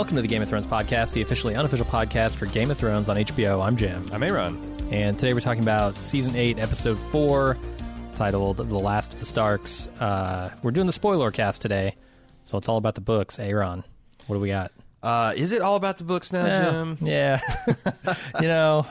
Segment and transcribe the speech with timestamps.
[0.00, 3.10] Welcome to the Game of Thrones podcast, the officially unofficial podcast for Game of Thrones
[3.10, 3.62] on HBO.
[3.62, 4.02] I'm Jim.
[4.10, 4.88] I'm Aaron.
[4.90, 7.58] And today we're talking about season 8, episode 4,
[8.14, 9.88] titled The Last of the Starks.
[10.00, 11.96] Uh, we're doing the spoiler cast today,
[12.44, 13.38] so it's all about the books.
[13.38, 13.84] Aaron,
[14.26, 14.72] what do we got?
[15.02, 16.98] Uh, is it all about the books now, yeah, Jim?
[17.02, 17.40] Yeah.
[18.40, 18.86] you know,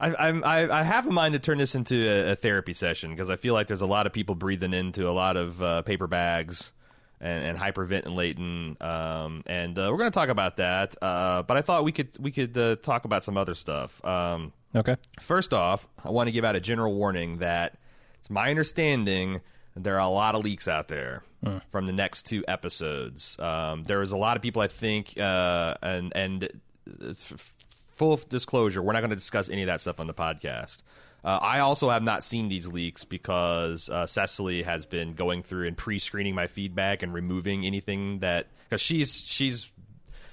[0.00, 3.28] I, I, I have a mind to turn this into a, a therapy session because
[3.28, 6.06] I feel like there's a lot of people breathing into a lot of uh, paper
[6.06, 6.72] bags
[7.20, 10.94] and, Hypervent and hyperventilating, um, and uh, we're going to talk about that.
[11.00, 14.04] Uh, but I thought we could we could uh, talk about some other stuff.
[14.04, 14.96] Um, okay.
[15.20, 17.78] First off, I want to give out a general warning that
[18.18, 19.40] it's my understanding
[19.74, 21.22] there are a lot of leaks out there
[21.68, 23.38] from the next two episodes.
[23.38, 27.54] Um, there is a lot of people, I think, uh, and and uh, f-
[27.94, 30.82] full disclosure, we're not going to discuss any of that stuff on the podcast.
[31.24, 35.66] Uh, I also have not seen these leaks because uh, Cecily has been going through
[35.66, 39.72] and pre-screening my feedback and removing anything that because she's she's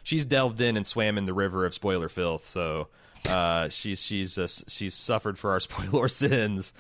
[0.04, 2.46] she's delved in and swam in the river of spoiler filth.
[2.46, 2.90] So
[3.28, 6.74] uh, she's she's uh, she's suffered for our spoiler sins.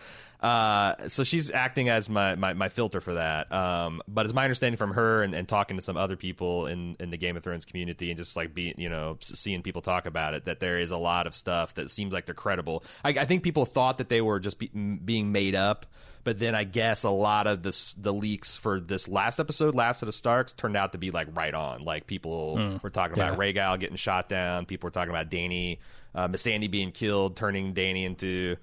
[0.43, 3.49] Uh, so she's acting as my, my, my filter for that.
[3.49, 6.97] Um, but it's my understanding from her and, and talking to some other people in,
[6.99, 10.05] in the Game of Thrones community and just like being, you know, seeing people talk
[10.05, 12.83] about it, that there is a lot of stuff that seems like they're credible.
[13.05, 15.85] I, I think people thought that they were just be, m- being made up.
[16.25, 20.01] But then I guess a lot of this, the leaks for this last episode, Last
[20.01, 21.83] of the Starks, turned out to be like right on.
[21.83, 23.53] Like people were talking about Yeah.
[23.53, 24.65] Rhaegal getting shot down.
[24.65, 25.79] People were talking about Dany,
[26.15, 28.55] uh, Missandei being killed, turning Dany into,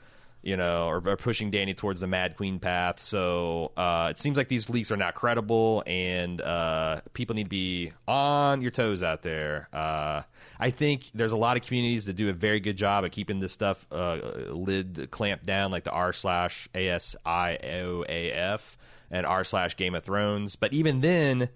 [0.42, 3.00] you know, or, or pushing Dany towards the Mad Queen path.
[3.00, 7.50] So uh, it seems like these leaks are not credible, and uh, people need to
[7.50, 9.69] be on your toes out there.
[9.72, 10.22] Uh,
[10.58, 13.41] I think there's a lot of communities that do a very good job at keeping
[13.41, 14.16] this stuff uh,
[14.48, 18.78] lid clamped down, like the r slash a s i o a f
[19.10, 20.56] and r slash Game of Thrones.
[20.56, 21.50] But even then,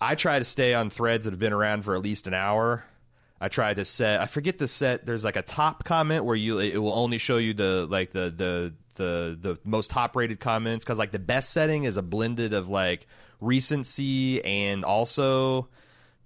[0.00, 2.84] I try to stay on threads that have been around for at least an hour.
[3.40, 4.20] I tried to set.
[4.20, 5.06] I forget the set.
[5.06, 8.30] There's like a top comment where you it will only show you the like the
[8.30, 12.52] the the the most top rated comments because like the best setting is a blended
[12.52, 13.06] of like
[13.40, 15.68] recency and also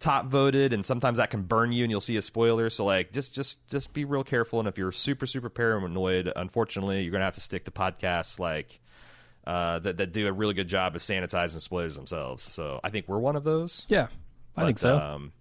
[0.00, 3.12] top voted and sometimes that can burn you and you'll see a spoiler so like
[3.12, 7.24] just just just be real careful and if you're super super paranoid unfortunately you're gonna
[7.24, 8.80] have to stick to podcasts like
[9.46, 13.06] uh, that, that do a really good job of sanitizing spoilers themselves so i think
[13.06, 14.08] we're one of those Yeah,
[14.56, 14.98] I think so.
[14.98, 15.32] Um,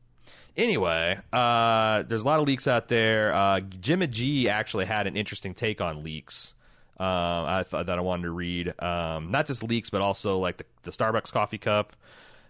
[0.58, 3.34] anyway, uh, there's a lot of leaks out there.
[3.34, 6.54] Uh, Jim and G actually had an interesting take on leaks.
[7.00, 10.66] Um, I that I wanted to read, um, not just leaks, but also like the,
[10.84, 11.96] the Starbucks coffee cup.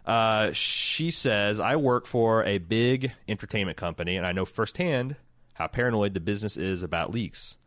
[0.05, 5.15] Uh, she says, "I work for a big entertainment company, and I know firsthand
[5.53, 7.57] how paranoid the business is about leaks.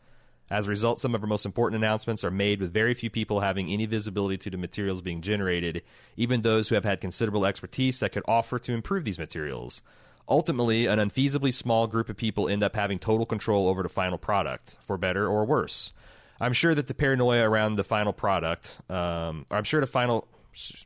[0.51, 3.41] As a result, some of our most important announcements are made with very few people
[3.41, 5.83] having any visibility to the materials being generated,
[6.17, 9.81] even those who have had considerable expertise that could offer to improve these materials.
[10.29, 14.17] Ultimately, an unfeasibly small group of people end up having total control over the final
[14.17, 15.93] product, for better or worse.
[16.41, 20.27] I'm sure that the paranoia around the final product, um, I'm sure the final.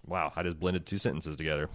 [0.06, 1.68] Wow, I just blended two sentences together.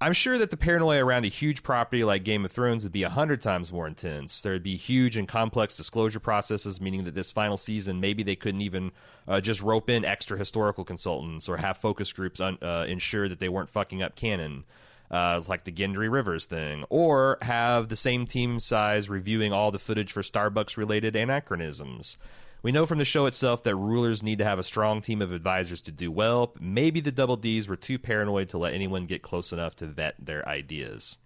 [0.00, 3.02] I'm sure that the paranoia around a huge property like Game of Thrones would be
[3.02, 4.42] a hundred times more intense.
[4.42, 8.36] There would be huge and complex disclosure processes, meaning that this final season, maybe they
[8.36, 8.92] couldn't even
[9.26, 13.40] uh, just rope in extra historical consultants or have focus groups un- uh, ensure that
[13.40, 14.62] they weren't fucking up canon,
[15.10, 19.78] uh, like the Gendry Rivers thing, or have the same team size reviewing all the
[19.78, 22.16] footage for Starbucks related anachronisms.
[22.62, 25.32] We know from the show itself that rulers need to have a strong team of
[25.32, 26.54] advisors to do well.
[26.60, 30.16] Maybe the Double Ds were too paranoid to let anyone get close enough to vet
[30.18, 31.18] their ideas.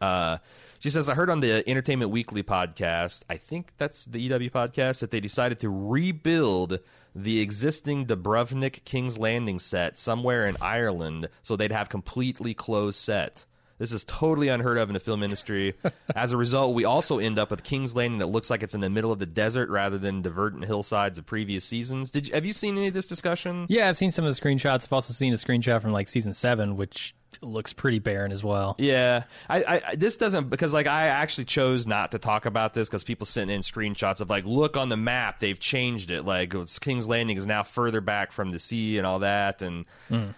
[0.00, 0.38] Uh,
[0.80, 5.00] she says, I heard on the Entertainment Weekly podcast, I think that's the EW podcast,
[5.00, 6.80] that they decided to rebuild
[7.14, 13.44] the existing Dubrovnik King's Landing set somewhere in Ireland so they'd have completely closed set.
[13.80, 15.72] This is totally unheard of in the film industry.
[16.14, 18.82] As a result, we also end up with King's Landing that looks like it's in
[18.82, 22.10] the middle of the desert rather than the verdant hillsides of previous seasons.
[22.10, 23.64] Did you, have you seen any of this discussion?
[23.70, 24.84] yeah, I've seen some of the screenshots.
[24.84, 28.74] I've also seen a screenshot from like season seven, which looks pretty barren as well.
[28.78, 32.86] Yeah, I, I this doesn't because like I actually chose not to talk about this
[32.86, 36.52] because people sent in screenshots of like look on the map they've changed it like
[36.80, 40.30] King's Landing is now further back from the sea and all that and hmm.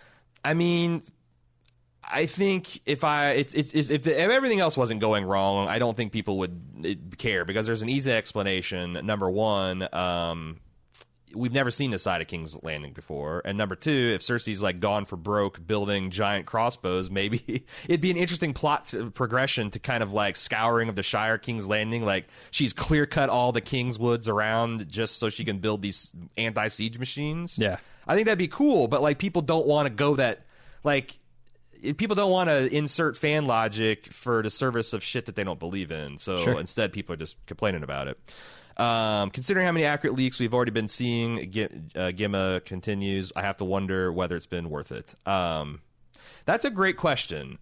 [0.45, 1.03] I mean
[2.13, 5.79] I think if I it's, it's, it's if, if everything else wasn't going wrong I
[5.79, 10.59] don't think people would eh, care because there's an easy explanation number one um
[11.35, 13.43] we've never seen this side of King's Landing before.
[13.45, 18.11] And number two, if Cersei's like gone for broke building giant crossbows, maybe it'd be
[18.11, 22.05] an interesting plot progression to kind of like scouring of the Shire King's Landing.
[22.05, 26.13] Like she's clear cut all the King's Woods around just so she can build these
[26.37, 27.59] anti siege machines.
[27.59, 27.79] Yeah.
[28.07, 30.47] I think that'd be cool, but like people don't want to go that
[30.85, 31.19] like
[31.97, 35.59] people don't want to insert fan logic for the service of shit that they don't
[35.59, 36.19] believe in.
[36.19, 36.61] So Sure.
[36.61, 38.19] instead, people are just complaining about it.
[38.77, 41.65] Um, considering how many accurate leaks we've already been seeing, Gi-
[41.95, 43.31] uh, Gimma continues.
[43.37, 45.15] I have to wonder whether it's been worth it.
[45.27, 45.83] Um,
[46.47, 47.59] that's a great question.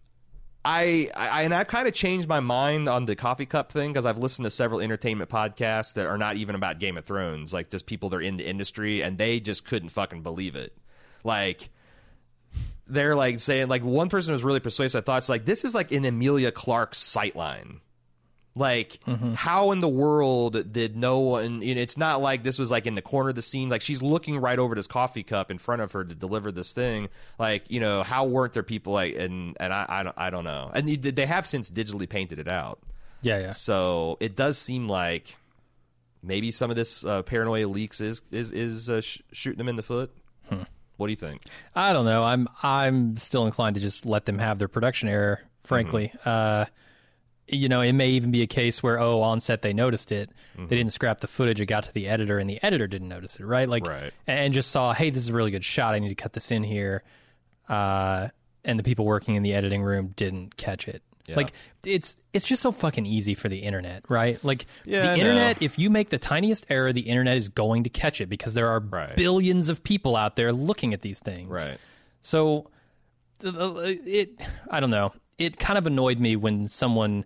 [0.64, 4.05] I, I and I've kind of changed my mind on the coffee cup thing because
[4.05, 7.70] I've listened to several entertainment podcasts that are not even about Game of Thrones, like
[7.70, 10.76] just people that are in the industry, and they just couldn't fucking believe it.
[11.25, 11.70] Like
[12.91, 14.99] they're like saying, like one person was really persuasive.
[14.99, 17.81] I thought it's like this is like an Emilia Clarke sightline.
[18.57, 18.99] Like,
[19.37, 21.63] how in the world did no one?
[21.63, 23.69] You know, it's not like this was like in the corner of the scene.
[23.69, 26.73] Like, she's looking right over this coffee cup in front of her to deliver this
[26.73, 27.09] thing.
[27.39, 29.15] Like, you know, how weren't there people like?
[29.15, 30.69] And and I I don't I don't know.
[30.75, 32.81] And they they have since digitally painted it out.
[33.23, 33.53] Yeah, yeah.
[33.53, 35.37] So it does seem like
[36.21, 39.77] maybe some of this uh, paranoia leaks is is is uh, sh- shooting them in
[39.77, 40.13] the foot.
[41.00, 41.43] What do you think?
[41.75, 42.23] I don't know.
[42.23, 45.41] I'm I'm still inclined to just let them have their production error.
[45.64, 46.29] Frankly, Mm-hmm.
[46.29, 46.64] uh,
[47.52, 50.31] you know, it may even be a case where oh, on set they noticed it,
[50.56, 50.67] Mm-hmm.
[50.69, 53.37] they didn't scrap the footage, it got to the editor, and the editor didn't notice
[53.41, 53.69] it, right?
[53.69, 54.12] Like, Right.
[54.26, 55.94] and just saw, hey, this is a really good shot.
[55.94, 57.03] I need to cut this in here,
[57.69, 58.29] uh,
[58.64, 61.03] and the people working in the editing room didn't catch it.
[61.28, 61.52] Like
[61.84, 64.43] it's it's just so fucking easy for the internet, right?
[64.44, 65.20] Like Yeah, the I know.
[65.20, 68.55] internet, if you make the tiniest error, the internet is going to catch it because
[68.55, 69.14] there are Right.
[69.17, 71.49] billions of people out there looking at these things.
[71.49, 71.78] Right.
[72.22, 72.69] So
[73.43, 75.12] it I don't know.
[75.38, 77.25] It kind of annoyed me when someone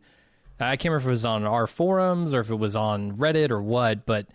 [0.61, 3.51] I can't remember if it was on our forums or if it was on Reddit
[3.51, 4.27] or what, but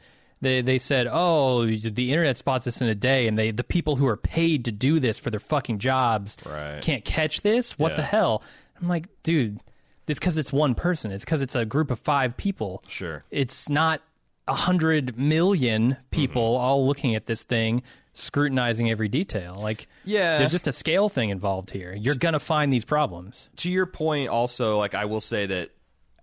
[0.41, 3.95] they they said, "Oh, the internet spots this in a day, and they the people
[3.97, 6.81] who are paid to do this for their fucking jobs Right.
[6.81, 7.77] can't catch this.
[7.79, 8.41] What the hell?"
[8.81, 9.60] I'm like, dude,
[10.08, 11.12] it's because it's one person.
[11.12, 12.84] It's because it's a group of five people.
[12.88, 13.24] Sure.
[13.31, 14.02] It's not
[14.48, 16.62] a hundred million people Mm-hmm.
[16.64, 17.84] all looking at this thing,
[18.14, 19.56] scrutinizing every detail.
[19.60, 20.40] Like, Yeah.
[20.40, 21.94] there's just a scale thing involved here.
[21.96, 23.50] You're gonna find these problems.
[23.58, 25.70] to your point also like i will say that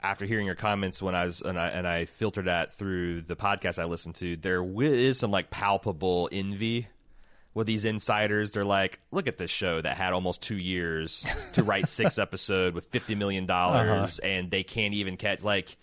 [0.02, 3.34] after hearing your comments when i was and i, and I filtered that through the
[3.36, 6.86] podcast i listened to there is some like palpable envy
[7.56, 11.24] with these insiders they're like look at this show that had almost two years
[11.54, 15.76] to write six episode with 50 million dollars and they can't even catch like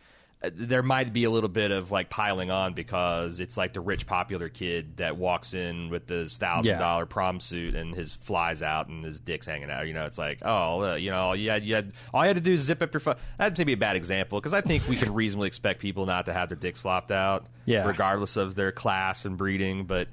[0.44, 3.80] uh, there might be a little bit of like piling on because it's like the
[3.80, 8.62] rich popular kid that walks in with this thousand dollar prom suit and his flies
[8.62, 9.88] out and his dick's hanging out.
[9.88, 12.36] You know, it's like, oh, uh, you know, you had, you had, all you had
[12.36, 13.16] to do is zip up your phone.
[13.38, 16.34] That'd maybe a bad example because I think we can reasonably expect people not to
[16.34, 17.88] have their dicks flopped out, Yeah.
[17.88, 19.86] regardless of their class and breeding.
[19.86, 20.10] But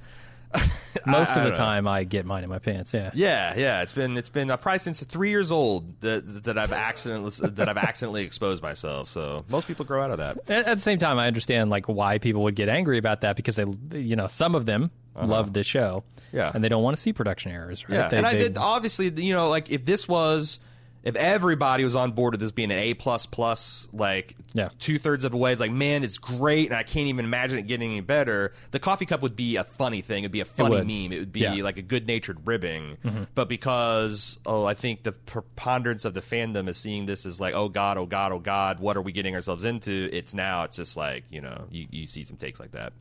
[1.06, 1.54] Most I of the don't know.
[1.54, 2.92] time, I get mine in my pants.
[2.92, 3.10] Yeah.
[3.14, 6.72] yeah, yeah, it's been it's been uh, probably since three years old that, that I've
[6.72, 9.08] accidentally that I've accidentally exposed myself.
[9.08, 10.38] So most people grow out of that.
[10.50, 13.36] At, at the same time, I understand like why people would get angry about that
[13.36, 13.64] because they,
[13.98, 16.26] you know, some of them love this show, Uh-huh.
[16.32, 16.50] Yeah.
[16.54, 17.96] and they don't want to see production errors, right?
[17.96, 19.08] Yeah, They- and I they- did obviously.
[19.10, 20.58] You know, like if this was,
[21.02, 24.68] if everybody was on board with this being an A plus plus, like Yeah.
[24.78, 27.58] two thirds of the way, it's like man, it's great, and I can't even imagine
[27.58, 28.52] it getting any better.
[28.70, 30.24] The coffee cup would be a funny thing.
[30.24, 30.86] It'd be a funny would.
[30.86, 31.12] meme.
[31.12, 31.54] It would be Yeah.
[31.54, 31.62] Mm-hmm.
[31.64, 32.98] like a good natured ribbing.
[33.34, 37.54] But because oh, I think the preponderance of the fandom is seeing this as like
[37.54, 40.08] oh god, oh god, oh god, what are we getting ourselves into?
[40.12, 40.64] It's now.
[40.64, 42.92] It's just like you know, you you see some takes like that.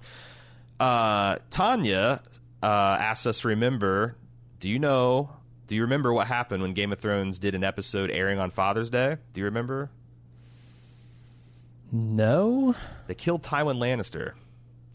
[0.80, 2.22] Uh, Tanya
[2.64, 4.16] uh, asked us to remember.
[4.62, 5.32] Do you know?
[5.70, 8.90] Do you remember what happened when Game of Thrones did an episode airing on Father's
[8.90, 9.18] Day?
[9.34, 9.92] Do you remember?
[11.92, 12.76] no.
[13.08, 14.34] They killed Tywin Lannister,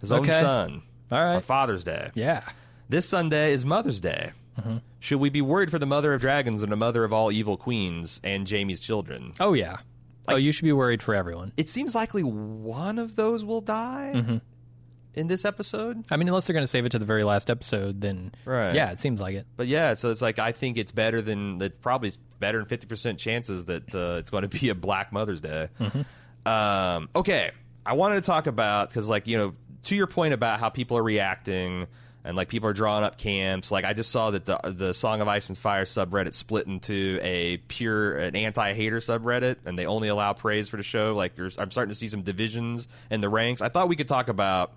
[0.01, 1.37] his own son, All right.
[1.37, 1.43] on.
[1.43, 2.11] Father's Day.
[2.15, 2.43] Yeah.
[2.89, 4.33] This Sunday is Mother's Day.
[4.59, 4.79] Mm-hmm.
[5.01, 7.57] Should we be worried for the mother of dragons and the mother of all evil
[7.57, 9.33] queens and Jaime's children?
[9.41, 9.79] Oh yeah.
[10.29, 11.53] oh, you should be worried for everyone.
[11.57, 14.37] It seems likely one of those will die Mm-hmm.
[15.15, 16.05] In this episode.
[16.11, 18.75] I mean, unless they're going to save it to the very last episode, then Right.
[18.75, 19.47] yeah, it seems like it.
[19.57, 22.87] But yeah, so it's like I think it's better than it's probably better than fifty
[22.87, 25.69] percent chances that uh, it's going to be a Black Mother's Day.
[26.47, 27.51] Um, okay,
[27.87, 29.55] I wanted to talk about because like you know
[29.85, 31.87] to your point about how people are reacting
[32.27, 33.71] and like people are drawing up camps.
[33.71, 37.19] Like I just saw that the the Song of Ice and Fire subreddit split into
[37.23, 41.15] a pure an anti hater subreddit, and they only allow praise for the show.
[41.15, 43.61] Like there's, I'm starting to see some divisions in the ranks.
[43.63, 44.73] I thought we could talk about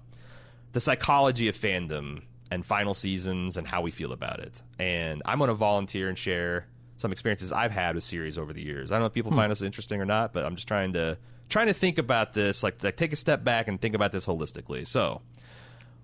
[0.74, 4.62] the psychology of fandom and final seasons and how we feel about it.
[4.80, 8.62] And I'm going to volunteer and share some experiences I've had with series over the
[8.62, 8.92] years.
[8.92, 9.38] I don't know if people hmm.
[9.38, 11.18] find us interesting or not, but I'm just trying to
[11.50, 14.26] trying to think about this, like, like take a step back and think about this
[14.26, 14.86] holistically.
[14.86, 15.22] So,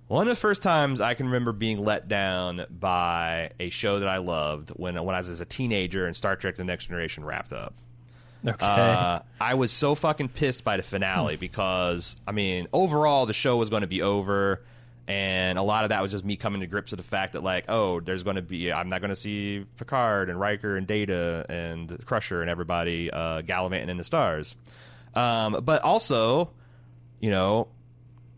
[0.08, 4.08] one of the first times I can remember being let down by a show that
[4.08, 7.26] I loved when when I was as a teenager and Star Trek: The Next Generation
[7.26, 7.74] wrapped up.
[8.48, 8.66] Okay.
[8.66, 13.56] Uh, I was so fucking pissed by the finale because I mean, overall the show
[13.58, 14.62] was going to be over,
[15.08, 17.44] And a lot of that was just me coming to grips with the fact that,
[17.44, 20.88] like, oh, there's going to be, I'm not going to see Picard and Riker and
[20.88, 24.56] Data and Crusher and everybody uh, gallivanting in the stars.
[25.14, 26.52] Um, but also,
[27.20, 27.68] you know,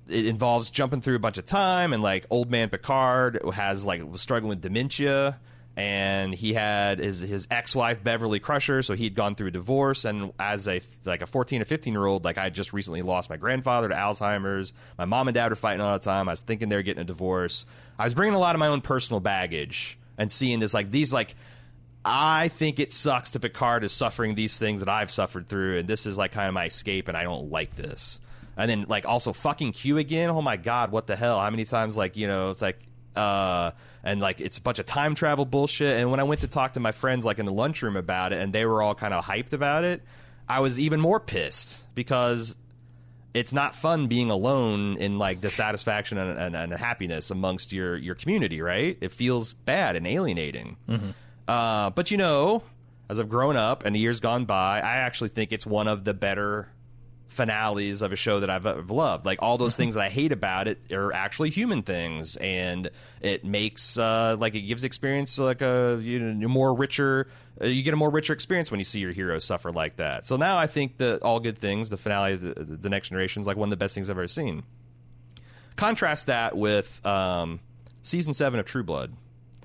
[0.08, 4.04] it involves jumping through a bunch of time and like old man Picard has like
[4.04, 5.40] was struggling with dementia
[5.77, 10.05] and he had his his ex-wife Beverly Crusher so he'd gone through a divorce.
[10.05, 13.29] And as a like a 14 or 15 year old like I just recently lost
[13.29, 14.72] my grandfather to Alzheimer's.
[14.98, 16.29] My mom and dad were fighting all the time.
[16.29, 17.65] I was thinking they were getting a divorce.
[18.00, 21.12] I was bringing a lot of my own personal baggage and seeing this like these
[21.12, 21.36] like
[22.05, 25.88] I think it sucks to Picard is suffering these things that I've suffered through and
[25.88, 28.22] this is like kind of my escape and I don't like this.
[28.55, 30.29] And then like also fucking Q again.
[30.29, 31.41] Oh my god, what the hell?
[31.41, 32.79] How many times like you know it's like
[33.15, 33.72] uh
[34.03, 35.98] and like it's a bunch of time travel bullshit.
[35.98, 38.41] And when I went to talk to my friends like in the lunchroom about it,
[38.41, 40.03] and they were all kind of hyped about it,
[40.48, 42.55] I was even more pissed because
[43.34, 48.15] it's not fun being alone in like dissatisfaction and, and, and happiness amongst your your
[48.15, 48.98] community, right?
[49.01, 50.77] It feels bad and alienating.
[50.88, 51.10] Mm-hmm.
[51.48, 52.63] Uh, but you know,
[53.10, 56.05] as I've grown up and the years gone by, I actually think it's one of
[56.05, 56.69] the better
[57.27, 59.25] finales of a show that I've, I've loved.
[59.25, 62.89] Like all those things that I hate about it are actually human things, and
[63.22, 67.27] it makes uh, like it gives experience like a you know more richer.
[67.62, 70.25] Uh, you get a more richer experience when you see your heroes suffer like that.
[70.25, 73.41] So now I think that all good things, the finale of the, the next generation
[73.41, 74.63] is like one of the best things I've ever seen.
[75.75, 77.60] Contrast that with um,
[78.01, 79.13] season seven of True Blood.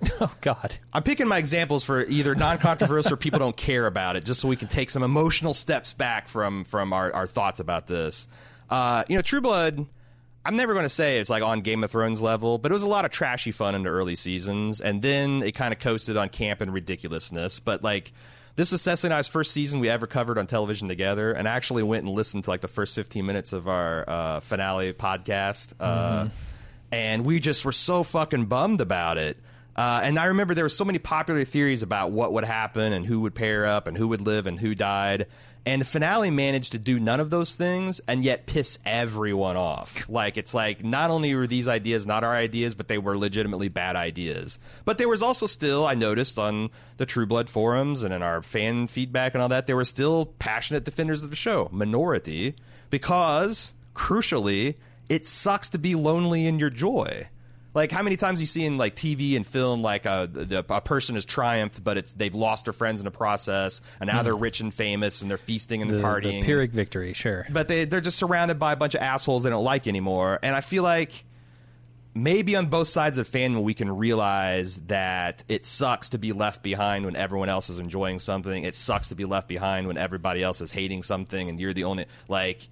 [0.22, 0.76] Oh God!
[0.92, 4.48] I'm picking my examples for either non-controversial or people don't care about it, just so
[4.48, 8.28] we can take some emotional steps back from from our, our thoughts about this.
[8.68, 9.86] Uh, you know, True Blood.
[10.44, 12.82] I'm never going to say it's like on Game of Thrones level, but it was
[12.82, 16.16] a lot of trashy fun in the early seasons, and then it kind of coasted
[16.16, 17.60] on camp and ridiculousness.
[17.60, 18.12] But like,
[18.56, 21.52] this was Cecily and I's first season we ever covered on television together, and I
[21.52, 25.74] actually went and listened to like the first 15 minutes of our uh, finale podcast,
[25.78, 26.28] uh, mm-hmm.
[26.90, 29.36] and we just were so fucking bummed about it.
[29.76, 33.06] Uh, and I remember there were so many popular theories about what would happen and
[33.06, 35.26] who would pair up and who would live and who died.
[35.66, 40.08] And the finale managed to do none of those things and yet piss everyone off.
[40.08, 43.68] Like, it's like not only were these ideas not our ideas, but they were legitimately
[43.68, 44.58] bad ideas.
[44.86, 48.42] But there was also still, I noticed on the True Blood forums and in our
[48.42, 52.54] fan feedback and all that, there were still passionate defenders of the show, minority,
[52.88, 54.76] because, crucially,
[55.10, 57.28] it sucks to be lonely in your joy.
[57.72, 60.64] Like how many times you see in like TV and film, like a, uh, the,
[60.68, 64.20] a person has triumphed, but it's they've lost their friends in the process, and now
[64.20, 64.24] mm.
[64.24, 66.40] they're rich and famous, and they're feasting and the, partying.
[66.40, 67.46] The Pyrrhic victory, sure.
[67.48, 70.54] But they they're just surrounded by a bunch of assholes they don't like anymore, and
[70.56, 71.24] I feel like
[72.12, 76.62] maybe on both sides of fandom we can realize that it sucks to be left
[76.62, 78.64] behind when everyone else is enjoying something.
[78.64, 81.84] It sucks to be left behind when everybody else is hating something, and you're the
[81.84, 82.68] only like.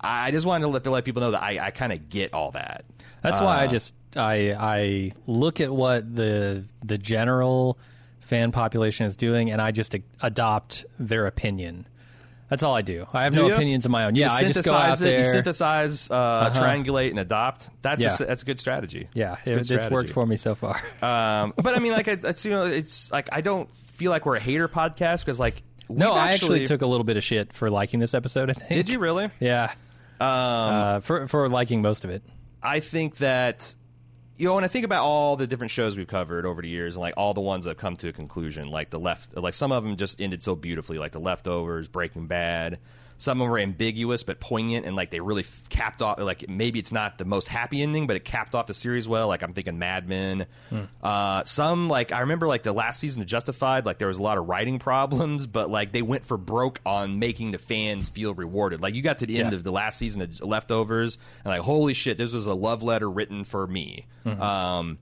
[0.00, 2.32] I just wanted to let, to let people know that I, I kind of get
[2.32, 2.84] all that.
[3.20, 7.78] That's uh, why I uh, just I I look at what the the general
[8.20, 11.86] fan population is doing, and I just a- adopt their opinion.
[12.48, 13.06] That's all I do.
[13.12, 13.54] I have do no you?
[13.54, 14.14] opinions of my own.
[14.14, 15.18] Yeah, I just go out it, there.
[15.18, 16.62] You synthesize, uh, uh-huh.
[16.62, 17.68] triangulate, and adopt.
[17.82, 18.16] That's yeah.
[18.18, 19.08] a, that's a good strategy.
[19.12, 20.80] Yeah, it, it's worked for me so far.
[21.02, 24.36] Um, but I mean, like, it's you know, it's like I don't feel like we're
[24.36, 27.70] a hater podcast because like no, I actually took a little bit of shit for
[27.70, 28.50] liking this episode.
[28.50, 28.68] I think.
[28.68, 29.30] Did you really?
[29.40, 29.72] Yeah.
[30.20, 32.22] Um, uh, for for liking most of it.
[32.62, 33.74] I think that
[34.38, 36.94] you know, when I think about all the different shows we've covered over the years,
[36.94, 39.52] and like all the ones that have come to a conclusion, like the left, like
[39.52, 42.78] some of them just ended so beautifully, like the leftovers, Breaking Bad,
[43.18, 46.20] some of them were ambiguous but poignant, and like they really capped off.
[46.20, 49.26] Like maybe it's not the most happy ending, but it capped off the series well.
[49.26, 50.46] Like I'm thinking Mad Men.
[50.70, 50.82] Hmm.
[51.02, 53.84] Uh, some like I remember like the last season of Justified.
[53.84, 57.18] Like there was a lot of writing problems, but like they went for broke on
[57.18, 58.80] making the fans feel rewarded.
[58.80, 59.56] Like you got to the end yeah.
[59.56, 63.10] of the last season of Leftovers, and like holy shit, this was a love letter
[63.10, 64.06] written for me.
[64.24, 64.40] Mm-hmm.
[64.40, 64.98] Um,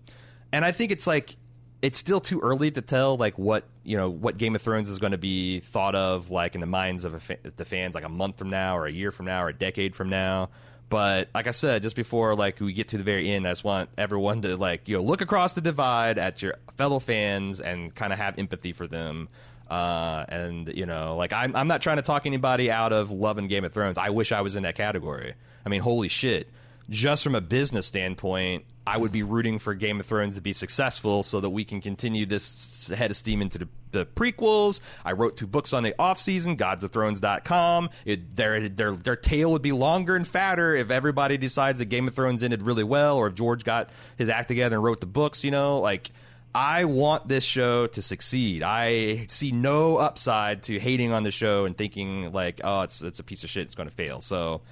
[0.52, 1.36] and I think it's like
[1.82, 4.98] it's still too early to tell like what you know what Game of Thrones is
[4.98, 8.08] going to be thought of like in the minds of fa- the fans like a
[8.08, 10.50] month from now or a year from now or a decade from now.
[10.88, 13.64] But like I said, just before like we get to the very end, I just
[13.64, 17.94] want everyone to like you know look across the divide at your fellow fans and
[17.94, 19.28] kind of have empathy for them.
[19.68, 23.48] Uh, and you know, like I'm I'm not trying to talk anybody out of loving
[23.48, 23.98] Game of Thrones.
[23.98, 25.34] I wish I was in that category.
[25.64, 26.48] I mean, holy shit!
[26.88, 30.52] Just from a business standpoint, I would be rooting for Game of Thrones to be
[30.52, 34.80] successful so that we can continue this head of steam into the, the prequels.
[35.04, 37.90] I wrote two books on the off season, godsofthrones.com.
[38.04, 42.06] It, their, their, their tail would be longer and fatter if everybody decides that Game
[42.06, 45.06] of Thrones ended really well or if George got his act together and wrote the
[45.06, 46.10] books, you know, like
[46.56, 48.62] I want this show to succeed.
[48.62, 53.18] I see no upside to hating on the show and thinking like, oh, it's it's
[53.18, 53.64] a piece of shit.
[53.64, 54.22] It's going to fail.
[54.22, 54.62] So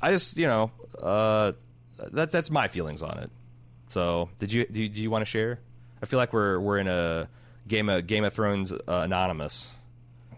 [0.00, 0.70] I just, you know,
[1.02, 1.52] uh,
[2.12, 3.30] that's that's my feelings on it.
[3.88, 5.60] So, did you do, you- do you want to share?
[6.02, 7.28] I feel like we're we're in a
[7.68, 9.70] Game of Game of Thrones uh, anonymous,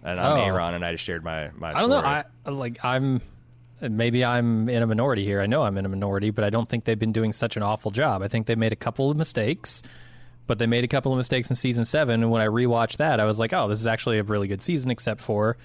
[0.03, 0.45] and I'm Oh.
[0.45, 1.71] Aaron, and I just shared my my.
[1.71, 1.97] I don't know.
[1.97, 3.21] I like I'm
[3.81, 5.41] maybe I'm in a minority here.
[5.41, 7.62] I know I'm in a minority, but I don't think they've been doing such an
[7.62, 8.23] awful job.
[8.23, 9.83] I think they made a couple of mistakes,
[10.47, 12.23] but they made a couple of mistakes in season seven.
[12.23, 14.62] And when I rewatched that, I was like, oh, this is actually a really good
[14.62, 15.57] season, except for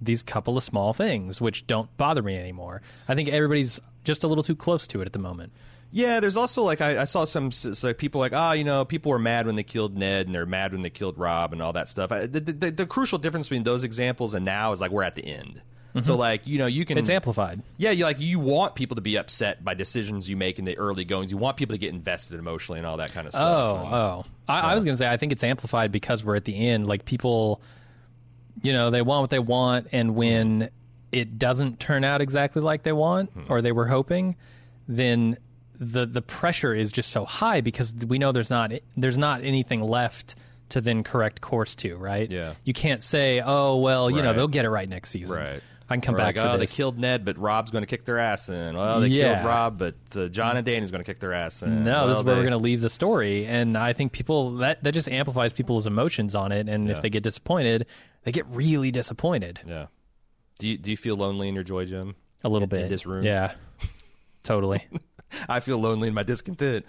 [0.00, 2.82] these couple of small things which don't bother me anymore.
[3.08, 5.52] I think everybody's just a little too close to it at the moment.
[5.92, 7.50] Yeah, there's also like I, I saw some
[7.82, 10.44] like people like ah you know people were mad when they killed Ned and they're
[10.44, 12.12] mad when they killed Robb and all that stuff.
[12.12, 15.14] I, the, the, the crucial difference between those examples and now is like we're at
[15.14, 15.62] the end.
[16.02, 17.62] So like you know you can It's amplified.
[17.78, 20.76] yeah you like you want people to be upset by decisions you make in the
[20.76, 21.30] early goings.
[21.30, 23.42] You want people to get invested emotionally and all that kind of stuff.
[23.42, 24.24] Oh, And- oh.
[24.46, 26.86] I, I was going to say, I think it's amplified because we're at the end.
[26.86, 27.62] Like, people,
[28.62, 30.70] you know, they want what they want, and when
[31.12, 33.42] it doesn't turn out exactly like they want Hmm.
[33.48, 34.36] or they were hoping,
[34.88, 35.36] then
[35.78, 39.80] the the pressure is just so high because we know there's not there's not anything
[39.80, 40.34] left
[40.70, 42.28] to then correct course to, right?
[42.30, 42.54] Yeah.
[42.64, 44.36] You can't say, oh, well, you know, Right.
[44.36, 45.36] they'll get it right next season.
[45.36, 45.62] Right.
[45.88, 46.70] I can come back like, for oh, this.
[46.70, 48.76] they killed Ned, but Robb's going to kick their ass in.
[48.76, 49.34] Well, they Yeah.
[49.34, 51.84] killed Robb, but uh, Jon and Dany's going to kick their ass in.
[51.84, 54.12] No, well, this is where they- we're going to leave the story, and I think
[54.12, 56.92] people that that just amplifies people's emotions on it, and Yeah.
[56.94, 57.86] if they get disappointed,
[58.24, 59.86] they get really disappointed Yeah.
[60.58, 62.16] Do you do you feel lonely in your joy, Jim?
[62.42, 62.80] a little In- bit.
[62.82, 63.24] in this room?
[63.24, 63.52] yeah,
[64.42, 64.86] totally.
[65.48, 66.84] I feel lonely in my discontent.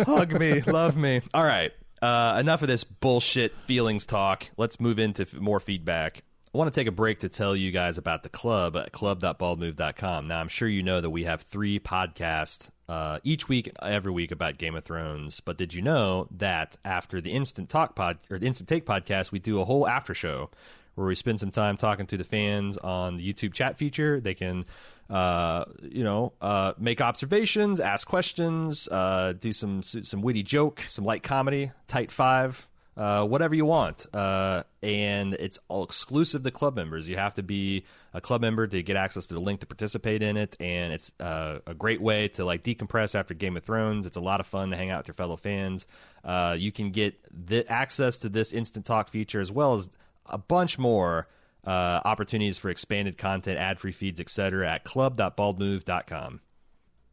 [0.00, 1.20] Hug me, love me.
[1.34, 1.72] All right.
[2.02, 4.50] Uh, enough of this bullshit feelings talk.
[4.58, 6.22] Let's move into f- more feedback.
[6.56, 10.24] I want to take a break to tell you guys about the club at club.baldmove.com.
[10.24, 14.30] Now, I'm sure you know that we have three podcasts uh, each week, every week
[14.30, 15.40] about Game of Thrones.
[15.40, 19.32] But did you know that after the Instant Talk pod or the Instant Take podcast,
[19.32, 20.48] we do a whole after show
[20.94, 24.18] where we spend some time talking to the fans on the YouTube chat feature.
[24.18, 24.64] They can,
[25.10, 31.04] uh, you know, uh, make observations, ask questions, uh, do some some witty joke, some
[31.04, 34.06] light comedy, tight five, uh, whatever you want.
[34.12, 37.08] Uh, and it's all exclusive to club members.
[37.08, 40.22] You have to be a club member to get access to the link to participate
[40.22, 40.56] in it.
[40.60, 44.06] And it's uh, a great way to like decompress after Game of Thrones.
[44.06, 45.86] It's a lot of fun to hang out with your fellow fans.
[46.24, 49.90] Uh, you can get the access to this instant talk feature as well as
[50.26, 51.28] a bunch more
[51.66, 54.70] uh, opportunities for expanded content, ad free feeds, etc.
[54.70, 56.40] at club.baldmove.com.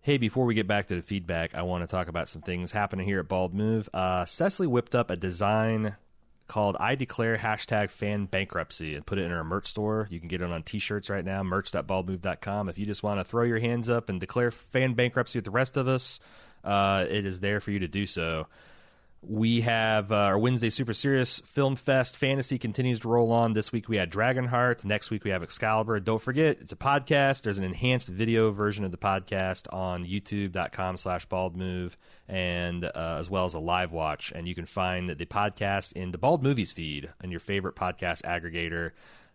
[0.04, 2.74] Hey, before we get back to the feedback, I want to talk about some things
[2.74, 3.88] happening here at Bald Move.
[3.94, 5.96] Uh, Cecily whipped up a design
[6.50, 10.10] called I Declare hashtag fan bankruptcy and put it in our merch store.
[10.12, 12.68] You can get it on t shirts right now, merch.baldmove.com.
[12.68, 15.52] If you just want to throw your hands up and declare fan bankruptcy with the
[15.52, 16.20] rest of us,
[16.66, 18.48] uh, it is there for you to do so.
[19.26, 22.18] We have uh, our Wednesday Super Serious Film Fest.
[22.18, 23.54] Fantasy continues to roll on.
[23.54, 24.84] This week we had Dragonheart.
[24.84, 26.02] Next week we have Excalibur.
[26.02, 27.44] Don't forget, it's a podcast.
[27.44, 31.96] There's an enhanced video version of the podcast on youtube.com slash baldmove
[32.28, 34.34] and uh, as well as a live watch.
[34.36, 38.24] And you can find the podcast in the Bald Movies feed on your favorite podcast
[38.24, 38.92] aggregator.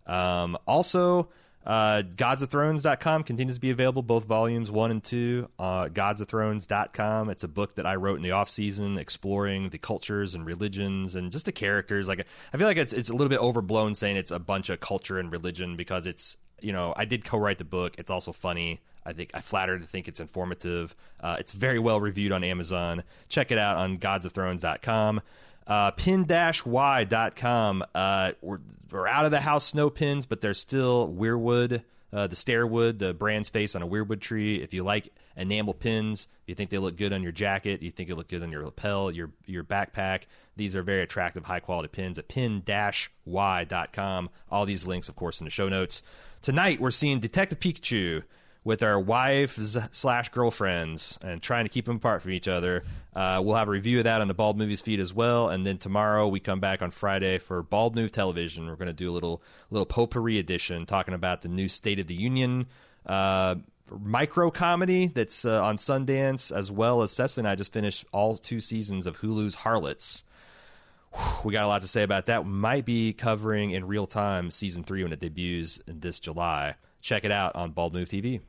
[0.07, 1.31] Um, also,
[1.67, 5.49] uh, godsofthrones.com continues to be available, both volumes one and two.
[5.59, 7.31] Uh, godsofthrones.com.
[7.31, 11.15] It's a book that I wrote in the off season, exploring the cultures and religions
[11.15, 12.09] and just the characters.
[12.09, 14.81] Like I feel like it's it's a little bit overblown saying it's a bunch of
[14.81, 17.97] culture and religion because it's you know I did co-write the book.
[17.99, 18.81] It's also funny.
[19.05, 20.95] I think I flatter to think it's informative.
[21.21, 23.05] Uh, it's very well reviewed on Amazon.
[23.29, 25.21] Check it out on godsofthrones.com.
[25.69, 27.85] Uh, pin-y.com.
[27.95, 28.59] Uh, we're,
[28.91, 33.13] we're out of the house snow pins, but there's still Weirwood, uh, the Stairwood, the
[33.13, 34.63] Bran's face on a Weirwood tree.
[34.63, 37.91] If you like enamel pins, if you think they look good on your jacket, you
[37.91, 40.23] think they look good on your lapel, your your backpack,
[40.59, 44.31] these are very attractive, high quality pins at pin-y.com.
[44.51, 46.03] All these links, of course, in the show notes.
[46.43, 48.25] Tonight, we're seeing Detective Pikachu
[48.69, 52.85] with our wives slash girlfriends and trying to keep them apart from each other.
[53.17, 55.49] Uh, we'll have a review of that on the Bald Movies feed as well.
[55.49, 58.67] And then tomorrow we come back on Friday for Bald Move Television.
[58.67, 62.09] We're going to do a little little potpourri edition talking about the new State of
[62.09, 62.67] the Union
[63.07, 63.55] uh,
[63.99, 68.37] micro comedy that's uh, on Sundance, as well as Cecily and I just finished all
[68.37, 70.25] two seasons of Hulu's Harlots.
[71.43, 72.45] We got a lot to say about that.
[72.45, 76.75] We might be covering in real time season three when it debuts this July.
[77.01, 78.43] Check it out on Bald Move TV.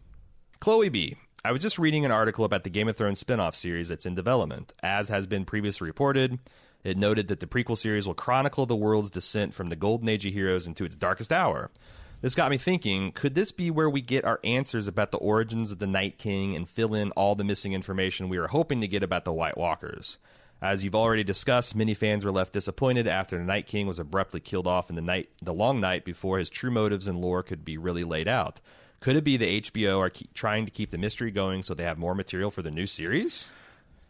[0.60, 1.16] Chloe B.
[1.46, 4.06] I was just reading an article about the Game of Thrones spin off series that's
[4.06, 4.74] in development.
[4.84, 6.38] As has been previously reported,
[6.84, 10.26] it noted that the prequel series will chronicle the world's descent from the golden age
[10.26, 11.72] of heroes into its darkest hour.
[12.20, 15.72] This got me thinking could this be where we get our answers about the origins
[15.72, 18.88] of the Night King and fill in all the missing information we were hoping to
[18.90, 20.18] get about the White Walkers?
[20.62, 24.42] As you've already discussed, many fans were left disappointed after the Night King was abruptly
[24.42, 27.64] killed off in the night, the long night before his true motives and lore could
[27.64, 28.60] be really laid out.
[29.00, 31.84] Could it be the HBO are keep, trying to keep the mystery going so they
[31.84, 33.50] have more material for the new series?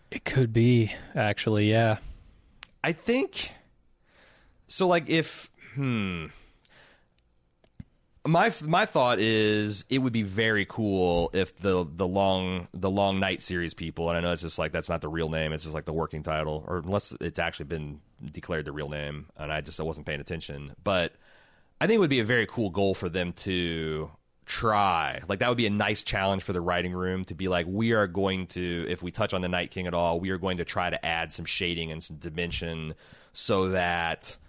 [0.10, 1.97] It could be actually, yeah.
[2.84, 3.52] I think
[4.67, 4.88] so.
[4.88, 6.28] Like if hmm,
[8.25, 13.19] my my thought is it would be very cool if the the long the long
[13.19, 15.54] night series people and I know it's just like that's not the real name.
[15.54, 17.99] It's just like the working title, or unless it's actually been
[18.32, 20.73] declared the real name, and I just I wasn't paying attention.
[20.84, 21.13] But
[21.80, 24.10] I think it would be a very cool goal for them to
[24.50, 25.22] try.
[25.28, 27.94] Like that would be a nice challenge for the writing room to be like, we
[27.94, 30.58] are going to, if we touch on the Night King at all, we are going
[30.58, 32.96] to try to add some shading and some dimension
[33.32, 34.40] so that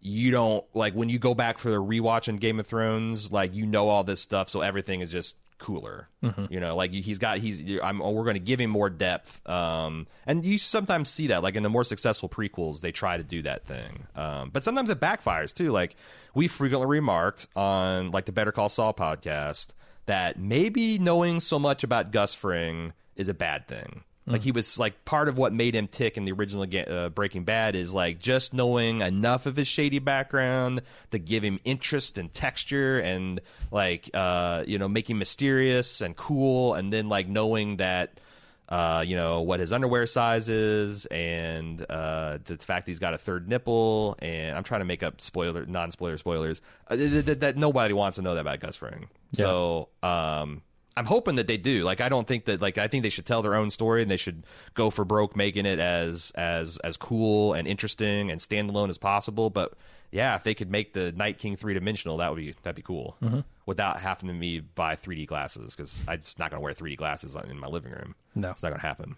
[0.00, 3.54] you don't like when you go back for the rewatch in Game of Thrones, like
[3.54, 6.08] you know all this stuff, so everything is just cooler.
[6.50, 9.48] You know, like he's got he's I'm we're going to give him more depth.
[9.48, 13.22] Um, and you sometimes see that like in the more successful prequels, they try to
[13.22, 14.06] do that thing.
[14.16, 15.70] Um, but sometimes it backfires too.
[15.70, 15.96] Like
[16.34, 19.68] we frequently remarked on like the Better Call Saul podcast
[20.06, 24.02] that maybe knowing so much about Gus Fring is a bad thing.
[24.24, 27.42] Like he was like part of what made him tick in the original uh, Breaking
[27.42, 32.32] Bad is like just knowing enough of his shady background to give him interest and
[32.32, 33.40] texture and
[33.72, 38.20] like uh, you know make him mysterious and cool, and then like knowing that
[38.68, 43.14] uh, you know what his underwear size is and uh, the fact that he's got
[43.14, 44.16] a third nipple.
[44.20, 48.16] And I'm trying to make up spoiler, non-spoiler spoilers uh, that, that, that nobody wants
[48.16, 49.08] to know that about Gus Fring.
[49.32, 49.44] Yeah.
[49.44, 49.88] So.
[50.00, 50.62] Um,
[50.96, 51.84] I'm hoping that they do.
[51.84, 52.60] Like, I don't think that.
[52.60, 55.36] Like, I think they should tell their own story and they should go for broke,
[55.36, 59.50] making it as as as cool and interesting and standalone as possible.
[59.50, 59.74] But
[60.10, 62.82] yeah, if they could make the Night King three dimensional, that would be that'd be
[62.82, 63.16] cool.
[63.22, 63.40] Mm-hmm.
[63.64, 66.96] Without having to me buy 3D glasses because I'm just not going to wear 3D
[66.96, 68.14] glasses in my living room.
[68.34, 68.50] No.
[68.50, 69.16] it's not going to happen.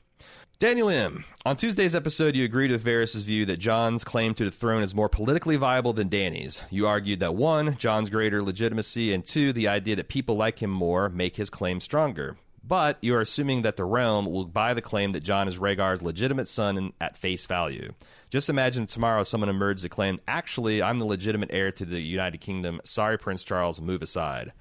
[0.59, 1.27] Daniel M.
[1.45, 4.95] On Tuesday's episode, you agreed with Varys' view that Jon's claim to the throne is
[4.95, 6.63] more politically viable than Dany's.
[6.71, 10.71] You argued that one, Jon's greater legitimacy, and two, the idea that people like him
[10.71, 12.39] more make his claim stronger.
[12.67, 16.01] But you are assuming that the realm will buy the claim that Jon is Rhaegar's
[16.01, 17.93] legitimate son at face value.
[18.31, 22.41] Just imagine tomorrow someone emerged to claim, actually, I'm the legitimate heir to the United
[22.41, 22.81] Kingdom.
[22.85, 24.55] Sorry, Prince Charles, move aside.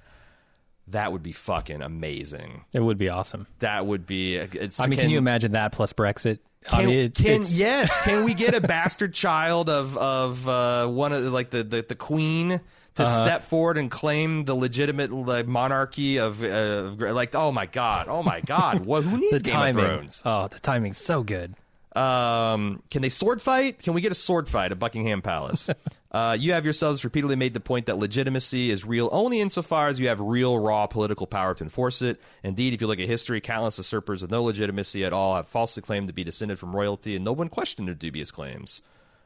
[0.88, 2.64] That would be fucking amazing.
[2.72, 3.46] It would be awesome.
[3.60, 4.36] That would be.
[4.36, 6.38] It's, I mean, can, you imagine that plus Brexit?
[6.66, 8.00] Can, I mean, it, can yes?
[8.04, 11.82] Can we get a bastard child of of uh, one of the, like the, the
[11.82, 12.60] the queen
[12.94, 13.24] to Uh-huh.
[13.24, 17.34] step forward and claim the legitimate like, monarchy of uh, like?
[17.34, 18.08] Oh my god!
[18.08, 18.86] Oh my god!
[18.86, 19.04] what?
[19.04, 19.84] Who needs the Game timing?
[19.84, 20.22] of Thrones?
[20.24, 21.54] Oh, the timing's so good.
[21.94, 23.78] Um, can they sword fight?
[23.78, 25.70] Can we get a sword fight at Buckingham Palace?
[26.10, 30.00] uh, you have yourselves repeatedly made the point that legitimacy is real only insofar as
[30.00, 32.20] you have real, raw political power to enforce it.
[32.42, 35.82] Indeed, if you look at history, countless usurpers with no legitimacy at all have falsely
[35.82, 38.82] claimed to be descended from royalty, and no one questioned their dubious claims.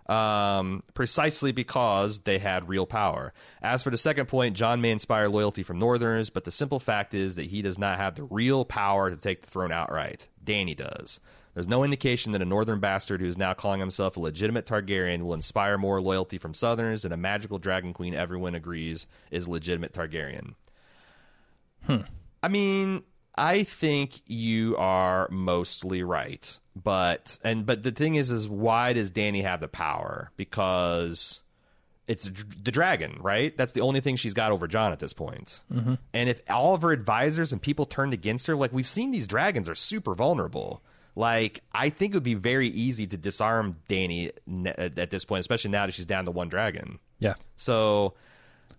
[0.07, 3.35] Um, precisely because they had real power.
[3.61, 7.13] As for the second point, Jon may inspire loyalty from Northerners, but the simple fact
[7.13, 10.27] is that he does not have the real power to take the throne outright.
[10.43, 11.21] Dany does.
[11.59, 15.23] There's no indication that a northern bastard who is now calling himself a legitimate Targaryen
[15.23, 19.51] will inspire more loyalty from Southerners than a magical dragon queen everyone agrees is a
[19.51, 20.55] legitimate Targaryen.
[21.85, 22.03] Hmm.
[22.45, 23.03] I mean,
[23.35, 29.11] I think you are mostly right, but and but the thing is, is why does
[29.11, 30.31] Dany have the power?
[30.37, 31.41] Because
[32.07, 32.31] it's
[32.63, 33.57] the dragon, right?
[33.57, 35.61] That's the only thing she's got over Jon at this point.
[35.75, 35.95] Mm-hmm.
[36.15, 39.27] And if all of her advisors and people turned against her, like we've seen, these
[39.27, 40.85] dragons are super vulnerable.
[41.19, 44.31] Like I think it would be very easy to disarm Dany
[44.67, 47.01] at uh, at this point, especially now that she's down to one dragon.
[47.19, 47.35] Yeah.
[47.57, 48.15] So,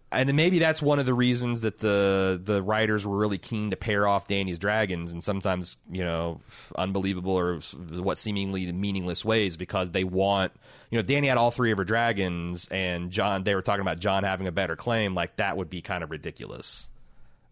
[0.10, 3.75] and maybe that's one of the reasons that the the writers were really keen to
[3.75, 6.39] pair off Dany's dragons in sometimes you know
[6.78, 10.54] unbelievable or what seemingly meaningless ways because they want
[10.91, 13.99] you know Dany had all three of her dragons and Jon they were talking about
[13.99, 16.88] Jon having a better claim like that would be kind of ridiculous.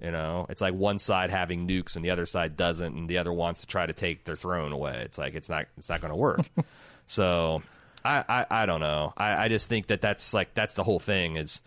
[0.02, 3.18] You know, it's like one side having nukes and the other side doesn't, and the
[3.18, 5.02] other wants to try to take their throne away.
[5.04, 6.42] It's like it's not it's not going to work.
[7.08, 7.64] so
[8.06, 9.14] I, I I don't know.
[9.18, 11.36] I I just think that that's like that's the whole thing.
[11.36, 11.64] Is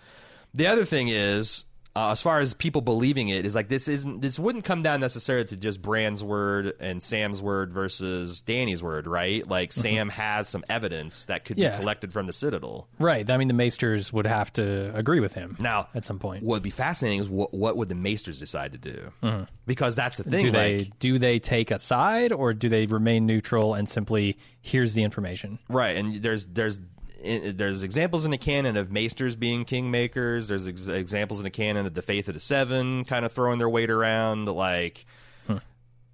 [0.54, 1.64] the other thing is
[1.96, 5.00] uh, as far as people believing it is like this isn't this wouldn't come down
[5.00, 9.46] necessarily to just Bran's word and Sam's word versus Danny's word, right?
[9.48, 11.70] Like Sam has some evidence that could Yeah.
[11.72, 12.86] be collected from the Citadel.
[13.00, 13.28] Right.
[13.28, 16.44] I mean, the Maesters would have to agree with him Now, at some point.
[16.44, 19.46] what would be fascinating is what, what would the Maesters decide to do?
[19.66, 20.44] Because that's the thing.
[20.44, 24.38] do they like, do they take a side or do they remain neutral and simply
[24.62, 25.58] here's the information?
[25.68, 26.78] right, and there's there's
[27.22, 30.48] there's examples in the canon of maesters being kingmakers.
[30.48, 33.58] There's ex- examples in the canon of the Faith of the Seven kind of throwing
[33.58, 34.48] their weight around.
[34.48, 35.06] Like,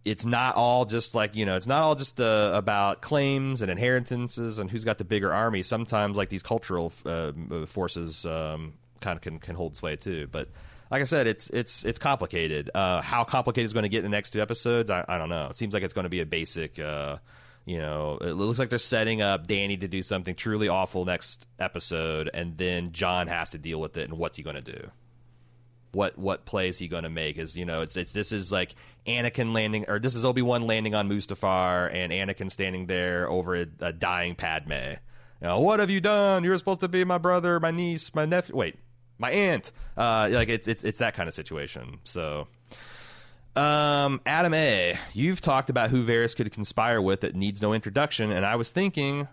[0.05, 3.71] it's not all just like you know, it's not all just uh, about claims and
[3.71, 5.63] inheritances and who's got the bigger army.
[5.63, 7.33] Sometimes like these cultural uh,
[7.67, 10.49] forces um, kind of can can hold sway too, but.
[10.89, 12.71] Like I said, it's it's it's complicated.
[12.73, 15.29] Uh, how complicated is going to get in the next two episodes, I, I don't
[15.29, 15.49] know.
[15.49, 17.17] It seems like it's going to be a basic, uh,
[17.67, 21.49] you know, it looks like they're setting up Dany to do something truly awful next
[21.59, 24.09] episode, and then Jon has to deal with it.
[24.09, 24.91] And what's he going to do?
[25.91, 27.39] What what play is he going to make?
[27.39, 30.63] Is you know, it's it's this is like Anakin landing, or this is Obi Wan
[30.69, 34.73] landing on Mustafar, and Anakin standing there over a, a dying Padme.
[34.73, 36.45] You know, what have you done?
[36.45, 38.55] You're supposed to be my brother, my niece, my nephew.
[38.55, 38.77] Wait,
[39.19, 39.73] my aunt.
[39.97, 41.99] Uh, like it's it's it's that kind of situation.
[42.05, 42.47] So.
[43.57, 48.31] Um, Adam A, you've talked about who Varys could conspire with that needs no introduction,
[48.31, 49.29] and I was thinking,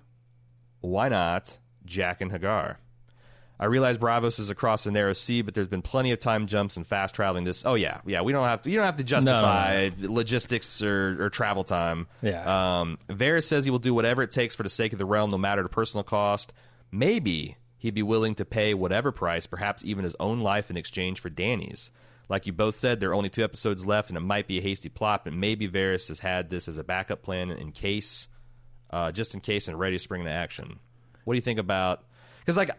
[0.80, 2.78] why not Jaqen H'ghar?
[3.60, 6.76] I realize Braavos is across the narrow sea, but there's been plenty of time jumps
[6.76, 7.44] and fast traveling.
[7.44, 8.70] This, oh yeah, yeah, we don't have to.
[8.70, 10.14] You don't have to justify no, no.
[10.14, 12.08] logistics or, or, travel time.
[12.22, 12.80] Yeah.
[12.82, 15.30] Um, Varys says he will do whatever it takes for the sake of the realm,
[15.30, 16.52] no matter the personal cost.
[16.92, 21.20] Maybe he'd be willing to pay whatever price, perhaps even his own life in exchange
[21.20, 21.92] for Dany's.
[22.34, 24.62] Like you both said, there are only two episodes left, and it might be a
[24.64, 28.28] hasty plot, but maybe Varys has had this as a backup plan in case,
[28.90, 30.80] uh, just in case, and ready to spring into action.
[31.26, 32.06] What do you think about?
[32.40, 32.72] Because like,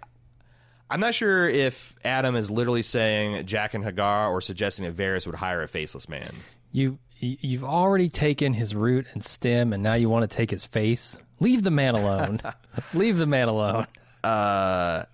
[0.91, 5.37] I'm not sure if Adam is literally saying Jaqen H'ghar or suggesting that Varys would
[5.37, 6.33] hire a faceless man.
[6.73, 10.67] You you've already taken his root and stem, and now you want to take his
[10.67, 11.17] face.
[11.39, 12.41] Leave the man alone.
[12.93, 13.87] Leave the man alone.
[14.25, 15.05] Uh,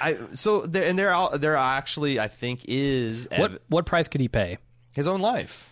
[0.00, 4.08] I so there and there are there actually I think is what ev- what price
[4.08, 4.58] could he pay?
[4.94, 5.70] His own life.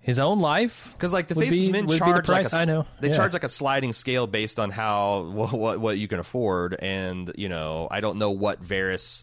[0.00, 3.08] His own life, because like the faceless men charge the like a, I know they
[3.08, 3.14] yeah.
[3.14, 7.32] charge like a sliding scale based on how what, what, what you can afford, and
[7.36, 9.22] you know I don't know what Varys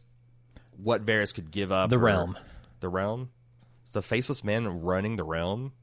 [0.81, 2.37] what Varys could give up the or, realm,
[2.79, 3.29] the realm,
[3.85, 5.73] is the faceless man running the realm.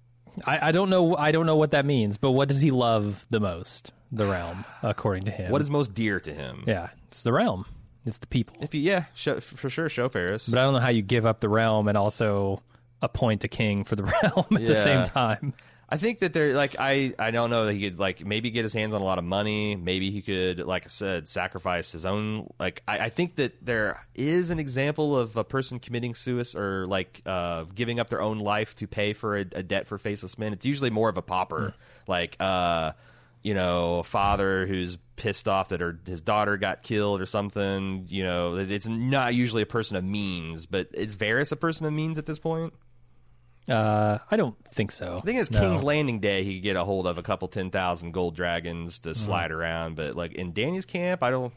[0.46, 3.26] I, I don't know I don't know what that means, but what does he love
[3.28, 3.92] the most?
[4.12, 5.52] The realm, according to him.
[5.52, 6.64] What is most dear to him?
[6.66, 7.66] Yeah, it's the realm.
[8.06, 8.56] It's the people.
[8.60, 10.48] If you, yeah, show, for sure, show Varys.
[10.48, 12.62] But I don't know how you give up the realm and also
[13.02, 14.68] appoint a king for the realm at Yeah.
[14.68, 15.52] the same time.
[15.88, 18.64] I think that they're like I I don't know that he could like maybe get
[18.64, 19.76] his hands on a lot of money.
[19.76, 22.48] Maybe he could, like I said, sacrifice his own.
[22.58, 26.86] Like I, I think that there is an example of a person committing suicide or
[26.88, 30.36] like uh, giving up their own life to pay for a, a debt for faceless
[30.38, 30.52] men.
[30.52, 31.72] It's usually more of a pauper,
[32.08, 32.90] like uh,
[33.44, 38.06] you know, a father who's pissed off that her his daughter got killed or something.
[38.08, 41.92] You know, it's not usually a person of means, but is Varys a person of
[41.92, 42.72] means at this point?
[43.68, 45.16] Uh, I don't think so.
[45.16, 45.58] I think it's No.
[45.60, 46.44] King's Landing Day.
[46.44, 49.96] He could get a hold of a couple ten thousand gold dragons to slide around,
[49.96, 51.52] but like in Dany's camp, I don't.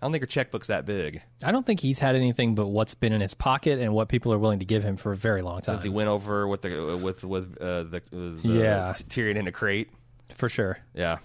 [0.00, 2.94] I don't think her checkbook's that big I don't think he's had anything but what's
[2.94, 5.42] been in his pocket and what people are willing to give him for a very
[5.42, 5.74] long time.
[5.74, 8.92] since he went over with the with with uh, the, the Yeah.
[8.92, 9.90] Tyrion in a crate.
[10.36, 10.78] for sure.
[10.94, 11.18] Yeah.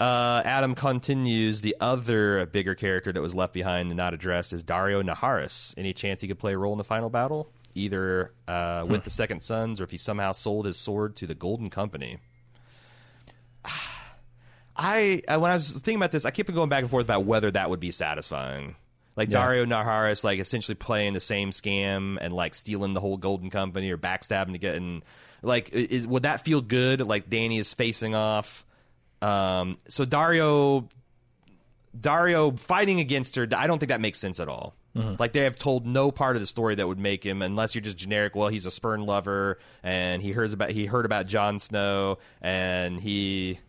[0.00, 1.60] Uh, Adam continues.
[1.60, 5.74] The other bigger character that was left behind and not addressed is Daario Naharis.
[5.76, 9.10] Any chance he could play a role in the final battle, either uh, with the
[9.10, 12.18] Second Sons or if he somehow sold his sword to the Golden Company?
[14.76, 17.26] I uh, when I was thinking about this, I kept going back and forth about
[17.26, 18.76] whether that would be satisfying.
[19.16, 19.44] Like Yeah.
[19.46, 23.90] Daario Naharis, like essentially playing the same scam and like stealing the whole Golden Company
[23.90, 25.02] or backstabbing to get and
[25.42, 27.00] like is would that feel good?
[27.02, 28.64] Like Dany is facing off.
[29.22, 30.88] Um, so Daario,
[31.98, 34.74] Daario fighting against her, I don't think that makes sense at all.
[34.94, 37.82] Like they have told no part of the story that would make him, unless you're
[37.82, 38.34] just generic.
[38.34, 43.00] Well, he's a spurn lover, and he hears about he heard about Jon Snow, and
[43.00, 43.60] he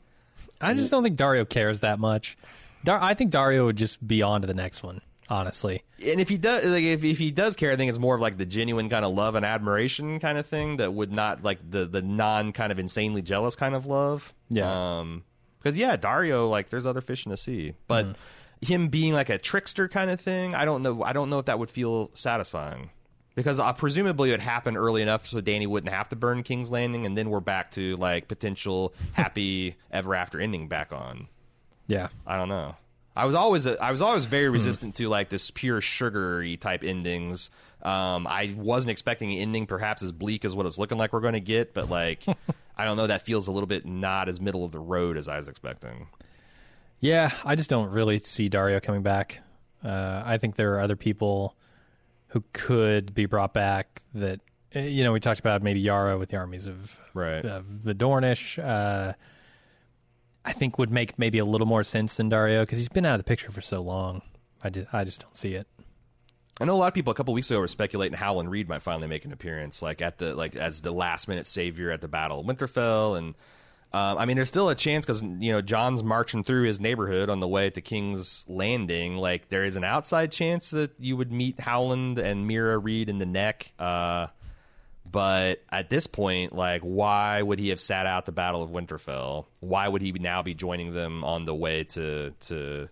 [0.60, 2.38] I just don't think Daario cares that much.
[2.84, 5.02] Dar- I think Daario would just be on to the next one.
[5.30, 8.16] Honestly, and if he does like if, if he does care, I think it's more
[8.16, 11.44] of like the genuine kind of love and admiration kind of thing that would not
[11.44, 14.34] like the the non kind of insanely jealous kind of love.
[14.50, 15.00] Yeah.
[15.00, 15.24] Um,
[15.62, 18.16] because yeah, Daario like there's other fish in the sea, but
[18.62, 21.04] him being like a trickster kind of thing, I don't know.
[21.04, 22.90] I don't know if that would feel satisfying.
[23.34, 26.70] Because uh, presumably it would happen early enough so Dany wouldn't have to burn King's
[26.70, 31.28] Landing, and then we're back to like potential happy ever after ending back on.
[31.88, 32.10] yeah.
[32.28, 32.76] I don't know.
[33.16, 37.50] I was always I was always very resistant to like this pure sugary type endings.
[37.82, 41.20] Um, I wasn't expecting an ending perhaps as bleak as what it's looking like we're
[41.20, 42.24] going to get, but like
[42.78, 43.08] I don't know.
[43.08, 46.08] That feels a little bit not as middle of the road as I was expecting.
[47.00, 49.42] Yeah, I just don't really see Daario coming back.
[49.84, 51.56] Uh, I think there are other people
[52.28, 54.40] who could be brought back that
[54.74, 57.44] eh, you know we talked about maybe Yara with the armies of Right.
[57.44, 58.58] of the Dornish.
[58.64, 59.14] Uh,
[60.46, 63.14] I think would make maybe a little more sense than Daario because he's been out
[63.16, 64.22] of the picture for so long.
[64.64, 65.68] I just, I just don't see it.
[66.60, 68.82] I know a lot of people a couple weeks ago were speculating Howland Reed might
[68.82, 72.08] finally make an appearance, like at the like as the last minute savior at the
[72.08, 73.36] Battle of Winterfell, and
[73.94, 77.30] um, I mean there's still a chance because you know Jon's marching through his neighborhood
[77.30, 79.18] on the way to King's Landing.
[79.18, 83.18] Like there is an outside chance that you would meet Howland and Meera Reed in
[83.18, 83.74] the neck.
[83.80, 84.28] Uh,
[85.10, 89.46] But at this point, like, why would he have sat out the Battle of Winterfell?
[89.60, 92.88] Why would he now be joining them on the way to to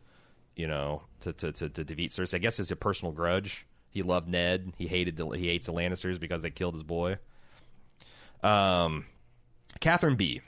[0.59, 2.35] you know to to to, to defeat Cersei?
[2.35, 3.65] I guess it's a personal grudge.
[3.89, 4.73] He loved Ned.
[4.77, 7.17] He hated the, he hates the Lannisters because they killed his boy.
[8.43, 9.05] Um,
[9.79, 10.41] Catherine B.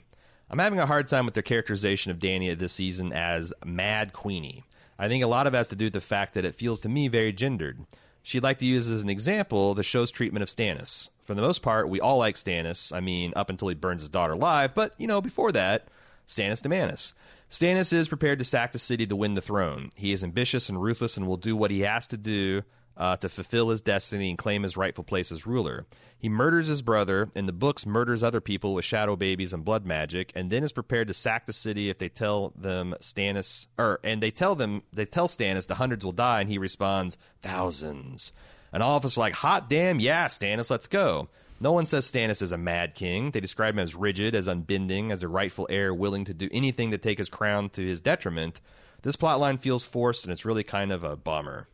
[0.50, 4.66] I'm having a hard time with their characterization of Dany this season as Mad Queenie.
[5.00, 6.82] I think a lot of it has to do with the fact that it feels
[6.82, 7.86] to me very gendered.
[8.22, 11.10] She'd like to use as an example the show's treatment of Stannis.
[11.24, 12.94] For the most part, we all like Stannis.
[12.94, 15.88] I mean, up until he burns his daughter alive, but, you know, before that,
[16.28, 17.14] Stannis the Mannis.
[17.52, 19.90] Stannis is prepared to sack the city to win the throne.
[19.98, 22.64] He is ambitious and ruthless and will do what he has to do
[22.96, 25.86] uh, to fulfill his destiny and claim his rightful place as ruler.
[26.18, 29.86] He murders his brother, in the books murders other people with shadow babies and blood
[29.86, 34.00] magic, and then is prepared to sack the city if they tell them Stannis or
[34.02, 38.32] and they tell them they tell Stannis the hundreds will die, and he responds, Thousands.
[38.72, 41.28] And all of us are like, Hot damn, yeah, Stannis, let's go.
[41.62, 43.30] No one says Stannis is a mad king.
[43.32, 46.90] They describe him as rigid, as unbending, as a rightful heir willing to do anything
[46.92, 48.60] to take his crown to his detriment.
[49.04, 51.68] This plotline feels forced, and it's really kind of a bummer.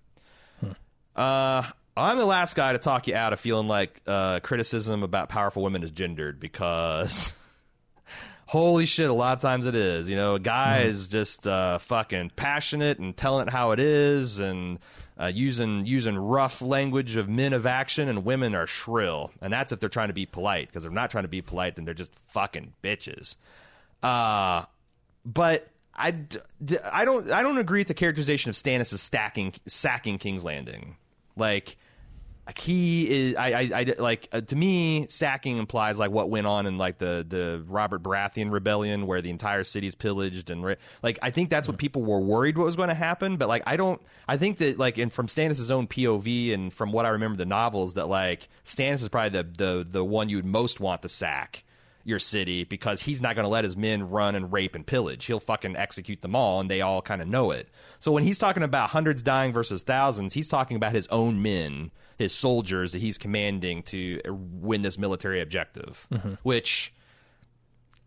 [1.15, 1.63] Uh,
[1.95, 5.63] I'm the last guy to talk you out of feeling like uh, criticism about powerful
[5.63, 7.34] women is gendered because
[8.45, 10.08] holy shit, a lot of times it is.
[10.10, 10.89] You know, a guy Mm-hmm.
[10.89, 14.80] is just uh, fucking passionate and telling it how it is and
[15.20, 19.32] uh, using using rough language of men of action, and women are shrill.
[19.42, 20.68] And that's if they're trying to be polite.
[20.68, 23.36] Because they're not trying to be polite, then they're just fucking bitches.
[24.04, 24.64] Uh,
[25.26, 26.16] but I,
[26.92, 30.98] I don't I don't agree with the characterization of Stannis as stacking sacking King's Landing.
[31.36, 31.78] Like
[32.48, 36.48] like he is I I, I like uh, to me sacking implies like what went
[36.48, 40.76] on in like the the Robert Baratheon rebellion where the entire city's pillaged and ra-
[41.04, 43.64] like I think that's what people were worried what was going to happen but like
[43.68, 47.10] I don't I think that like and from Stannis' own POV and from what I
[47.10, 51.02] remember the novels that like Stannis is probably the the the one you'd most want
[51.02, 51.64] to sack
[52.08, 55.26] your city because he's not going to let his men run and rape and pillage.
[55.26, 57.70] He'll fucking execute them all, and they all kind of know it.
[58.00, 61.91] So when he's talking about hundreds dying versus thousands, he's talking about his own men,
[62.17, 66.08] his soldiers that he's commanding to win this military objective.
[66.12, 66.34] Mm-hmm.
[66.43, 66.93] Which,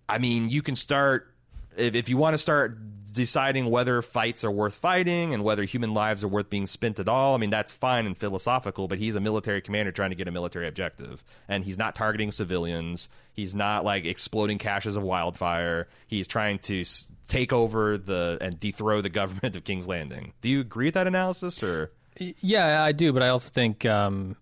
[0.08, 1.34] I mean, you can start
[1.76, 2.78] if, if you want to start
[3.10, 7.08] deciding whether fights are worth fighting and whether human lives are worth being spent at
[7.08, 7.34] all.
[7.34, 10.30] I mean, that's fine and philosophical, but he's a military commander trying to get a
[10.30, 11.24] military objective.
[11.48, 13.08] And he's not targeting civilians.
[13.32, 15.88] He's not like exploding caches of wildfire.
[16.06, 16.84] He's trying to
[17.28, 20.32] take over the and dethrone the government of King's Landing.
[20.40, 24.36] Do you agree with that analysis or Yeah, I do, but I also think um,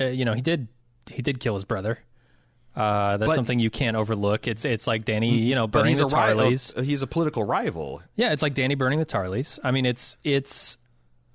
[0.00, 0.68] uh, you know he did
[1.10, 1.98] he did kill his brother.
[2.76, 4.48] Uh, that's But- something you can't overlook.
[4.48, 6.44] It's it's like Dany, you know, burning the rival.
[6.50, 6.84] Tarlys.
[6.84, 8.02] He's a political rival.
[8.16, 9.58] Yeah, it's like Dany burning the Tarlys.
[9.62, 10.76] I mean, it's it's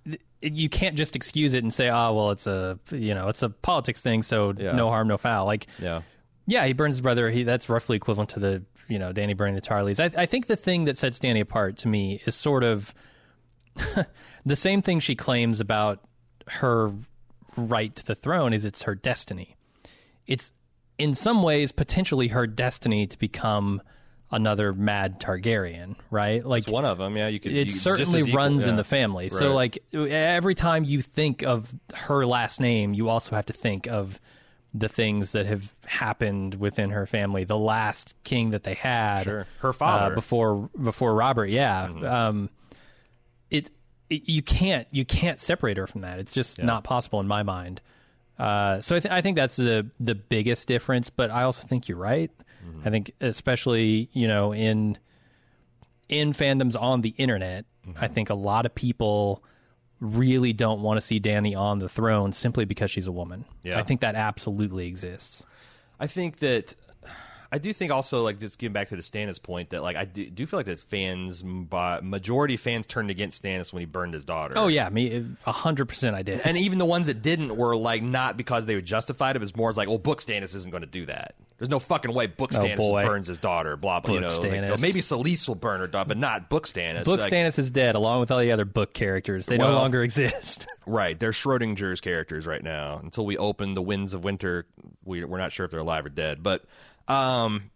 [0.06, 0.22] it-
[0.54, 3.50] you can't just excuse it and say, "Oh, well, it's a you know, it's a
[3.50, 4.74] politics thing, so Yeah.
[4.74, 6.02] no harm, no foul." Like, Yeah.
[6.46, 7.30] yeah, he burns his brother.
[7.30, 10.00] He that's roughly equivalent to the you know Dany burning the Tarlys.
[10.02, 12.94] I, I think the thing that sets Dany apart to me is sort of
[14.46, 16.02] the same thing she claims about
[16.48, 16.92] her
[17.56, 19.56] right to the throne is it's her destiny.
[20.28, 20.52] It's
[21.00, 23.82] in some ways potentially her destiny to become
[24.32, 26.46] another mad Targaryen, right?
[26.46, 27.18] Like It's one of them.
[27.18, 27.52] Yeah, you could.
[27.54, 29.30] it you- certainly equal- runs in the family.
[29.30, 33.88] So like every time you think of her last name, you also have to think
[33.88, 34.20] of
[34.72, 37.44] the things that have happened within her family.
[37.44, 39.48] The last king that they had, Sure.
[39.62, 40.04] Her father.
[40.06, 40.12] Mm-hmm.
[40.12, 41.50] uh, before before Robert.
[41.50, 42.52] Yeah, um,
[43.50, 43.72] it,
[44.12, 46.20] it you can't you can't separate her from that.
[46.20, 47.82] It's just not possible in my mind.
[48.40, 51.10] Uh, so I, th- I think that's the the biggest difference.
[51.10, 52.32] But I also think you're right.
[52.66, 52.88] Mm-hmm.
[52.88, 54.98] I think especially you know in
[56.08, 58.04] in fandoms on the internet, Mm-hmm.
[58.04, 59.42] I think a lot of people
[60.02, 63.46] really don't want to see Dany on the throne simply because she's a woman.
[63.64, 63.80] Yeah.
[63.80, 65.44] I think that absolutely exists.
[66.00, 66.76] I think that
[67.52, 70.06] I do think also like just getting back to the Stannis point that like I
[70.06, 74.14] do, do feel like that fans by majority fans turned against Stannis when he burned
[74.14, 74.54] his daughter.
[74.56, 76.16] Oh yeah, me a hundred percent.
[76.16, 76.42] I did.
[76.46, 79.36] And even the ones that didn't were like not because they were justified.
[79.36, 81.36] It was more like, well, Book Stannis isn't going to do that.
[81.58, 83.04] There's no fucking way Book Oh, Stannis boy.
[83.04, 83.76] burns his daughter.
[83.76, 84.14] Blah blah.
[84.14, 84.80] you know, Book like, Stannis.
[84.82, 87.04] maybe Selyse will burn her daughter, but not Book Stannis.
[87.04, 89.48] Book Like, Stannis is dead, along with all the other book characters.
[89.48, 90.68] They no longer exist.
[90.86, 93.00] Right, they're Schrodinger's characters right now.
[93.04, 94.66] Until we open the Winds of Winter,
[95.06, 96.42] we, we're not sure if they're alive or dead.
[96.42, 96.64] But,
[97.10, 97.72] um,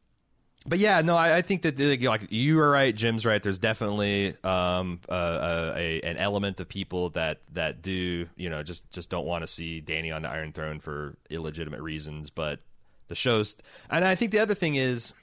[0.66, 3.42] but yeah, no, I, I think that like, you are right, Jim's right.
[3.42, 8.64] There's definitely um uh, uh, a an element of people that that do you know
[8.64, 12.30] just just don't want to see Dany on the Iron Throne for illegitimate reasons.
[12.30, 12.62] But
[13.10, 13.58] the shows,
[13.90, 15.14] and I think the other thing is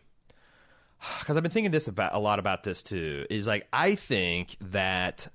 [1.21, 3.25] because I've been thinking this about a lot about this too.
[3.31, 5.29] Is like I think that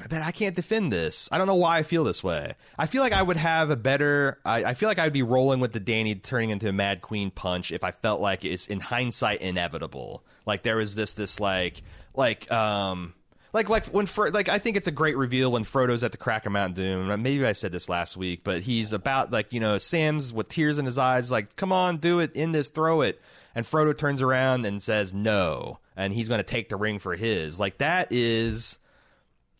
[0.00, 1.28] but I can't defend this.
[1.32, 2.54] I don't know why I feel this way.
[2.78, 4.38] I feel like I would have a better.
[4.44, 7.30] I, I feel like I'd be rolling with the Dany turning into a Mad Queen
[7.30, 10.24] punch if I felt like it's in hindsight inevitable.
[10.46, 11.82] Like there was this this like
[12.14, 13.14] like um
[13.52, 16.18] like like when Fro- like I think it's a great reveal when Frodo's at the
[16.18, 17.22] crack of Mount Doom.
[17.22, 20.78] Maybe I said this last week, but he's about like you know Sam's with tears
[20.78, 23.22] in his eyes, like come on, do it, in this, throw it,
[23.54, 27.14] and Frodo turns around and says no, and he's going to take the ring for
[27.14, 27.58] his.
[27.60, 28.78] Like that is.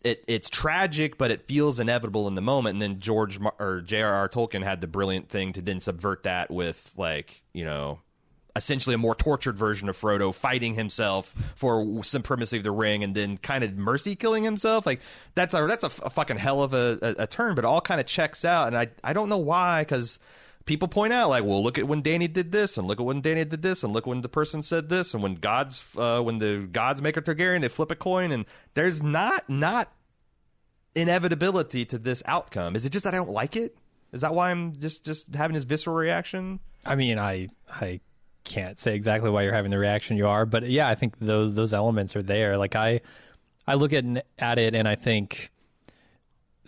[0.05, 2.75] It, it's tragic, but it feels inevitable in the moment.
[2.75, 4.29] And then George Mar- or J.R.R.
[4.29, 7.99] Tolkien had the brilliant thing to then subvert that with like you know
[8.55, 13.13] essentially a more tortured version of Frodo fighting himself for supremacy of the ring and
[13.13, 14.85] then kind of mercy killing himself.
[14.85, 15.01] Like
[15.33, 17.99] that's a that's a, a fucking hell of a, a, a turn, but all kind
[17.99, 18.67] of checks out.
[18.67, 20.19] And I I don't know why because
[20.65, 23.21] people point out like, well, look at when Dany did this, and look at when
[23.21, 26.39] Dany did this, and look when the person said this, and when God's uh, when
[26.39, 29.91] the gods make a Targaryen, they flip a coin, and there's not not
[30.95, 32.75] inevitability to this outcome.
[32.75, 33.77] Is it just that I don't like it?
[34.11, 36.59] Is that why I'm just just having this visceral reaction?
[36.85, 37.99] I mean, I I
[38.43, 41.55] can't say exactly why you're having the reaction you are, but yeah, I think those
[41.55, 42.57] those elements are there.
[42.57, 43.01] Like I
[43.67, 44.05] I look at
[44.39, 45.51] at it and I think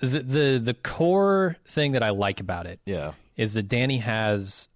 [0.01, 3.13] the the the core thing that I like about it Yeah.
[3.36, 4.69] is that Dany has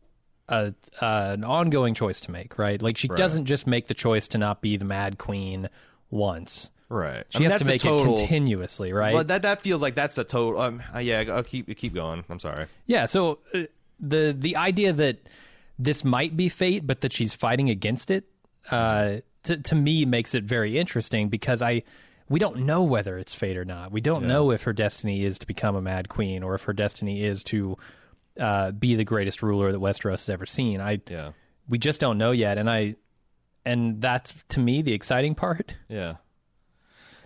[0.47, 2.81] a uh, an ongoing choice to make, right?
[2.81, 5.69] Like she doesn't just make the choice to not be the Mad Queen
[6.09, 6.71] once.
[6.91, 7.23] Right.
[7.29, 9.13] She has to make it continuously, right?
[9.13, 10.59] Well, that that feels like that's the total.
[10.61, 12.25] Um, uh, yeah, I'll keep keep going.
[12.29, 12.65] I'm sorry.
[12.85, 13.05] Yeah.
[13.05, 13.63] So uh,
[13.99, 15.29] the the idea that
[15.79, 18.25] this might be fate, but that she's fighting against it,
[18.71, 21.83] uh, to to me makes it very interesting because I
[22.27, 23.93] we don't know whether it's fate or not.
[23.93, 26.73] We don't know if her destiny is to become a mad queen or if her
[26.73, 27.77] destiny is to
[28.37, 30.81] uh, be the greatest ruler that Westeros has ever seen.
[30.81, 31.31] I Yeah.
[31.69, 32.95] we just don't know yet, and I
[33.65, 35.73] and that's to me the exciting part.
[35.87, 36.15] Yeah.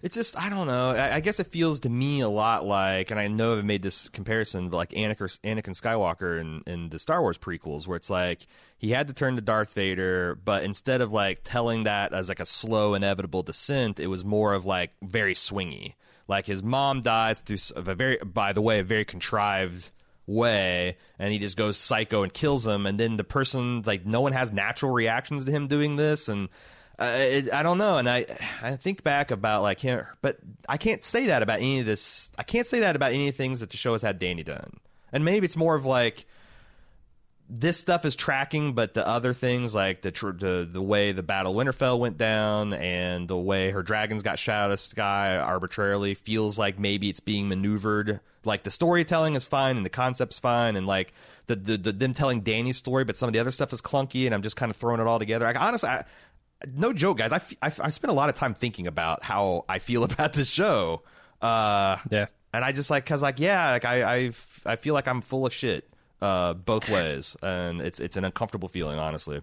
[0.05, 0.91] It's just I don't know.
[0.91, 3.81] I, I guess it feels to me a lot like, and I know I've made
[3.81, 8.11] this comparison, but like Anakin, Anakin Skywalker in, in the Star Wars prequels, where it's
[8.11, 8.45] like
[8.77, 12.39] he had to turn to Darth Vader, but instead of like telling that as like
[12.39, 15.95] a slow, inevitable descent, it was more of like very swingy.
[16.27, 19.89] Like his mom dies through a very, by the way, a very contrived
[20.27, 24.21] way and he just goes psycho and kills him and then the person like no
[24.21, 26.49] one has natural reactions to him doing this and
[26.97, 28.25] uh, it, I don't know, and I
[28.61, 30.37] I think back about like him, but
[30.67, 32.31] I can't say that about any of this.
[32.37, 34.45] I can't say that about any of the things that the show has had Dany
[34.45, 34.79] done,
[35.11, 36.25] and maybe it's more of like
[37.47, 41.21] this stuff is tracking, but the other things like the tr- the the way the
[41.21, 46.15] Battle Winterfell went down and the way her dragons got shot out of sky arbitrarily
[46.15, 48.19] feels like maybe it's being maneuvered.
[48.45, 51.13] Like the storytelling is fine and the concept's fine, and like
[51.45, 54.25] the, the, the them telling Dany's story, but some of the other stuff is clunky,
[54.25, 55.45] and I'm just kind of throwing it all together.
[55.45, 56.05] Like honestly, I,
[56.73, 57.31] no joke, guys.
[57.31, 60.03] I, f- I, f- I spent a lot of time thinking about how I feel
[60.09, 61.03] about the show.
[61.41, 62.27] Uh, Yeah.
[62.53, 65.21] and I just like cause like yeah, like I I, f- I feel like I'm
[65.21, 65.89] full of shit
[66.21, 69.41] uh, both ways, and it's it's an uncomfortable feeling, honestly.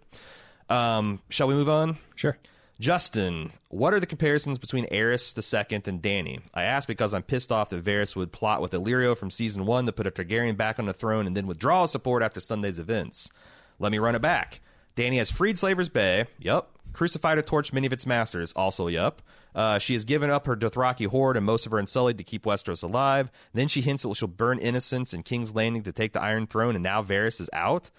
[0.68, 1.98] Um, shall we move on?
[2.16, 2.36] Sure.
[2.80, 6.40] Justin, what are the comparisons between Aerys II and Dany?
[6.52, 9.86] I ask because I'm pissed off that Varys would plot with Illyrio from season one
[9.86, 12.80] to put a Targaryen back on the throne and then withdraw his support after Sunday's
[12.80, 13.30] events.
[13.78, 14.60] Let me run it back.
[14.96, 16.24] Dany has freed Slaver's Bay.
[16.40, 16.76] Yup.
[16.92, 18.52] Crucified or torch many of its masters.
[18.52, 19.22] Also, yup.
[19.54, 22.44] Uh, she has given up her Dothraki horde and most of her Unsullied to keep
[22.44, 23.30] Westeros alive.
[23.52, 26.74] Then she hints that she'll burn innocents in King's Landing to take the Iron Throne,
[26.74, 27.90] and now Varys is out.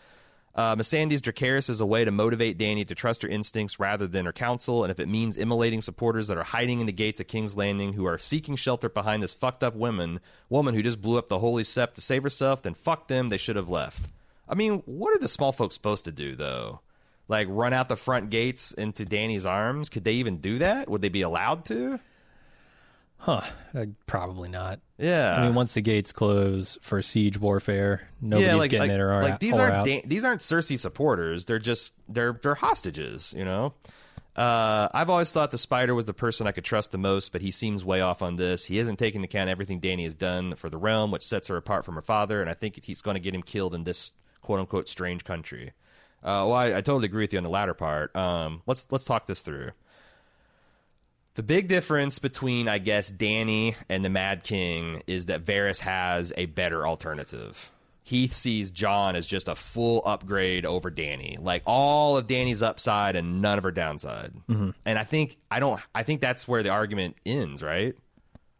[0.56, 4.26] Uh, Missandei's Dracarys is a way to motivate Dany to trust her instincts rather than
[4.26, 7.28] her counsel, and if it means immolating supporters that are hiding in the gates of
[7.28, 10.20] King's Landing who are seeking shelter behind this fucked up woman,
[10.50, 13.38] woman who just blew up the Holy Sept to save herself, then fuck them, they
[13.38, 14.10] should have left.
[14.48, 16.82] I mean, what are the small folks supposed to do, though?
[17.34, 19.90] Like, run out the front gates into Dany's arms?
[19.90, 20.88] Could they even do that?
[20.88, 22.00] Would they be allowed to?
[23.18, 23.42] Huh.
[23.74, 24.82] Uh, probably not.
[25.00, 25.36] Yeah.
[25.36, 29.58] I mean, once the gates close for siege warfare, nobody's getting in or, like these
[29.58, 29.86] or aren't out.
[29.88, 31.46] Dan- these aren't Cersei supporters.
[31.46, 33.34] They're just they're they're hostages.
[33.36, 33.74] You know.
[34.36, 37.42] Uh, I've always thought the spider was the person I could trust the most, but
[37.42, 38.66] he seems way off on this.
[38.66, 41.58] He isn't taking into account everything Dany has done for the realm, which sets her
[41.58, 44.12] apart from her father, and I think he's going to get him killed in this
[44.42, 45.72] quote unquote strange country.
[46.24, 48.16] Uh, well, I, I totally agree with you on the latter part.
[48.16, 49.72] Um, let's let's talk this through.
[51.36, 56.32] The big difference between, I guess, Dany and the Mad King is that Varys has
[56.38, 57.72] a better alternative.
[58.04, 63.16] He sees Jon as just a full upgrade over Dany, like all of Dany's upside
[63.16, 64.34] and none of her downside.
[64.48, 64.72] Mm-hmm.
[64.86, 65.82] And I think I don't.
[65.96, 67.96] I think that's where the argument ends, right?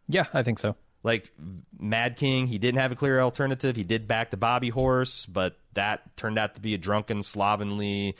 [0.08, 0.76] yeah, I think so.
[1.04, 1.30] Like
[1.78, 3.76] Mad King, he didn't have a clear alternative.
[3.76, 8.16] He did back the Bobby horse, but that turned out to be a drunken, slovenly,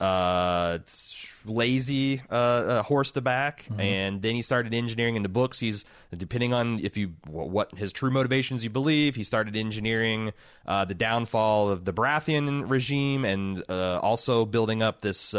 [0.00, 0.78] uh,
[1.44, 3.80] lazy uh, uh, horse to back, Mm-hmm.
[3.80, 5.60] and then he started engineering in the books.
[5.60, 5.84] He's
[6.16, 9.14] depending on if you what his true motivations you believe.
[9.14, 10.32] He started engineering
[10.66, 15.34] uh, the downfall of the Baratheon regime, and uh, also building up this.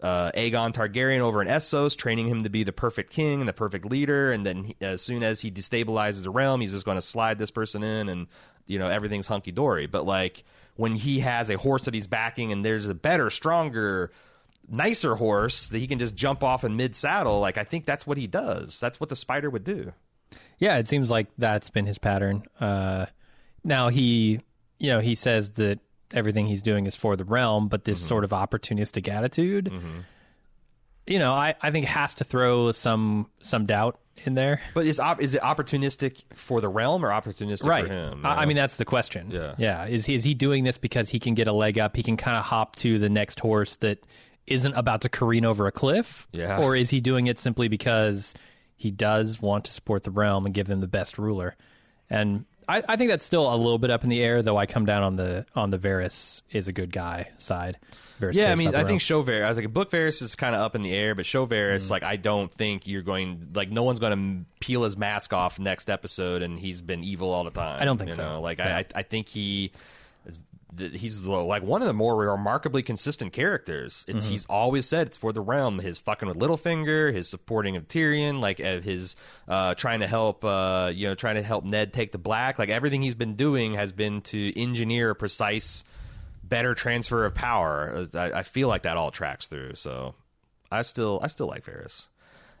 [0.00, 3.54] Uh, Aegon Targaryen over in Essos, training him to be the perfect king and the
[3.54, 4.32] perfect leader.
[4.32, 7.38] And then, he, as soon as he destabilizes the realm, he's just going to slide
[7.38, 8.26] this person in, and
[8.66, 9.86] you know everything's hunky dory.
[9.86, 10.44] But like
[10.76, 14.12] when he has a horse that he's backing, and there's a better, stronger,
[14.68, 18.06] nicer horse that he can just jump off in mid saddle, like I think that's
[18.06, 18.78] what he does.
[18.80, 19.92] That's what the spider would do.
[20.58, 22.44] Yeah, it seems like that's been his pattern.
[22.60, 23.06] Uh,
[23.62, 24.40] now he,
[24.78, 25.80] you know, he says that
[26.14, 28.08] everything he's doing is for the realm, but this mm-hmm.
[28.08, 30.00] sort of opportunistic attitude, mm-hmm.
[31.06, 34.60] you know, I, I think has to throw some some doubt in there.
[34.74, 37.86] But is op- is it opportunistic for the realm or opportunistic Right.
[37.86, 38.24] for him?
[38.24, 39.30] I, I mean, that's the question.
[39.30, 39.54] Yeah.
[39.58, 39.86] Yeah.
[39.86, 41.96] Is he, is he doing this because he can get a leg up?
[41.96, 44.06] He can kind of hop to the next horse that
[44.46, 46.26] isn't about to careen over a cliff?
[46.32, 46.58] Yeah.
[46.58, 48.34] Or is he doing it simply because
[48.76, 51.56] he does want to support the realm and give them the best ruler?
[52.10, 54.56] And I, I think that's still a little bit up in the air, though.
[54.56, 57.78] I come down on the on the Varys is a good guy side.
[58.20, 59.44] Varys Yeah, I mean, I think show Varys.
[59.44, 61.82] I was like, book Varys is kind of up in the air, but show Varys,
[61.82, 61.90] mm-hmm.
[61.90, 65.58] like, I don't think you're going, like, no one's going to peel his mask off
[65.58, 67.80] next episode, and he's been evil all the time.
[67.80, 68.22] I don't think you so.
[68.22, 68.40] know?
[68.40, 68.76] Like, Yeah.
[68.76, 69.72] I, I think he.
[70.78, 74.04] He's like one of the more remarkably consistent characters.
[74.08, 75.78] It's he's always said it's for the realm.
[75.78, 79.16] His fucking with Littlefinger, his supporting of Tyrion, like uh, his
[79.48, 82.58] uh, trying to help, uh, you know, trying to help Ned take the black.
[82.58, 85.84] Like everything he's been doing has been to engineer a precise
[86.42, 88.06] better transfer of power.
[88.14, 89.74] I, I feel like that all tracks through.
[89.74, 90.14] So
[90.70, 92.08] I still I still like Varys.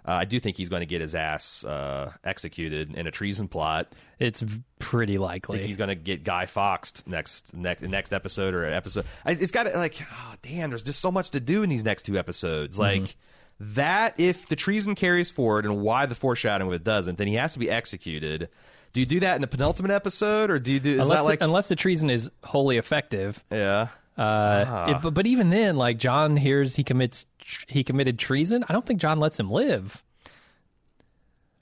[0.06, 3.48] Uh, I do think he's going to get his ass uh, executed in a treason
[3.48, 3.90] plot.
[4.18, 4.44] it's
[4.78, 5.56] pretty I likely.
[5.58, 9.06] think he's going to get Guy Foxed next next next episode or episode.
[9.24, 10.70] I, it's got to like, oh, damn.
[10.70, 12.78] There's just so much to do in these next two episodes.
[12.78, 13.16] Like
[13.60, 14.14] that.
[14.18, 17.54] If the treason carries forward and why the foreshadowing of it doesn't, then he has
[17.54, 18.48] to be executed.
[18.92, 20.92] Do you do that in the penultimate episode, or do you do?
[20.94, 23.88] Is unless, that like the, unless the treason is wholly effective, yeah?
[24.16, 24.90] Uh, Ah.
[24.90, 27.24] it- but, but even then, like Jon hears he commits
[27.68, 28.64] he committed treason.
[28.68, 30.02] I don't think Jon lets him live.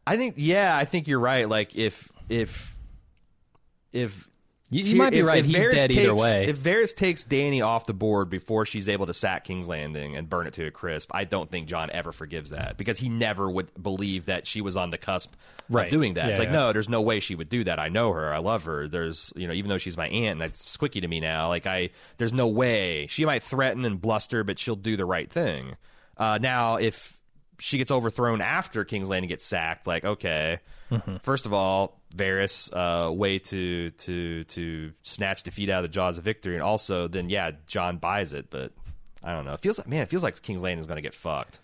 [0.07, 1.49] I think yeah, I think you're right.
[1.49, 2.76] Like if if
[3.93, 4.28] if
[4.72, 5.38] You, you might be if- right.
[5.40, 6.46] if He's Varys dead either takes- way.
[6.48, 10.28] If Varys takes Dany off the board before she's able to sack King's Landing and
[10.28, 13.50] burn it to a crisp, I don't think Jon ever forgives that because he never
[13.50, 15.34] would believe that she was on the cusp
[15.68, 15.84] Right.
[15.84, 16.24] of doing that.
[16.24, 16.52] Yeah, it's like yeah.
[16.54, 17.78] no, there's no way she would do that.
[17.78, 18.32] I know her.
[18.34, 18.88] I love her.
[18.88, 21.48] There's you know even though she's my aunt and that's squicky to me now.
[21.48, 25.30] Like I there's no way she might threaten and bluster, but she'll do the right
[25.30, 25.76] thing.
[26.16, 27.20] Uh, now if
[27.58, 30.60] she gets overthrown after King's Landing gets sacked, like okay,
[30.90, 31.16] Mm-hmm.
[31.18, 36.18] first of all, Varys, uh, way to to to snatch defeat out of the jaws
[36.18, 38.72] of victory, and also then yeah, Jon buys it, but
[39.22, 39.52] I don't know.
[39.54, 41.60] It feels like man, it feels like King's Landing is going to get fucked.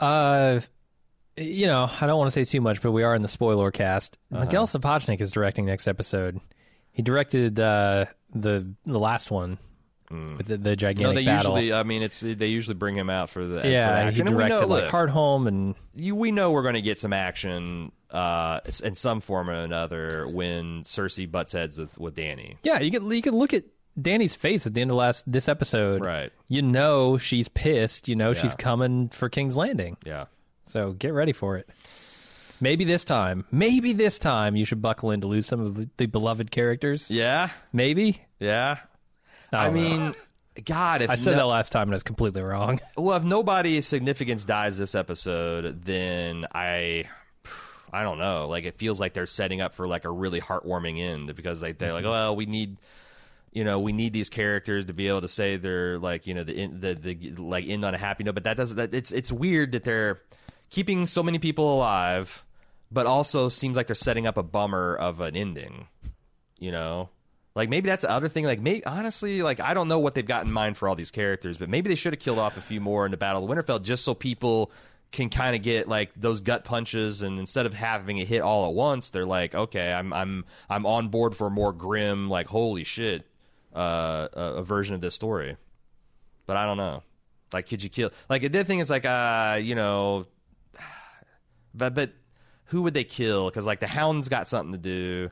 [0.00, 0.60] uh,
[1.36, 3.70] you know, I don't want to say too much, but we are in the spoiler
[3.70, 4.18] cast.
[4.30, 4.44] Uh-huh.
[4.44, 6.40] Miguel Sapochnik is directing next episode.
[6.90, 9.58] He directed uh, the the last one
[10.10, 10.72] with the, the Mm.
[10.72, 11.52] No, gigantic they battle.
[11.58, 11.72] usually.
[11.72, 14.28] I mean, it's they usually bring him out for the for the yeah, he we
[14.28, 18.60] know, like look, Hardhome and you, we know we're going to get some action uh,
[18.84, 22.56] in some form or another when Cersei butts heads with with Dany.
[22.62, 22.80] yeah.
[22.80, 23.64] You can you can look at
[24.00, 26.00] Dany's face at the end of last this episode.
[26.02, 26.30] Right.
[26.48, 28.08] You know she's pissed.
[28.08, 29.96] You know she's coming for King's Landing.
[30.04, 30.26] Yeah.
[30.64, 31.68] So get ready for it.
[32.60, 35.88] Maybe this time, maybe this time you should buckle in to lose some of the,
[35.96, 37.10] the beloved characters.
[37.10, 37.48] Yeah.
[37.72, 38.22] Maybe.
[38.38, 38.78] Yeah.
[39.52, 40.14] I, I mean,
[40.64, 42.78] God, if I said no- that last time and I was completely wrong.
[42.96, 47.04] Well, if nobody of significance dies this episode, then I,
[47.92, 48.48] I don't know.
[48.48, 51.78] Like it feels like they're setting up for like a really heartwarming end because like
[51.78, 52.10] they're like, mm-hmm.
[52.10, 52.78] well, we need,
[53.52, 56.42] you know, we need these characters to be able to say they're like, you know,
[56.42, 58.34] the the the like end on a happy note.
[58.34, 58.76] But that doesn't.
[58.78, 60.22] That, it's it's weird that they're
[60.70, 62.44] keeping so many people alive,
[62.90, 65.88] but also seems like they're setting up a bummer of an ending.
[66.58, 67.10] You know.
[67.54, 68.46] Like maybe that's the other thing.
[68.46, 71.10] Like maybe honestly, like I don't know what they've got in mind for all these
[71.10, 73.50] characters, but maybe they should have killed off a few more in the Battle of
[73.50, 74.70] Winterfell just so people
[75.12, 78.66] can kind of get like those gut punches, and instead of having it hit all
[78.66, 82.46] at once, they're like, okay, I'm I'm I'm on board for a more grim, like
[82.46, 83.26] holy shit,
[83.74, 85.56] uh, a, a version of this story.
[86.46, 87.02] But I don't know.
[87.52, 88.10] Like, could you kill?
[88.28, 90.26] Like the thing is like, uh, you know,
[91.74, 92.12] but but
[92.66, 93.50] who would they kill?
[93.50, 95.30] Because like the Hound's got something to do.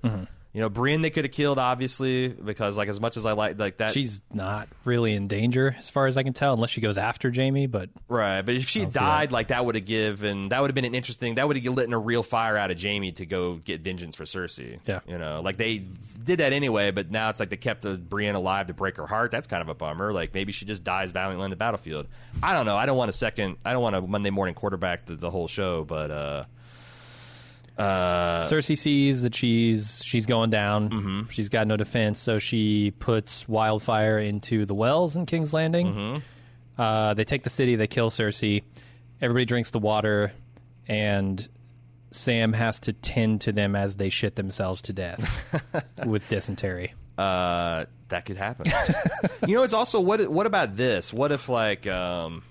[0.52, 3.58] You know, Brienne they could have killed obviously because like as much as I like
[3.60, 6.80] like that She's not really in danger as far as I can tell, unless she
[6.80, 7.66] goes after Jaime.
[7.66, 10.84] But Right, but if she died, like that would have given that would have been
[10.84, 13.56] an interesting that would have lit in a real fire out of Jaime to go
[13.56, 14.80] get vengeance for Cersei.
[14.86, 15.00] Yeah.
[15.06, 15.84] you know, like they
[16.24, 19.06] did that anyway, but now it's like they kept uh, Brienne alive to break her
[19.06, 19.30] heart.
[19.30, 20.12] That's kind of a bummer.
[20.12, 22.06] Like maybe she just dies valiantly on the battlefield.
[22.42, 22.76] I don't know.
[22.76, 23.58] I don't want a second.
[23.64, 26.44] I don't want a Monday morning quarterback the, the whole show, but uh,
[27.80, 30.90] uh, Cersei sees that she's she's going down.
[30.90, 31.30] Mm-hmm.
[31.30, 35.86] She's got no defense, so she puts wildfire into the wells in King's Landing.
[35.86, 36.22] Mm-hmm.
[36.80, 37.76] Uh, they take the city.
[37.76, 38.62] They kill Cersei.
[39.20, 40.32] Everybody drinks the water,
[40.88, 41.46] and
[42.10, 45.64] Sam has to tend to them as they shit themselves to death
[46.06, 46.94] with dysentery.
[47.18, 48.66] uh, that could happen.
[49.46, 51.12] you know, it's also what what about this?
[51.12, 52.42] What if like um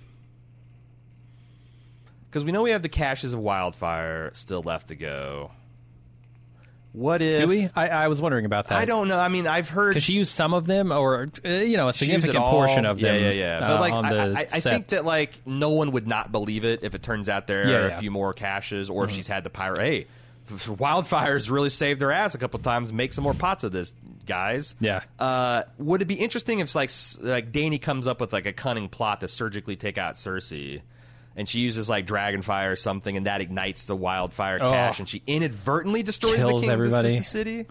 [2.30, 5.52] because we know we have the caches of wildfire still left to go.
[6.92, 7.70] What if Do we?
[7.76, 8.80] I, I was wondering about that.
[8.80, 9.20] I don't know.
[9.20, 11.94] I mean, I've heard Because she used some of them, or uh, you know, a
[11.94, 13.16] she used it significant portion of them.
[13.16, 13.60] Yeah, yeah, yeah.
[13.60, 16.66] But uh, like, on I, I, I think that like no one would not believe
[16.66, 17.90] it if it turns out there Yeah, are a yeah.
[17.92, 18.00] Mm-hmm.
[18.00, 19.80] few more caches, or if she's had the pirate.
[19.80, 20.08] Hey,
[20.50, 22.92] wildfires really saved their ass a couple times.
[22.92, 23.94] Make some more pots of this,
[24.26, 24.74] guys.
[24.80, 25.02] Yeah.
[25.20, 26.90] Uh, would it be interesting if like
[27.22, 30.82] like Dany comes up with like a cunning plot to surgically take out Cersei?
[31.40, 34.70] And she uses like dragonfire or something, and that ignites the wildfire Oh.
[34.72, 37.16] cache, and she inadvertently destroys the Kills king everybody.
[37.16, 37.66] the city.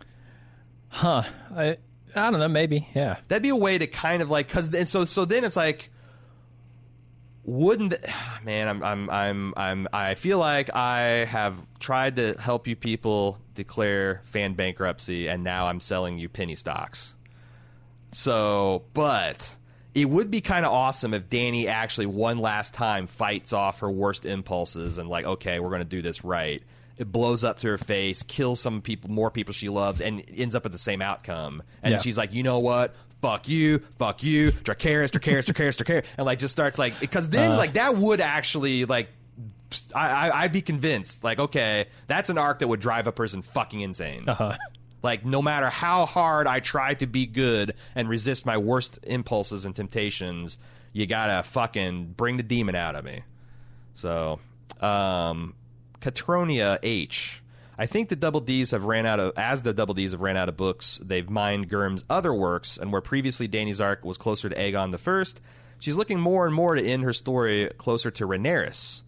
[0.89, 1.23] Huh.
[1.55, 1.77] I,
[2.17, 2.49] I don't know.
[2.49, 2.89] Maybe.
[2.95, 3.19] Yeah.
[3.29, 5.91] That'd be a way to kind of like because and so so then it's like
[7.45, 8.03] wouldn't th-
[8.43, 13.39] man I'm I'm I'm I'm I feel like I have tried to help you people
[13.55, 17.15] declare fan bankruptcy and now I'm selling you penny stocks.
[18.13, 19.58] So, but
[20.01, 23.91] it would be kind of awesome if Dany actually one last time fights off her
[23.91, 26.63] worst impulses and like, okay, we're going to do this right.
[26.97, 30.55] It blows up to her face, kills some people, more people she loves, and ends
[30.55, 31.63] up at the same outcome.
[31.83, 31.99] And Yeah.
[31.99, 32.95] she's like, you know what?
[33.21, 37.53] Fuck you, fuck you, Dracarys, Dracarys, Dracarys, Dracarys, and like just starts like because then
[37.53, 37.57] Uh.
[37.57, 39.09] like that would actually like
[39.95, 43.43] I, I I'd be convinced like okay that's an arc that would drive a person
[43.43, 44.25] fucking insane.
[44.29, 44.57] Uh-huh.
[45.03, 49.65] Like no matter how hard I try to be good and resist my worst impulses
[49.65, 50.59] and temptations,
[50.93, 53.23] you gotta fucking bring the demon out of me.
[53.95, 54.41] So,
[54.81, 55.55] um,
[56.01, 57.43] Catronia H.
[57.81, 60.37] I think the Double D's have ran out of as the Double D's have ran
[60.37, 61.01] out of books.
[61.03, 64.99] They've mined Gurm's other works, and where previously Dany's arc was closer to Aegon the
[64.99, 65.41] First,
[65.79, 69.03] she's looking more and more to end her story closer to Rhaenyra.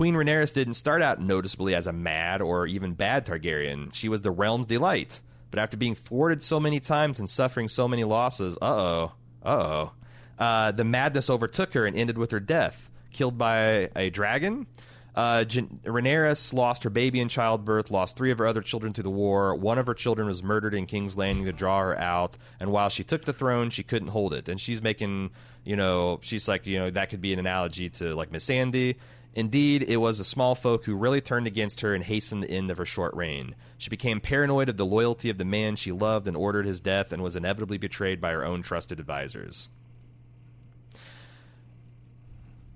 [0.00, 3.92] Queen Rhaenyra didn't start out noticeably as a mad or even bad Targaryen.
[3.92, 5.20] She was the realm's delight.
[5.50, 9.92] But after being thwarted so many times and suffering so many losses, uh-oh, uh-oh,
[10.38, 12.90] uh, the madness overtook her and ended with her death.
[13.12, 14.66] Killed by a dragon?
[15.14, 19.10] Uh, Rhaenyra lost her baby in childbirth, lost three of her other children to the
[19.10, 19.54] war.
[19.54, 22.38] One of her children was murdered in King's Landing to draw her out.
[22.58, 24.48] And while she took the throne, she couldn't hold it.
[24.48, 25.32] And she's making,
[25.62, 28.96] you know, she's like, you know, that could be an analogy to like Missandei.
[29.34, 32.70] Indeed, it was the small folk who really turned against her and hastened the end
[32.70, 33.54] of her short reign.
[33.78, 37.12] She became paranoid of the loyalty of the man she loved and ordered his death
[37.12, 39.68] and was inevitably betrayed by her own trusted advisors.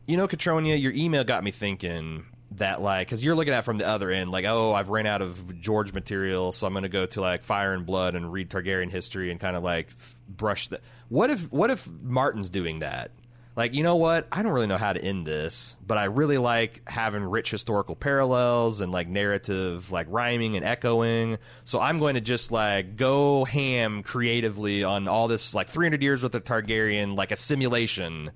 [0.07, 3.62] You know, Catronia, your email got me thinking that, like, because you're looking at it
[3.62, 6.84] from the other end, like, oh, I've ran out of George material, so I'm going
[6.84, 9.88] to go to like Fire and Blood and read Targaryen history and kind of like
[10.28, 10.80] brush the.
[11.09, 13.11] What if what if Martin's doing that?
[13.57, 14.26] Like, you know what?
[14.32, 17.94] I don't really know how to end this, but I really like having rich historical
[17.94, 21.38] parallels and like narrative, like rhyming and echoing.
[21.62, 26.22] So I'm going to just like go ham creatively on all this, like 300 years
[26.22, 28.32] with the Targaryen, like a simulation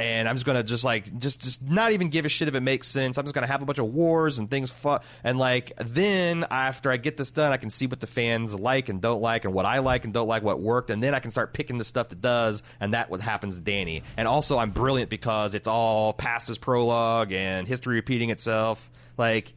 [0.00, 2.62] and I'm just gonna just like just just not even give a shit if it
[2.62, 3.18] makes sense.
[3.18, 6.90] I'm just gonna have a bunch of wars and things, fu- and like then after
[6.90, 9.52] I get this done, I can see what the fans like and don't like, and
[9.52, 11.84] what I like and don't like, what worked, and then I can start picking the
[11.84, 14.02] stuff that does, and that what happens to Dany.
[14.16, 18.90] And also, I'm brilliant because it's all past as prologue and history repeating itself.
[19.18, 19.52] Like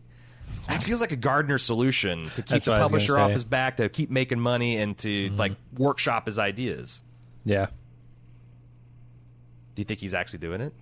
[0.68, 3.18] that feels like a Gardner solution to keep That's the what I was gonna publisher
[3.18, 5.38] off his back, to keep making money, and to mm-hmm.
[5.38, 7.02] like workshop his ideas.
[7.46, 7.68] Yeah.
[9.76, 10.74] Do you think he's actually doing it?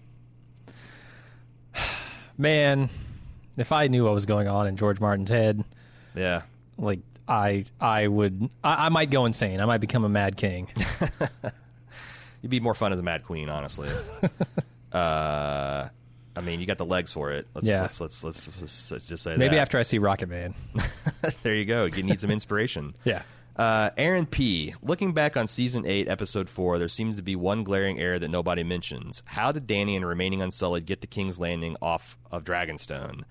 [2.38, 2.89] Man,
[3.58, 5.64] if I knew what was going on in George Martin's head,
[6.16, 6.42] Yeah.
[6.78, 9.62] like I I would I, I might go insane.
[9.62, 10.68] I might become a mad king.
[12.42, 13.88] You'd be more fun as a Mad Queen, honestly.
[14.92, 15.88] uh,
[16.36, 17.46] I mean, you got the legs for it.
[17.54, 17.82] Let's, Yeah.
[17.82, 19.62] let's, let's, let's, let's, let's just say Maybe that.
[19.62, 20.56] after I see Rocket Man.
[21.44, 21.86] there you go.
[21.86, 22.96] You need some inspiration.
[23.04, 23.22] Yeah.
[23.62, 24.74] Uh, Aaron P.
[24.82, 28.32] Looking back on season 8, episode 4, there seems to be one glaring error that
[28.32, 29.22] nobody mentions.
[29.24, 33.22] How did Dany and remaining Unsullied get to King's Landing off of Dragonstone?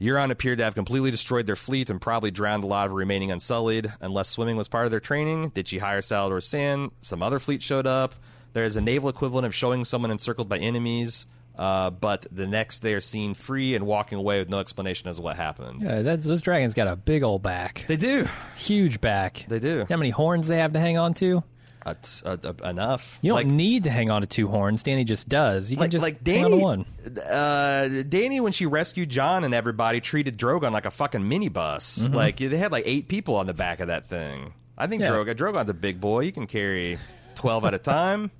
[0.00, 3.30] Euron appeared to have completely destroyed their fleet and probably drowned a lot of remaining
[3.30, 3.92] unsullied.
[4.00, 6.90] Unless swimming was part of their training, did she hire Salladhor Saan?
[7.02, 8.14] Some other fleet showed up.
[8.54, 11.26] There is a naval equivalent of showing someone encircled by enemies,
[11.56, 15.16] uh, but the next they are seen free and walking away with no explanation as
[15.16, 15.82] to what happened.
[15.82, 18.26] Yeah, that's, those dragons got a big old back, They do.
[18.56, 19.44] huge back.
[19.48, 19.86] They do.
[19.88, 21.42] How many horns they have to hang on to?
[21.84, 22.36] Uh, t- uh,
[22.68, 23.18] enough.
[23.22, 24.84] You don't like, need to hang on to two horns.
[24.84, 25.70] Dany just does.
[25.70, 26.86] You can like, just like hang on to Dany, one.
[27.26, 31.98] uh, Dany, when she rescued Jon and everybody, treated Drogon like a fucking minibus.
[32.00, 32.14] Mm-hmm.
[32.14, 34.52] Like they had like eight people on the back of that thing.
[34.76, 35.08] I think Yeah.
[35.08, 36.20] Drogon, Drogon's a big boy.
[36.20, 36.98] You can carry
[37.34, 38.30] twelve at a time.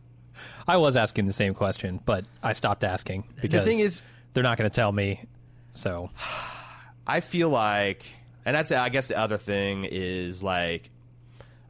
[0.71, 4.03] I was asking the same question, but I stopped asking because the thing is-
[4.33, 5.25] they're not going to tell me.
[5.75, 6.11] So
[7.07, 8.05] I feel like,
[8.45, 10.91] and that's I guess the other thing is like,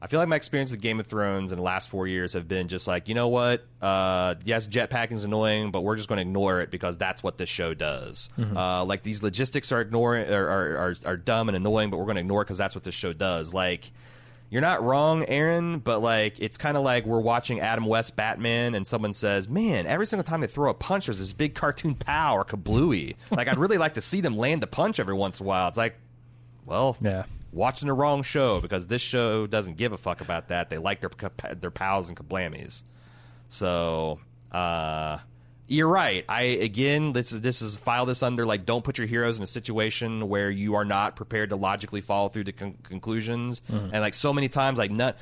[0.03, 2.49] I feel like my experience with Game of Thrones in the last four years have
[2.49, 3.67] been just like, you know what?
[3.83, 7.49] Uh, yes, jetpacking's annoying, but we're just going to ignore it because that's what this
[7.51, 8.31] show does.
[8.39, 12.05] Uh, like these logistics are ignoring are are, are, are dumb and annoying, but we're
[12.07, 13.53] going to ignore it because that's what this show does.
[13.55, 13.91] Like.
[14.51, 18.75] You're not wrong, Aaron, but like it's kind of like we're watching Adam West Batman,
[18.75, 21.95] and someone says, "Man, every single time they throw a punch, there's this big cartoon
[21.95, 25.39] pow or kablooey." like I'd really like to see them land the punch every once
[25.39, 25.69] in a while.
[25.69, 25.97] It's like,
[26.67, 27.25] well, Yeah.
[27.53, 30.69] watching the wrong show because this show doesn't give a fuck about that.
[30.69, 31.11] They like their
[31.55, 32.83] their pals and kablammies.
[33.49, 34.19] So,
[34.51, 35.19] uh,
[35.71, 36.25] you're right.
[36.29, 39.45] I again, this is this is file this under like don't put your heroes in
[39.45, 43.63] a situation where you are not prepared to logically follow through to con- conclusions.
[43.71, 43.91] Mm-hmm.
[43.93, 45.15] And like so many times, like none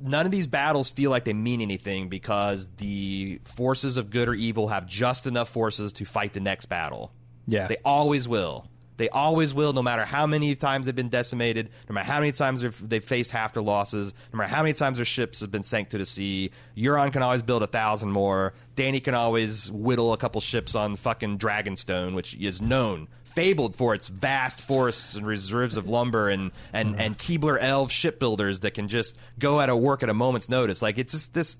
[0.00, 4.34] none of these battles feel like they mean anything because the forces of good or
[4.34, 7.12] evil have just enough forces to fight the next battle.
[7.46, 7.66] Yeah.
[7.66, 8.70] They always will.
[8.98, 12.32] They always will, no matter how many times they've been decimated, no matter how many
[12.32, 15.62] times they've, faced half their losses, no matter how many times their ships have been
[15.62, 16.50] sank to the sea.
[16.76, 18.54] Euron can always build a thousand more.
[18.76, 23.94] Dany can always whittle a couple ships on fucking Dragonstone, which is known, fabled for
[23.94, 28.88] its vast forests and reserves of lumber and, and, and Keebler elf shipbuilders that can
[28.88, 30.82] just go out of work at a moment's notice.
[30.82, 31.56] Like, it's just this,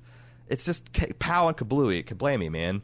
[0.48, 2.82] it's just pow and kablooey, kablamy, man.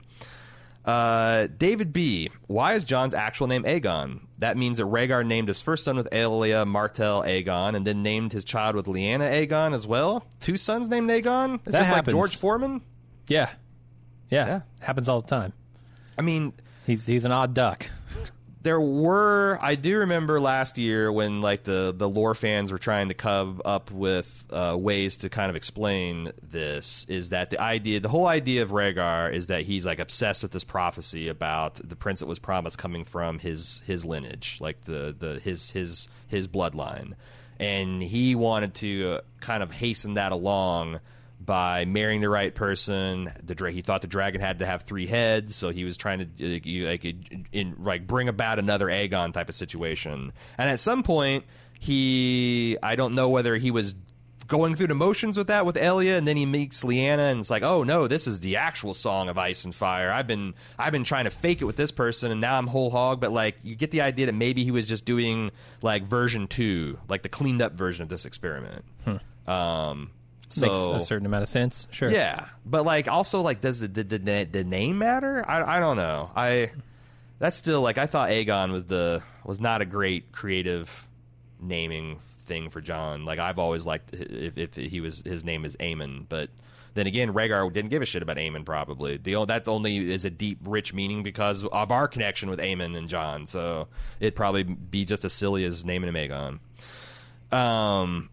[0.84, 2.30] Uh, David B.
[2.46, 4.20] Why is Jon's actual name Aegon?
[4.38, 8.32] That means that Rhaegar named his first son with Elia Martell Aegon, and then named
[8.32, 10.26] his child with Lyanna Aegon as well.
[10.40, 11.54] Two sons named Aegon.
[11.66, 12.14] Is That this happens.
[12.14, 12.82] like George Foreman?
[13.28, 13.50] yeah.
[14.30, 14.60] yeah, Yeah.
[14.80, 15.52] happens all the time.
[16.18, 16.52] I mean,
[16.86, 17.88] He's he's an odd duck.
[18.64, 23.08] There were I do remember last year when like the the lore fans were trying
[23.08, 28.00] to come up with uh, ways to kind of explain this is that the idea
[28.00, 31.94] the whole idea of Rhaegar is that he's like obsessed with this prophecy about the
[31.94, 36.48] prince that was promised coming from his his lineage like the the his his his
[36.48, 37.12] bloodline.
[37.60, 41.00] And he wanted to uh, kind of hasten that along
[41.44, 43.30] by marrying the right person.
[43.42, 46.18] The dra- he thought the dragon had to have three heads, so he was trying
[46.36, 47.04] to uh, you- like
[47.52, 50.32] in like bring about another Aegon type of situation.
[50.58, 51.44] And at some point,
[51.78, 53.94] he I don't know whether he was
[54.46, 57.48] going through the motions with that with Elia, and then he meets Lyanna, and it's
[57.50, 60.12] like, oh no, this is the actual song of Ice and Fire.
[60.12, 62.90] I've been I've been trying to fake it with this person, and now I'm whole
[62.90, 63.20] hog.
[63.20, 65.50] But like, you get the idea that maybe he was just doing
[65.82, 68.84] like version two, like the cleaned up version of this experiment.
[69.46, 70.10] Um,
[70.48, 70.92] so.
[70.92, 71.88] Makes a certain amount of sense.
[71.90, 72.10] Sure.
[72.10, 75.44] yeah, but like also like does the the, the, the name matter?
[75.48, 76.30] I I don't know.
[76.34, 76.72] I
[77.38, 81.08] that's still like I thought Aegon was the was not a great creative
[81.60, 83.24] naming thing for Jon.
[83.24, 86.50] Like I've always liked if, if he was his name is Aemon, but
[86.94, 88.64] then again, Rhaegar didn't give a shit about Aemon.
[88.64, 92.96] Probably the that only is a deep, rich meaning because of our connection with Aemon
[92.96, 93.46] and Jon.
[93.46, 93.88] So
[94.20, 97.56] it'd probably be just as silly as naming him Aegon.
[97.56, 98.30] Um,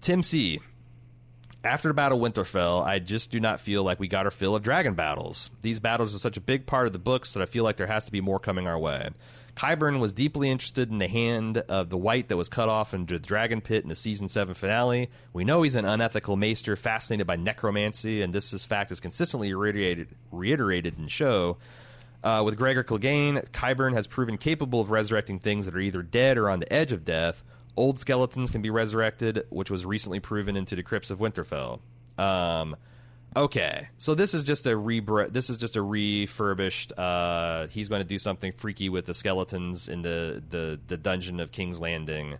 [0.00, 0.60] Tim C.
[1.64, 4.54] After the Battle of Winterfell, I just do not feel like we got our fill
[4.54, 5.50] of dragon battles.
[5.60, 7.88] These battles are such a big part of the books that I feel like there
[7.88, 9.10] has to be more coming our way.
[9.56, 13.06] Qyburn was deeply interested in the hand of the white that was cut off in
[13.06, 15.10] the dragon pit in the season 7 finale.
[15.32, 19.52] We know he's an unethical maester fascinated by necromancy, and this is fact is consistently
[19.52, 21.56] reiterated, reiterated in show.
[22.22, 26.38] Uh, with Gregor Clegane, Qyburn has proven capable of resurrecting things that are either dead
[26.38, 27.42] or on the edge of death.
[27.78, 31.78] Old skeletons can be resurrected, which was recently proven into the crypts of Winterfell.
[32.18, 32.74] Um,
[33.36, 36.92] okay, so this is just a rebr- This is just a refurbished.
[36.98, 41.38] Uh, he's going to do something freaky with the skeletons in the the, the dungeon
[41.38, 42.38] of King's Landing.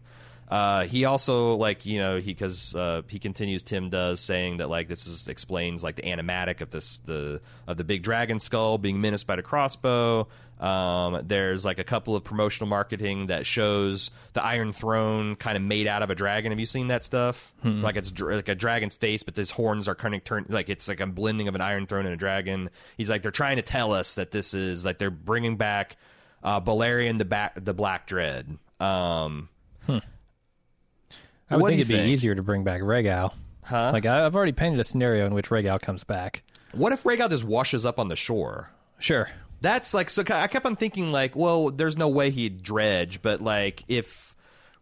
[0.49, 4.69] Uh, he also like you know he because uh, he continues Tim does saying that
[4.69, 8.77] like this is explains like the animatic of this the of the big dragon skull
[8.79, 10.27] being menaced by the crossbow.
[10.61, 15.63] Um, there's like a couple of promotional marketing that shows the Iron Throne kind of
[15.63, 16.51] made out of a dragon.
[16.51, 17.55] Have you seen that stuff?
[17.63, 20.69] Like it's dr- like a dragon's face, but his horns are kind of turned like
[20.69, 22.71] it's like a blending of an Iron Throne and a dragon.
[22.97, 25.97] He's like they're trying to tell us that this is like they're bringing back
[26.43, 28.59] uh, Balerion the back the Black Dread.
[28.81, 29.49] Um,
[29.89, 33.33] I would think it'd be easier to bring back Rhaegal.
[33.65, 33.91] Huh?
[33.93, 36.43] Like I, I've already painted a scenario in which Rhaegal comes back.
[36.73, 38.71] what if Rhaegal just washes up on the shore?
[38.99, 39.29] Sure.
[39.61, 40.23] That's like so.
[40.31, 44.35] I kept on thinking like, well, there's no way he'd dredge, but like if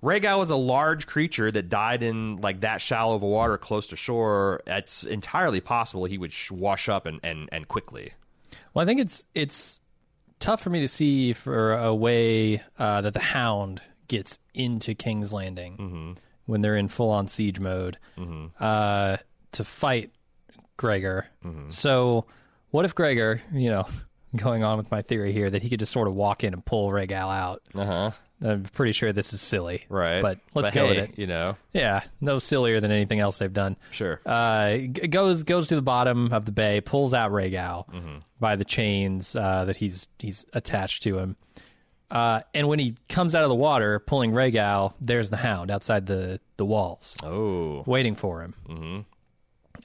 [0.02, 3.86] Rhaegal was a large creature that died in like that shallow of a water close
[3.88, 8.12] to shore, it's entirely possible he would sh- wash up and, and, and quickly.
[8.74, 9.80] Well, I think it's it's
[10.38, 15.32] tough for me to see for a way uh, that the Hound gets into King's
[15.32, 16.12] Landing Mm-hmm.
[16.44, 17.96] when they're in full on siege mode
[18.60, 19.16] uh,
[19.52, 20.10] to fight
[20.76, 21.26] Gregor.
[21.44, 21.70] Mm-hmm.
[21.70, 22.26] So,
[22.70, 23.86] what if Gregor, you know,
[24.34, 26.64] going on with my theory here, that he could just sort of walk in and
[26.64, 27.62] pull Rhaegal out?
[27.74, 28.10] Uh huh.
[28.44, 30.20] I'm pretty sure this is silly, Right.
[30.20, 31.18] But let's But go hey, with it.
[31.18, 33.76] You know, Yeah, no sillier than anything else they've done.
[33.92, 34.20] sure.
[34.26, 38.16] Uh, g- goes goes to the bottom of the bay, pulls out Rhaegal Mm-hmm.
[38.38, 41.36] by the chains uh, that he's he's attached to him.
[42.10, 46.04] Uh, and when he comes out of the water, pulling Rhaegal, there's the Hound outside
[46.04, 48.54] the the walls, oh, waiting for him.
[48.68, 49.00] Mm-hmm.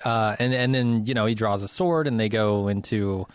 [0.04, 3.28] Uh, and and then you know he draws a sword, and they go into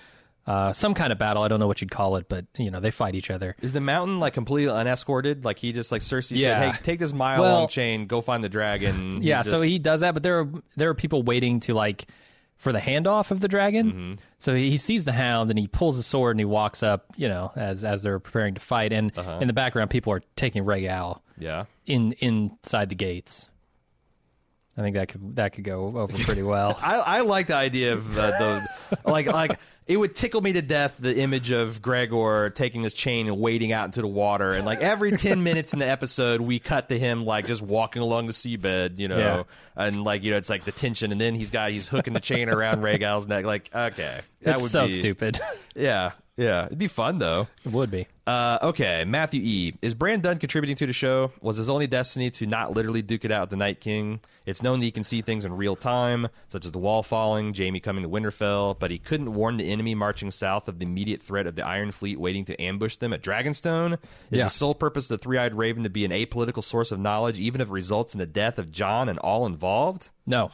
[0.47, 1.43] uh, some kind of battle.
[1.43, 3.57] I don't know what you'd call it, but you know they fight each other.
[3.63, 5.45] is the mountain like completely unescorted?
[5.45, 6.61] Like he just like Cersei Yeah.
[6.61, 9.79] said, "Hey, take this mile Well- long chain, go find the dragon." Yeah, so he
[9.79, 12.07] does that, but there are there are people waiting to like
[12.57, 13.87] for the handoff of the dragon.
[13.89, 14.15] Mm-hmm.
[14.39, 17.29] So he sees the hound and he pulls the sword and he walks up, you
[17.29, 18.93] know, as as they're preparing to fight.
[18.93, 19.39] And Uh-huh.
[19.41, 21.65] in the background, people are taking Rhaegal yeah.
[21.87, 23.51] in inside the gates.
[24.79, 26.79] I think that could that could go over pretty well.
[26.83, 28.69] I, I like the idea of uh, the
[29.11, 33.27] like like it would tickle me to death the image of Gregor taking his chain
[33.29, 36.59] and wading out into the water and like every 10 minutes in the episode we
[36.59, 39.43] cut to him like just walking along the seabed you know Yeah.
[39.77, 42.21] and like you know it's like the tension and then he's got he's hooking the
[42.21, 45.41] chain around Rhaegal's neck like okay that it's would so be stupid.
[45.77, 48.09] yeah yeah it'd be fun though it would be.
[48.27, 49.75] Uh, okay, Matthew E.
[49.83, 51.31] Is Bran Dunn contributing to the show?
[51.43, 54.19] Was his only destiny to not literally duke it out with the Night King?
[54.47, 57.55] It's known that he can see things in real time, such as the wall falling,
[57.55, 61.23] Jaime coming to Winterfell, but he couldn't warn the enemy marching south of the immediate
[61.23, 63.93] threat of the Iron Fleet waiting to ambush them at Dragonstone.
[64.33, 64.45] Is Yeah.
[64.45, 67.39] the sole purpose of the Three Eyed Raven to be an apolitical source of knowledge,
[67.39, 70.11] even if it results in the death of Jon and all involved?
[70.27, 70.51] No,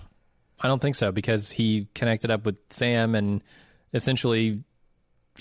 [0.60, 3.42] I don't think so because he connected up with Sam and
[3.94, 4.62] essentially,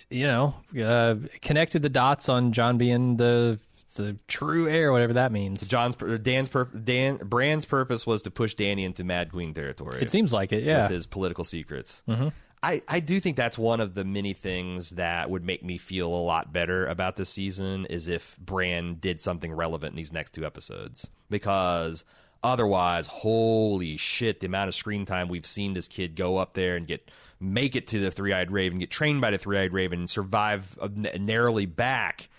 [0.09, 3.59] you know, uh, connected the dots on Jon being the
[3.95, 5.67] the true heir, whatever that means.
[5.67, 6.49] Jon's Dan's
[6.83, 10.01] Dan Bran's purpose was to push Dany into Mad Queen territory.
[10.01, 10.83] It seems like it, yeah.
[10.83, 12.01] with his political secrets.
[12.07, 12.29] Mm-hmm.
[12.63, 16.07] I, I do think that's one of the many things that would make me feel
[16.07, 20.31] a lot better about this season is if Bran did something relevant in these next
[20.35, 21.07] two episodes.
[21.29, 22.05] Because
[22.43, 26.75] otherwise, holy shit, the amount of screen time we've seen this kid go up there
[26.75, 27.09] and get
[27.41, 30.77] make it to the Three Eyed Raven, get trained by the Three Eyed Raven, survive
[31.19, 32.29] narrowly back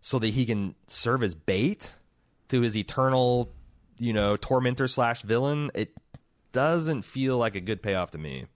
[0.00, 1.94] so that he can serve as bait
[2.48, 3.52] to his eternal,
[3.98, 5.70] you know, tormentor slash villain.
[5.74, 5.92] It
[6.52, 8.46] doesn't feel like a good payoff to me.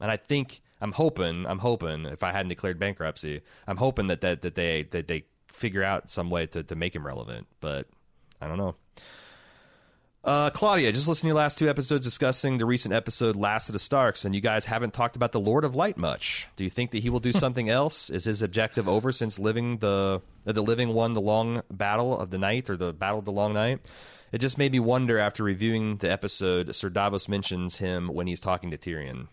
[0.00, 4.20] And I think I'm hoping, I'm hoping if I hadn't declared bankruptcy, I'm hoping that
[4.20, 7.46] that, that they that they figure out some way to, to make him relevant.
[7.60, 7.88] But
[8.40, 8.76] I don't know.
[10.24, 13.74] Uh, Claudia, just listen to your last two episodes discussing the recent episode Last of
[13.74, 16.48] the Starks, and you guys haven't talked about the Lord of Light much.
[16.56, 18.08] Do you think that he will do something else?
[18.08, 22.30] Is his objective over since living the uh, the living won the long battle of
[22.30, 23.86] the night or the battle of the long night?
[24.32, 26.74] It just made me wonder after reviewing the episode.
[26.74, 29.28] Sir Davos mentions him when he's talking to Tyrion.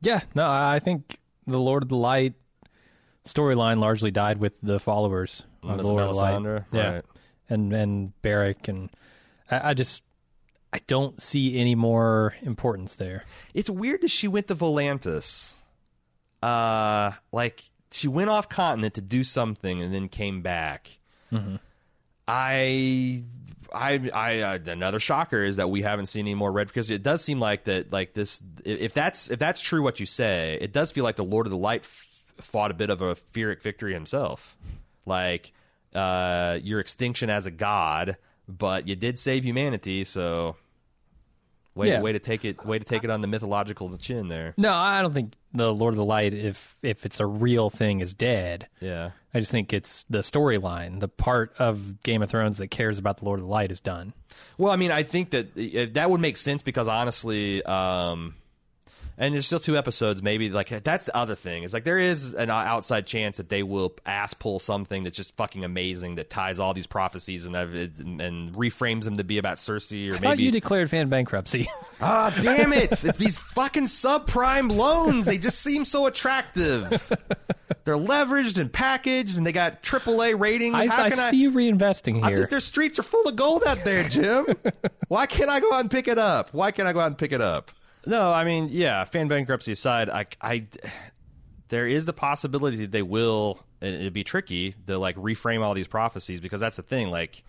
[0.00, 2.32] Yeah, no, I think the Lord of the Light
[3.26, 6.64] storyline largely died with the followers of Miss the Lord of the Light.
[6.72, 7.04] Yeah, right.
[7.50, 8.88] and and Beric, and
[9.50, 10.02] I, I just
[10.72, 13.24] I don't see any more importance there.
[13.54, 15.54] It's weird that she went to Volantis.
[16.42, 20.98] Uh, like she went off continent to do something and then came back.
[22.28, 23.24] I,
[23.72, 24.38] I, I.
[24.40, 27.40] Uh, another shocker is that we haven't seen any more red because it does seem
[27.40, 27.92] like that.
[27.92, 31.24] Like this, if that's if that's true, what you say, it does feel like the
[31.24, 34.56] Lord of the Light f- fought a bit of a Pyrrhic victory himself.
[35.06, 35.52] Like
[35.94, 38.16] uh, your extinction as a god,
[38.58, 40.56] but you did save humanity, so.
[41.76, 42.00] Way, Yeah.
[42.02, 42.66] way to take it.
[42.66, 44.54] Way to take it on the mythological chin there.
[44.56, 48.00] No, I don't think the Lord of the Light, if if it's a real thing,
[48.00, 48.66] is dead.
[48.80, 49.12] Yeah.
[49.32, 53.18] I just think it's the storyline, the part of Game of Thrones that cares about
[53.18, 54.14] the Lord of the Light is done.
[54.58, 58.34] Well, I mean, I think that that would make sense because honestly, um,
[59.20, 60.22] and there's still two episodes.
[60.22, 61.62] Maybe like that's the other thing.
[61.62, 65.36] Is like there is an outside chance that they will ass pull something that's just
[65.36, 69.58] fucking amazing that ties all these prophecies and and, and reframes them to be about
[69.58, 71.68] Cersei or I thought maybe you declared fan bankruptcy.
[72.02, 73.04] Ah, damn it!
[73.04, 75.26] It's these fucking subprime loans.
[75.26, 76.88] They just seem so attractive.
[77.84, 80.74] they're leveraged and packaged, and they got AAA ratings.
[80.74, 82.24] I, How I can see you reinvesting here.
[82.24, 84.46] I'm just their streets are full of gold out there, Jim.
[85.08, 86.54] Why can't I go out and pick it up?
[86.54, 87.70] Why can't I go out and pick it up?
[88.06, 90.66] No, I mean, yeah, fan bankruptcy aside, I, I
[91.68, 93.62] there is the possibility that they will.
[93.80, 97.10] and It'd be tricky to like reframe all these prophecies because that's the thing.
[97.10, 97.42] Like,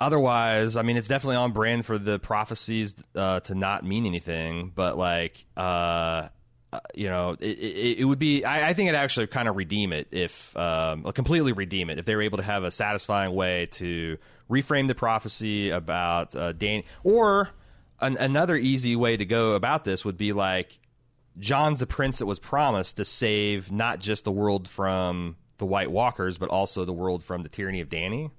[0.00, 4.72] otherwise, I mean, it's definitely on brand for the prophecies uh, to not mean anything.
[4.74, 6.28] But like, uh,
[6.72, 8.44] uh, you know, it, it, it would be.
[8.44, 12.06] I, I think it actually kind of redeem it if um, completely redeem it if
[12.06, 14.16] they were able to have a satisfying way to
[14.50, 17.50] reframe the prophecy about uh, Dan or.
[18.00, 20.78] An, another easy way to go about this would be like
[21.38, 25.90] Jon's the prince that was promised to save not just the world from the White
[25.90, 28.30] Walkers, but also the world from the tyranny of Dany.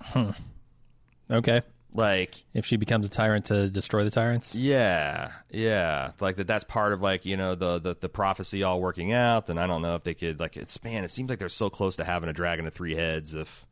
[0.00, 0.30] Hmm.
[1.30, 1.62] okay.
[1.92, 4.54] Like, If she becomes a tyrant to destroy the tyrants.
[4.54, 6.46] yeah, yeah, like that.
[6.46, 9.50] That's part of like you know the, the the prophecy all working out.
[9.50, 11.02] And I don't know if they could like it's man.
[11.02, 13.34] It seems like they're so close to having a dragon of three heads.
[13.34, 13.66] If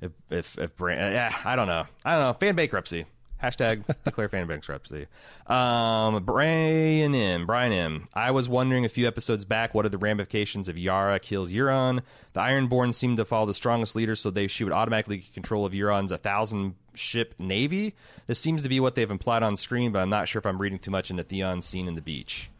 [0.00, 1.84] if if if Bran, yeah, I don't know.
[2.02, 2.32] I don't know.
[2.32, 3.04] Fan bankruptcy.
[3.42, 5.06] Hashtag declare fan bankruptcy.
[5.46, 7.46] Um, Brian M.
[7.46, 8.04] Brian M.
[8.14, 12.02] I was wondering a few episodes back what are the ramifications of Yara kills Euron?
[12.34, 15.64] The Ironborn seem to follow the strongest leader, so they she would automatically get control
[15.64, 17.94] of Euron's a thousand ship navy.
[18.26, 20.60] This seems to be what they've implied on screen, but I'm not sure if I'm
[20.60, 22.50] reading too much into Theon's scene in the beach.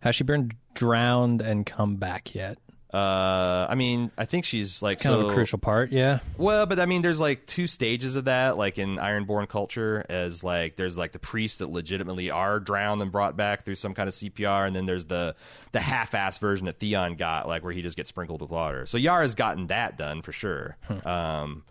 [0.00, 2.58] Has she been drowned and come back yet?
[2.94, 5.90] Uh, I mean, I think she's like Kind so, of a crucial part.
[5.90, 6.20] Yeah.
[6.38, 10.44] Well, but I mean, there's like two stages of that, like in Ironborn culture, as
[10.44, 14.08] like there's like the priests that legitimately are drowned and brought back through some kind
[14.08, 15.34] of CPR, and then there's the
[15.72, 18.86] the half-ass version that Theon got, like where he just gets sprinkled with water.
[18.86, 20.76] So Yara's gotten that done for sure.
[21.04, 21.64] Um,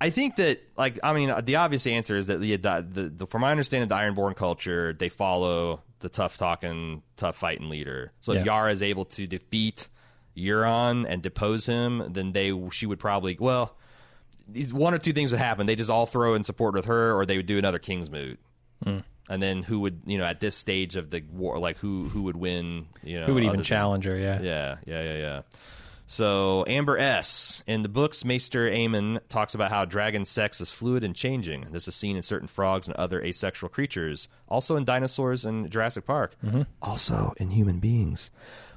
[0.00, 3.42] I think that, like, I mean, the obvious answer is that the, the, the from
[3.42, 8.12] my understanding, the Ironborn culture they follow the tough talking, tough fighting leader.
[8.20, 8.44] So Yeah.
[8.44, 9.88] Yara is able to defeat
[10.36, 13.76] Euron and depose him, then they she would probably well,
[14.72, 15.66] one or two things would happen.
[15.66, 18.38] They just all throw in support with her, or they would do another King's moot.
[18.82, 18.98] Hmm.
[19.28, 22.22] And then who would you know at this stage of the war, like who who
[22.22, 22.86] would win?
[23.02, 24.16] You know, Who would even challenge her?
[24.16, 24.40] Yeah.
[24.42, 25.42] yeah, yeah, yeah, yeah.
[26.06, 27.62] So Amber S.
[27.66, 31.68] In the books, Maester Aemon talks about how dragon sex is fluid and changing.
[31.72, 36.04] This is seen in certain frogs and other asexual creatures, also in dinosaurs in Jurassic
[36.04, 36.36] Park,
[36.82, 38.30] also in human beings.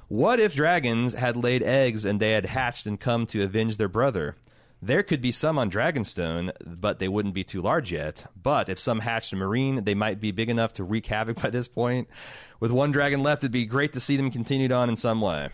[0.08, 3.88] What if dragons had laid eggs and they had hatched and come to avenge their
[3.88, 4.36] brother?
[4.80, 8.24] There could be some on Dragonstone, but they wouldn't be too large yet.
[8.40, 11.50] But if some hatched in Meereen, they might be big enough to wreak havoc by
[11.50, 12.08] this point.
[12.58, 15.50] With one dragon left, it'd be great to see them continued on in some way.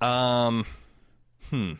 [0.00, 0.66] Um,
[1.50, 1.72] hmm.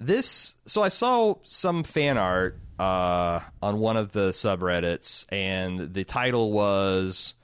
[0.00, 6.04] This so I saw some fan art uh, on one of the subreddits, and the
[6.04, 7.34] title was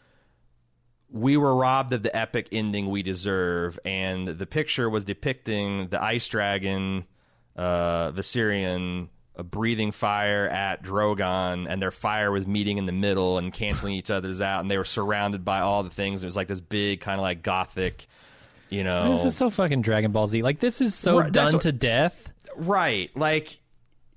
[1.14, 6.02] "We were robbed of the epic ending we deserve," and the picture was depicting the
[6.02, 7.04] ice dragon,
[7.56, 9.08] uh, Viserion.
[9.36, 13.94] Uh, breathing fire at Drogon, and their fire was meeting in the middle and canceling
[13.94, 16.22] each other's out, and they were surrounded by all the things.
[16.22, 18.06] It was like this big, kind of like gothic,
[18.70, 19.16] you know.
[19.16, 20.42] This is so fucking Dragon Ball Z.
[20.44, 22.32] Like this is so Right, done what- to death.
[22.54, 23.10] Right.
[23.16, 23.58] Like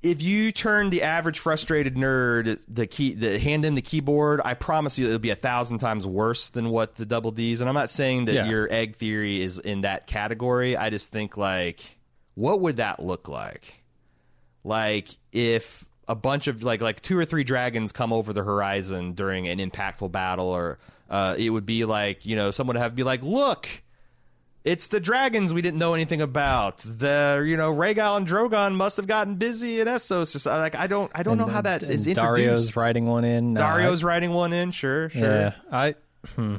[0.01, 4.53] if you turn the average frustrated nerd the key the hand in the keyboard, I
[4.53, 7.61] promise you it'll be a thousand times worse than what the double D's.
[7.61, 8.45] And I'm not saying that Yeah.
[8.49, 10.77] your egg theory is in that category.
[10.77, 11.97] I just think like
[12.35, 13.83] what would that look like?
[14.63, 19.13] Like if a bunch of like like two or three dragons come over the horizon
[19.13, 20.77] during an impactful battle or
[21.09, 23.67] uh, it would be like, you know, someone would have to be like, look,
[24.67, 26.77] it's the dragons we didn't know anything about.
[26.79, 30.59] The you know Rhaegal and Drogon must have gotten busy in Essos or something.
[30.61, 32.75] Like I don't I don't know how that And is Daario's introduced.
[32.75, 33.53] writing one in.
[33.53, 34.71] No, I- Daario's writing one in.
[34.71, 35.21] Sure, sure.
[35.21, 35.95] Yeah, I.
[36.35, 36.57] Hmm.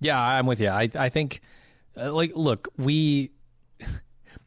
[0.00, 0.68] Yeah, I'm with you.
[0.68, 1.40] I I think,
[1.96, 3.30] uh, like, look, we.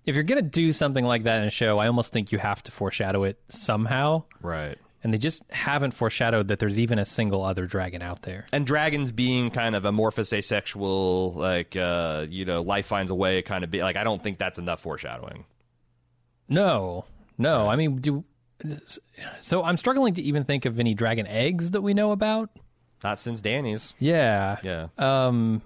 [0.05, 2.61] If you're gonna do something like that in a show, I almost think you have
[2.63, 4.77] to foreshadow it somehow, Right.
[5.05, 8.47] And they just haven't foreshadowed that there's even a single other dragon out there.
[8.51, 13.43] And dragons being kind of amorphous, asexual, like uh, you know, life finds a way,
[13.43, 13.97] kind of be like.
[13.97, 15.45] I don't think that's enough foreshadowing.
[16.49, 17.05] No,
[17.37, 17.67] no.
[17.67, 18.23] I mean, do.
[19.41, 22.49] So I'm struggling to even think of any dragon eggs that we know about.
[23.03, 23.93] Not since Dany's.
[23.99, 24.57] Yeah.
[24.63, 24.87] Yeah.
[24.97, 25.61] um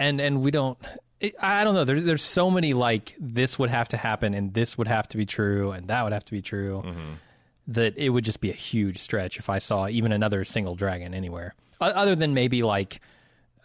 [0.00, 0.78] and and we don't
[1.20, 4.54] it, i don't know there's there's so many like this would have to happen and
[4.54, 6.82] this would have to be true and that would have to be true
[7.68, 11.12] that it would just be a huge stretch if i saw even another single dragon
[11.14, 11.54] anywhere.
[11.80, 13.00] Other than maybe like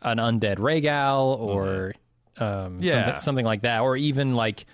[0.02, 1.94] an undead Rhaegal or
[2.38, 3.04] um Yeah.
[3.06, 4.66] something, something like that or even like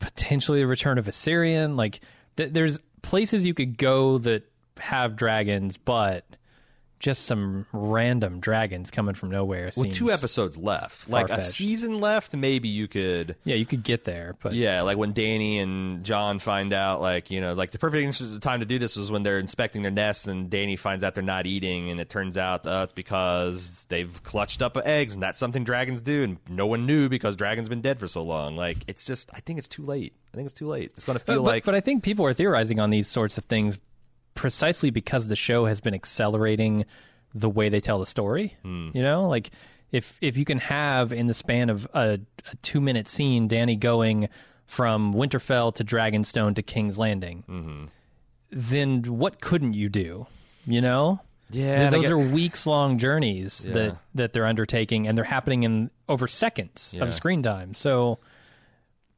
[0.00, 1.76] potentially the return of Viserion.
[1.76, 2.00] Like
[2.36, 4.44] th- there's places you could go that
[4.78, 6.24] have dragons but
[6.98, 9.66] just some random dragons coming from nowhere.
[9.66, 13.36] With seems- two episodes left, like a season left, maybe you could.
[13.44, 17.30] Yeah, you could get there, but Yeah, like when Dany and Jon find out, like
[17.30, 20.26] you know, like the perfect time to do this was when they're inspecting their nests,
[20.26, 24.22] and Dany finds out they're not eating, and it turns out uh, it's because they've
[24.22, 27.80] clutched up eggs, and that's something dragons do, and no one knew because dragons been
[27.80, 28.56] dead for so long.
[28.56, 30.14] Like it's just, I think it's too late.
[30.32, 30.92] I think it's too late.
[30.94, 33.38] It's going to feel but, like but I think people are theorizing on these sorts
[33.38, 33.78] of things
[34.38, 36.86] precisely because the show has been accelerating
[37.34, 38.56] the way they tell the story.
[38.62, 38.90] Hmm.
[38.94, 39.50] You know, like
[39.92, 42.20] if if you can have in the span of a,
[42.52, 44.28] a two minute scene, Dany going
[44.66, 47.84] from Winterfell to Dragonstone to King's Landing, Mm-hmm.
[48.50, 50.26] then what couldn't you do?
[50.66, 51.20] You know.
[51.50, 53.72] Yeah, those get- are weeks long journeys Yeah.
[53.72, 57.04] that, that they're undertaking, and they're happening in over seconds Yeah.
[57.04, 57.72] of screen time.
[57.72, 58.18] So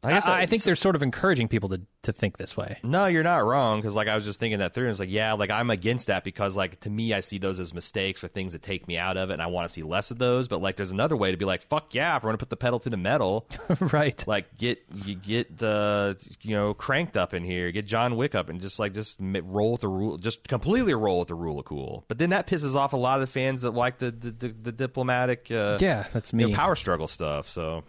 [0.02, 2.78] I guess I I- think they're sort of encouraging people to, to think this way.
[2.82, 5.10] No, you're not wrong because like I was just thinking that through, and it's like
[5.10, 8.28] yeah, like I'm against that because like to me I see those as mistakes or
[8.28, 10.48] things that take me out of it, and I want to see less of those.
[10.48, 12.56] But like there's another way to be like fuck yeah, if we're gonna put the
[12.56, 13.46] pedal to the metal,
[13.80, 14.24] right.
[14.26, 18.48] like get you get uh you know cranked up in here, get John Wick up,
[18.48, 21.66] and just like just roll with the rule, just completely roll with the rule of
[21.66, 22.04] cool.
[22.08, 24.48] But then that pisses off a lot of the fans that like the the, the,
[24.48, 26.44] the diplomatic uh, Yeah, that's you me.
[26.46, 27.48] know, power struggle stuff.
[27.50, 27.84] So,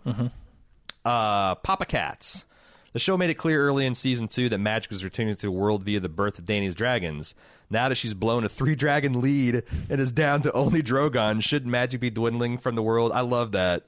[1.05, 2.45] uh, Papa Cats.
[2.93, 5.51] The show made it clear early in season two that magic was returning to the
[5.51, 7.33] world via the birth of Dany's dragons.
[7.69, 11.65] Now that she's blown a three dragon lead and is down to only Drogon, should
[11.65, 13.13] magic be dwindling from the world?
[13.13, 13.85] I love that.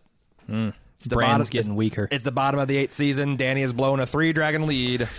[0.47, 2.07] It's the Bran's bottom- getting it's- weaker.
[2.09, 3.37] It's the bottom of the eighth season.
[3.37, 5.09] Dany has blown a three dragon lead.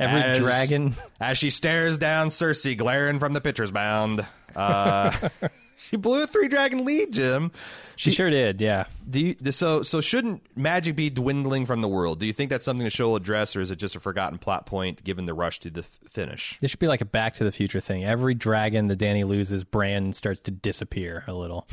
[0.00, 0.96] Every as- dragon.
[1.20, 4.26] as she stares down Cersei glaring from the pitcher's mound.
[4.56, 5.12] Uh,
[5.78, 7.52] she blew a three dragon lead, Jim.
[7.96, 8.84] She sure did, yeah.
[9.08, 12.20] Do you, so so shouldn't magic be dwindling from the world?
[12.20, 14.38] Do you think that's something the show will address, or is it just a forgotten
[14.38, 16.58] plot point given the rush to the f- finish?
[16.60, 18.04] This should be like a Back to the Future thing.
[18.04, 21.66] Every dragon that Dany loses, Bran starts to disappear a little,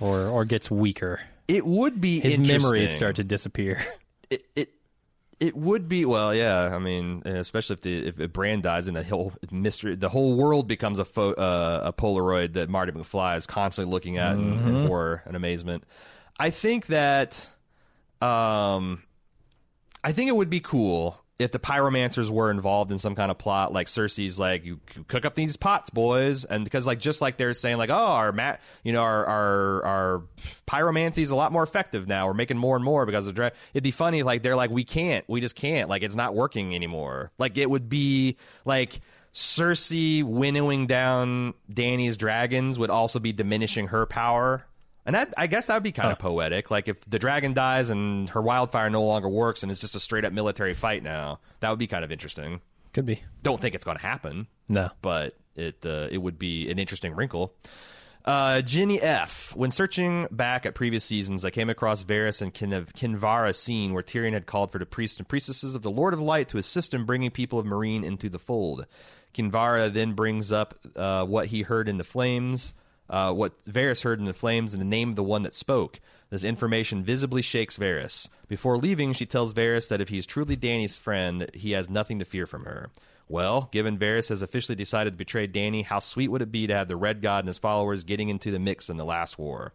[0.00, 1.20] or or gets weaker.
[1.48, 3.84] It would be His memories start to disappear.
[4.28, 4.70] It, it
[5.38, 6.74] it would be well, yeah.
[6.74, 10.34] I mean, especially if the if a brand dies and the whole mystery, the whole
[10.34, 14.58] world becomes a pho- uh, a Polaroid that Marty McFly is constantly looking at in,
[14.66, 15.84] in horror and amazement.
[16.38, 17.50] I think that,
[18.20, 19.02] um,
[20.02, 23.38] I think it would be cool if the pyromancers were involved in some kind of
[23.38, 27.36] plot, like Cersei's like, you cook up these pots, boys, and because like just like
[27.36, 30.22] they're saying like, oh, our mat, you know, our our our
[30.66, 32.26] pyromancy is a lot more effective now.
[32.26, 33.52] We're making more and more because of dra-.
[33.74, 36.74] It'd be funny like they're like, we can't, we just can't, like it's not working
[36.74, 37.30] anymore.
[37.38, 39.00] Like it would be like.
[39.34, 44.64] Cersei winnowing down Dany's dragons would also be diminishing her power.
[45.06, 46.70] And that I guess that would be kind of poetic.
[46.70, 50.00] Like if the dragon dies and her wildfire no longer works and it's just a
[50.00, 52.60] straight up military fight now, that would be kind of interesting.
[52.92, 53.22] Could be.
[53.42, 54.90] Don't think it's going to happen, No.
[55.02, 57.54] but it uh, it would be an interesting wrinkle.
[58.24, 59.54] Uh, Ginny F.
[59.54, 64.02] When searching back at previous seasons, I came across Varys and Kin- Kinvara scene where
[64.02, 66.92] Tyrion had called for the priests and priestesses of the Lord of Light to assist
[66.92, 68.86] in bringing people of Meereen into the fold.
[69.32, 72.74] Kinvara then brings up uh, what he heard in the flames,
[73.08, 76.00] uh, what Varys heard in the flames, and the name of the one that spoke.
[76.30, 78.28] This information visibly shakes Varys.
[78.48, 82.18] Before leaving, she tells Varys that if he is truly Dany's friend, he has nothing
[82.18, 82.90] to fear from her.
[83.28, 86.74] Well, given Varys has officially decided to betray Dany, how sweet would it be to
[86.74, 89.72] have the Red God and his followers getting into the mix in the last war?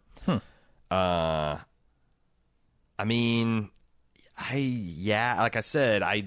[0.90, 1.58] Uh,
[3.00, 3.70] I mean,
[4.38, 6.26] I yeah, like I said, I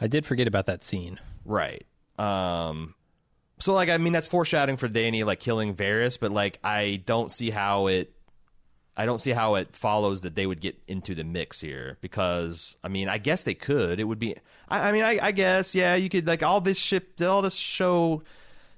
[0.00, 1.20] I did forget about that scene.
[1.44, 1.84] right.
[2.18, 2.94] Um,
[3.58, 7.30] so like I mean that's foreshadowing for Dany like killing Varys, but like I don't
[7.30, 8.12] see how it.
[8.98, 12.76] I don't see how it follows that they would get into the mix here because
[12.82, 14.00] I mean I guess they could.
[14.00, 14.36] It would be.
[14.68, 17.54] I, I mean I, I guess yeah you could like all this ship all this
[17.54, 18.22] show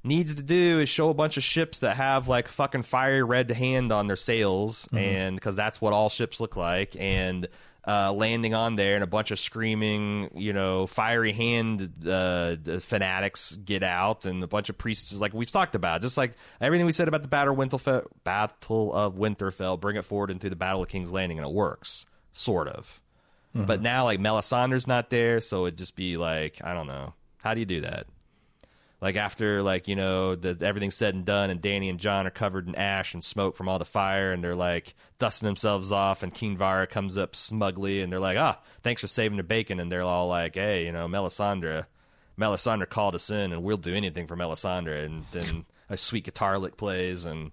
[0.05, 3.51] needs to do is show a bunch of ships that have like fucking fiery red
[3.51, 4.99] hand on their sails mm-hmm.
[4.99, 7.49] and because that's what all ships look like and
[7.87, 12.81] uh, landing on there and a bunch of screaming you know fiery hand uh, the
[12.85, 16.85] fanatics get out and a bunch of priests like we've talked about just like everything
[16.87, 20.57] we said about the battle of winterfell battle of winterfell bring it forward into the
[20.57, 23.01] battle of king's landing and it works sort of.
[23.67, 27.15] But now like melisandre's not there so it'd just be like i don't know.
[27.39, 28.07] How do you do that
[29.01, 32.31] like after like you know the, everything's said and done and dany and jon are
[32.31, 36.23] covered in ash and smoke from all the fire and they're like dusting themselves off
[36.23, 39.91] and Kinvara comes up smugly and they're like ah thanks for saving the bacon and
[39.91, 41.87] they're all like hey you know melisandre
[42.39, 46.59] melisandre called us in and we'll do anything for melisandre and then a sweet guitar
[46.59, 47.53] lick plays and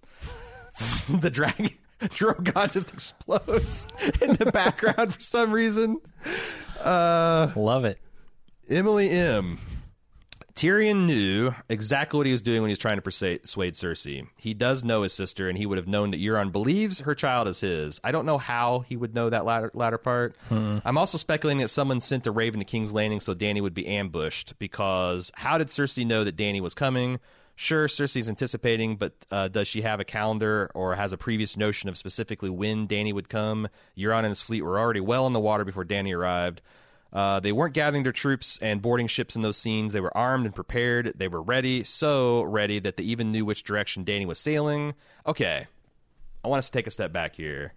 [1.20, 1.70] the dragon
[2.02, 3.88] drogon just explodes
[4.22, 6.00] in the background for some reason
[6.82, 8.00] uh Love it.
[8.70, 9.60] Emily M.
[10.56, 14.26] Tyrion knew exactly what he was doing when he was trying to persuade Cersei.
[14.40, 17.50] He does know his sister, and he would have known that Euron believes her child
[17.50, 18.00] is his.
[18.06, 20.34] I don't know how he would know that latter, latter part.
[20.50, 23.86] I'm also speculating that someone sent a raven to King's Landing so Dany would be
[23.86, 27.20] ambushed, because how did Cersei know that Dany was coming?
[27.58, 31.90] Sure, Cersei's anticipating, but uh, does she have a calendar or has a previous notion
[31.90, 33.68] of specifically when Dany would come?
[33.98, 36.62] Euron and his fleet were already well in the water before Dany arrived.
[37.14, 39.94] Uh, they weren't gathering their troops and boarding ships in those scenes.
[39.94, 41.14] They were armed and prepared.
[41.16, 44.96] They were ready, so ready that they even knew which direction Dany was sailing.
[45.26, 45.68] Okay,
[46.44, 47.74] I want us to take a step back here.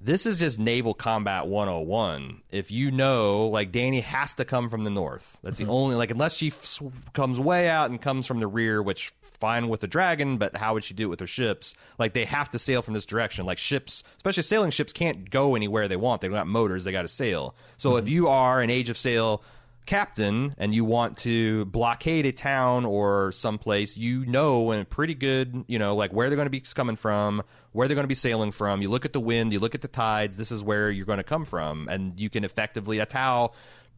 [0.00, 2.42] This is just naval combat 101.
[2.50, 5.36] If you know, like, Dany has to come from the north.
[5.42, 5.72] That's the mm-hmm.
[5.72, 6.80] only, like, unless she f-
[7.12, 10.74] comes way out and comes from the rear, which fine with the dragon, but how
[10.74, 11.74] would she do it with her ships?
[11.98, 13.44] Like, they have to sail from this direction.
[13.44, 16.20] Like, ships, especially sailing ships, can't go anywhere they want.
[16.20, 17.56] They don't have motors, they got to sail.
[17.76, 18.14] So if mm-hmm.
[18.14, 19.42] you are an Age of Sail
[19.88, 25.64] captain and you want to blockade a town or someplace, you know and pretty good,
[25.66, 27.42] you know, like where they're going to be coming from,
[27.72, 28.82] where they're going to be sailing from.
[28.82, 31.18] You look at the wind, you look at the tides, this is where you're going
[31.18, 31.88] to come from.
[31.88, 33.52] And you can effectively, that's how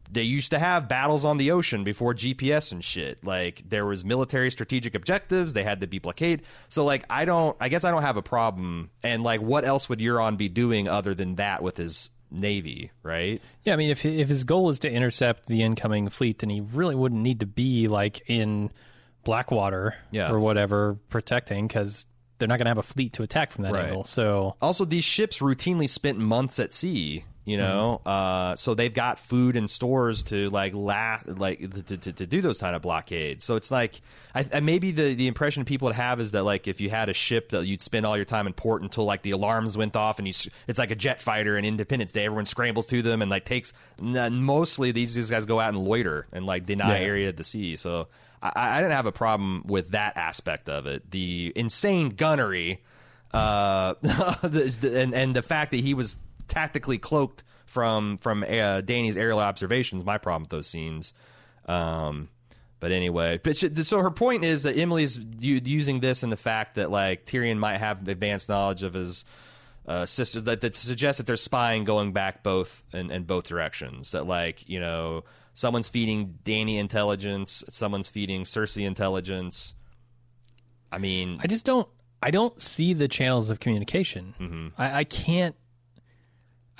[0.09, 3.23] they used to have battles on the ocean before GPS and shit.
[3.25, 6.43] Like there was military strategic objectives, they had to be blockade.
[6.69, 8.89] So like I don't I guess I don't have a problem.
[9.03, 13.41] And like what else would Euron be doing other than that with his navy, right?
[13.63, 16.61] Yeah, I mean, if if his goal is to intercept the incoming fleet, then he
[16.61, 18.71] really wouldn't need to be like in
[19.23, 20.31] Blackwater Yeah.
[20.31, 22.05] or whatever protecting because
[22.39, 23.85] they're not going to have a fleet to attack from that Right.
[23.85, 24.03] angle.
[24.05, 27.25] So Also, these ships routinely spent months at sea.
[27.43, 32.13] You know, uh, so they've got food and stores to like la- like to, to,
[32.13, 33.43] to do those kind of blockades.
[33.43, 33.99] So it's like,
[34.35, 37.09] I, I maybe the the impression people would have is that like if you had
[37.09, 39.95] a ship that you'd spend all your time in port until like the alarms went
[39.95, 40.33] off and you,
[40.67, 42.25] it's like a jet fighter in Independence Day.
[42.25, 43.73] Everyone scrambles to them and like takes.
[43.99, 47.05] Mostly these these guys go out and loiter and like deny Yeah.
[47.07, 47.75] area of the sea.
[47.75, 48.07] So
[48.43, 51.09] I, I didn't have a problem with that aspect of it.
[51.09, 52.83] The insane gunnery
[53.33, 53.95] uh,
[54.43, 56.17] and and the fact that he was
[56.51, 60.05] tactically cloaked from from uh, Dany's aerial observations.
[60.05, 61.13] My problem with those scenes.
[61.65, 62.29] Um,
[62.79, 66.37] but anyway, but she, so her point is that Emily's u- using this and the
[66.37, 69.23] fact that like Tyrion might have advanced knowledge of his
[69.87, 74.11] uh, sister that, that suggests that there's spying going back both in, in both directions.
[74.11, 75.23] That like you know
[75.53, 79.75] someone's feeding Dany intelligence, someone's feeding Cersei intelligence.
[80.91, 81.87] I mean, I just don't.
[82.23, 84.35] I don't see the channels of communication.
[84.39, 84.67] Mm-hmm.
[84.77, 85.55] I, I can't.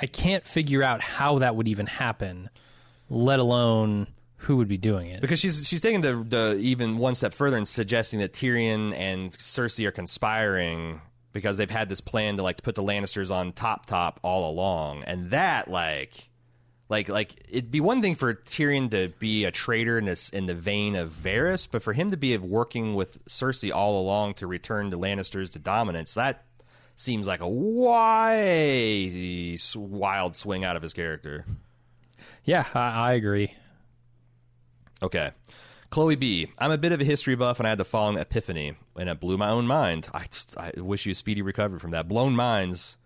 [0.02, 2.50] I can't figure out how that would even happen,
[3.10, 4.08] let alone
[4.38, 5.22] who would be doing it.
[5.22, 9.32] because she's she's taking the, the even one step further and suggesting that Tyrion and
[9.34, 11.00] Cersei are conspiring
[11.32, 14.50] because they've had this plan to like to put the Lannisters on top top all
[14.50, 16.28] along, and that like.
[16.90, 20.46] Like, like it'd be one thing for Tyrion to be a traitor in this in
[20.46, 24.48] the vein of Varys, but for him to be working with Cersei all along to
[24.48, 26.44] return the Lannisters to dominance, that
[26.96, 27.48] seems like a
[29.76, 31.46] wild swing out of his character.
[32.44, 33.54] Yeah, I, I agree.
[35.02, 35.32] Okay.
[35.90, 36.52] Chloe B.
[36.58, 39.20] I'm a bit of a history buff, and I had the following epiphany, and it
[39.20, 40.08] blew my own mind.
[40.14, 40.26] I,
[40.58, 42.08] I wish you a speedy recovery from that.
[42.08, 42.98] Blown minds,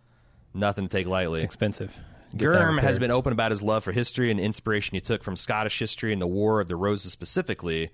[0.54, 1.40] nothing to take lightly.
[1.40, 1.98] It's expensive.
[2.36, 5.80] Gurm has been open about his love for history and inspiration he took from Scottish
[5.80, 7.92] history and the War of the Roses specifically.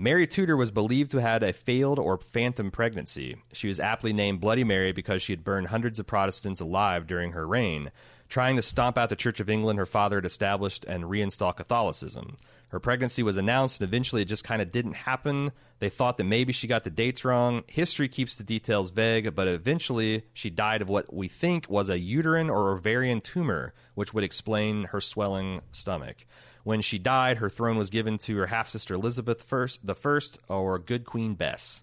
[0.00, 3.34] Mary Tudor was believed to have had a failed or phantom pregnancy.
[3.52, 7.32] She was aptly named Bloody Mary because she had burned hundreds of Protestants alive during
[7.32, 7.90] her reign.
[8.28, 12.36] Trying to stomp out the Church of England, her father had established and reinstall Catholicism.
[12.68, 15.50] Her pregnancy was announced, and eventually it just kind of didn't happen.
[15.80, 17.64] They thought that maybe she got the dates wrong.
[17.66, 21.98] History keeps the details vague, but eventually she died of what we think was a
[21.98, 26.24] uterine or ovarian tumor, which would explain her swelling stomach.
[26.64, 30.38] When she died, her throne was given to her half sister Elizabeth first, the first,
[30.48, 31.82] or good Queen Bess.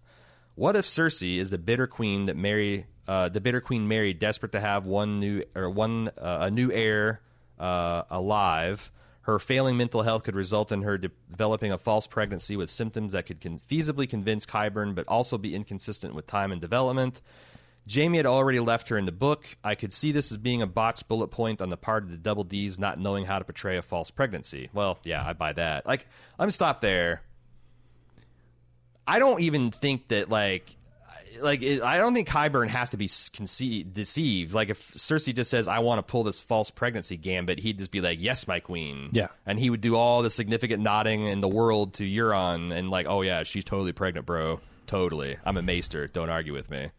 [0.55, 4.53] What if Cersei is the bitter queen that Mary, uh, the bitter queen Mary, desperate
[4.53, 7.21] to have one new or one uh, a new heir
[7.59, 8.91] uh, alive?
[9.21, 13.13] Her failing mental health could result in her de- developing a false pregnancy with symptoms
[13.13, 17.21] that could con- feasibly convince Qyburn, but also be inconsistent with time and development.
[17.93, 19.45] Jaime had already left her in the book.
[19.63, 22.17] I could see this as being a botched bullet point on the part of the
[22.17, 24.69] Double D's not knowing how to portray a false pregnancy.
[24.73, 25.85] Well, yeah, I buy that.
[25.85, 26.07] Like,
[26.39, 27.21] I'm stop there.
[29.07, 30.75] I don't even think that like
[31.41, 34.53] like it, I don't think Qyburn has to be conce- deceived.
[34.53, 37.91] Like if Cersei just says I want to pull this false pregnancy gambit, he'd just
[37.91, 39.27] be like, "Yes, my queen." Yeah.
[39.45, 43.05] and he would do all the significant nodding in the world to Euron and like,
[43.07, 44.59] "Oh yeah, she's totally pregnant, bro.
[44.87, 45.37] Totally.
[45.45, 46.07] I'm a maester.
[46.07, 46.89] Don't argue with me."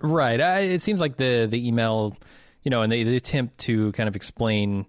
[0.00, 0.40] Right.
[0.40, 2.16] I, it seems like the the email,
[2.62, 4.86] you know, and the, the attempt to kind of explain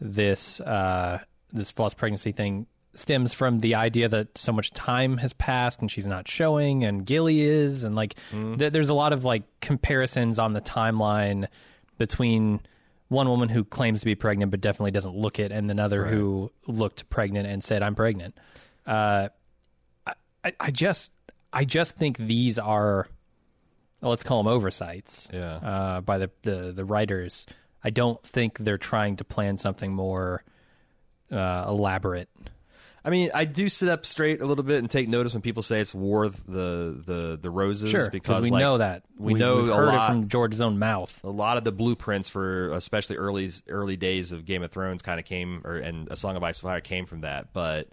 [0.00, 1.20] this uh,
[1.52, 5.90] this false pregnancy thing stems from the idea that so much time has passed and
[5.90, 8.14] she's not showing, and Gilly is, and like
[8.58, 11.48] th- there's a lot of like comparisons on the timeline
[11.98, 12.60] between
[13.08, 16.50] one woman who claims to be pregnant but definitely doesn't look it, and another who
[16.66, 18.36] looked pregnant and said, "I'm pregnant."
[18.86, 19.28] Uh,
[20.44, 21.10] I, I just,
[21.52, 23.08] I just think these are,
[24.06, 25.56] well, let's call them oversights Yeah.
[25.56, 27.44] uh, by the, the the writers.
[27.82, 30.44] I don't think they're trying to plan something more
[31.30, 32.28] uh, elaborate.
[33.04, 35.62] I mean, I do sit up straight a little bit and take notice when people
[35.62, 39.68] say it's War the the the Roses because we like, know that we know we've
[39.70, 40.10] a heard lot.
[40.10, 41.20] it from George's own mouth.
[41.24, 45.18] a lot of the blueprints for especially early early days of Game of Thrones kind
[45.20, 47.88] of came or and A Song of Ice and Fire came from that but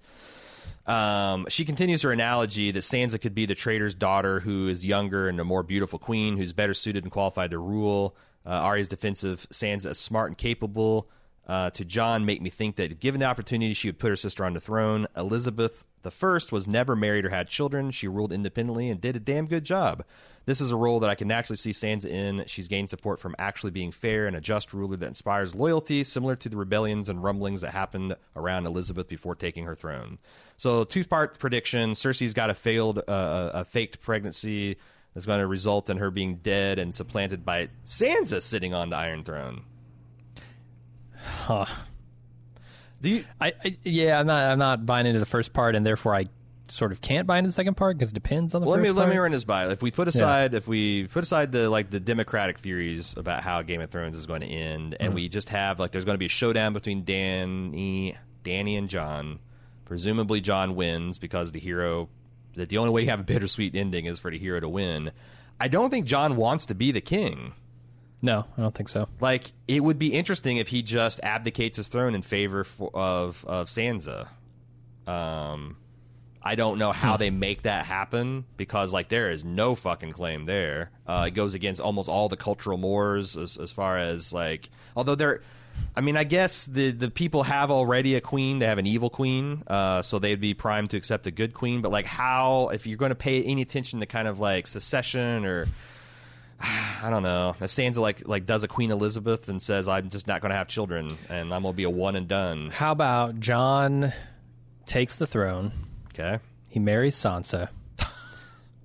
[0.85, 5.29] um, she continues her analogy that Sansa could be the traitor's daughter who is younger
[5.29, 8.15] and a more beautiful queen who's better suited and qualified to rule.
[8.45, 11.09] Uh, Arya's defensive Sansa is smart and capable.
[11.45, 14.45] Uh, to Jon, make me think that given the opportunity, she would put her sister
[14.45, 15.07] on the throne.
[15.15, 17.91] Elizabeth First was never married or had children.
[17.91, 20.03] She ruled independently and did a damn good job.
[20.45, 22.43] This is a role that I can naturally see Sansa in.
[22.47, 26.35] She's gained support from actually being fair and a just ruler that inspires loyalty, similar
[26.35, 30.19] to the rebellions and rumblings that happened around Elizabeth before taking her throne.
[30.57, 34.75] So, two part prediction: Cersei's got a failed, uh, a faked pregnancy
[35.13, 38.97] that's going to result in her being dead and supplanted by Sansa sitting on the
[38.97, 39.63] Iron Throne.
[41.23, 41.65] Huh.
[43.01, 43.25] Do you?
[43.39, 46.27] I, I yeah, I'm not I'm not buying into the first part, and therefore I
[46.69, 48.85] sort of can't buy into the second part because it depends on the Well, let
[48.85, 49.67] first me let me run this by.
[49.67, 53.61] If we put aside if we put aside the like the democratic theories about how
[53.61, 55.15] Game of Thrones is going to end, and mm.
[55.15, 59.39] we just have like there's going to be a showdown between Dany, Dany and Jon.
[59.85, 62.09] Presumably, Jon wins because the hero.
[62.55, 65.11] That the only way you have a bittersweet ending is for the hero to win.
[65.59, 67.53] I don't think Jon wants to be the king.
[68.23, 69.09] No, I don't think so.
[69.19, 73.43] Like it would be interesting if he just abdicates his throne in favor for, of
[73.45, 74.29] of Sansa.
[75.05, 75.75] Um,
[76.41, 80.45] I don't know how they make that happen because like there is no fucking claim
[80.45, 80.91] there.
[81.05, 85.15] Uh, it goes against almost all the cultural mores as, as far as like although
[85.15, 85.41] there.
[85.95, 88.59] I mean, I guess the the people have already a queen.
[88.59, 91.81] They have an evil queen, uh, so they'd be primed to accept a good queen.
[91.81, 95.45] But like, how if you're going to pay any attention to kind of like secession
[95.45, 95.67] or
[97.03, 97.55] I don't know.
[97.59, 100.55] If Sansa like like does a Queen Elizabeth and says, "I'm just not going to
[100.55, 104.13] have children and I'm going to be a one and done." How about Jon
[104.85, 105.71] takes the throne,
[106.13, 106.39] Okay.
[106.69, 107.69] he marries Sansa,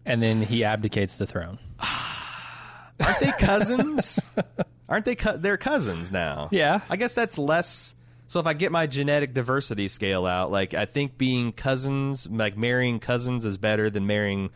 [0.04, 1.58] and then he abdicates the throne.
[3.00, 4.18] Aren't they cousins?
[4.88, 5.14] Aren't they?
[5.14, 6.48] Co- they're cousins now.
[6.50, 6.80] Yeah.
[6.90, 7.94] I guess that's less.
[8.26, 12.56] So if I get my genetic diversity scale out, like I think being cousins, like
[12.56, 14.50] marrying cousins, is better than marrying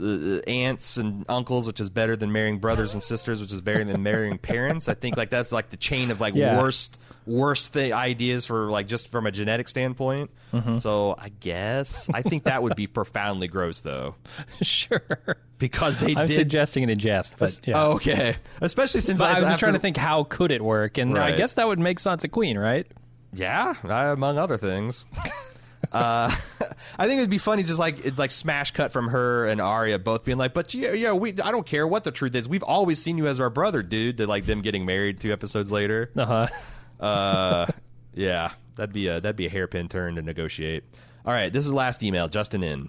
[0.00, 3.84] uh, aunts and uncles, which is better than marrying brothers and sisters, which is better
[3.84, 4.88] than marrying parents.
[4.88, 6.58] I think like that's like the chain of like Yeah.
[6.60, 10.30] worst worst th- ideas for like just from a genetic standpoint.
[10.52, 10.78] Mm-hmm.
[10.78, 14.14] So I guess I think that would be profoundly gross though,
[14.62, 15.00] sure.
[15.58, 16.34] because they I'm did.
[16.36, 17.82] suggesting it in jest, but yeah.
[17.82, 18.36] Oh, okay.
[18.60, 21.32] Especially since But I was just trying to think how could it work, and I
[21.32, 22.86] guess that would make Sansa queen, right?
[23.32, 25.04] Yeah, I- among other things.
[25.94, 26.30] uh,
[26.98, 29.98] I think it'd be funny, just like it's like smash cut from her and Arya
[29.98, 32.48] both being like, "But yeah, yeah, we I don't care what the truth is.
[32.48, 35.70] We've always seen you as our brother, dude." To like them getting married two episodes
[35.70, 36.10] later.
[36.16, 36.46] Uh huh.
[37.00, 37.66] Uh,
[38.14, 40.84] yeah, that'd be a that'd be a hairpin turn to negotiate.
[41.26, 42.88] All right, this is the last email, Justin in.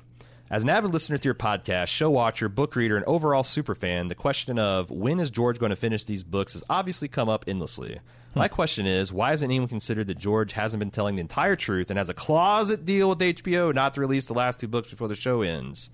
[0.49, 4.07] As an avid listener to your podcast, show watcher, book reader, and overall super fan,
[4.07, 7.45] the question of when is George going to finish these books has obviously come up
[7.47, 7.99] endlessly.
[8.35, 11.89] My question is, why hasn't anyone considered that George hasn't been telling the entire truth
[11.89, 15.07] and has a closet deal with HBO not to release the last two books before
[15.07, 15.89] the show ends?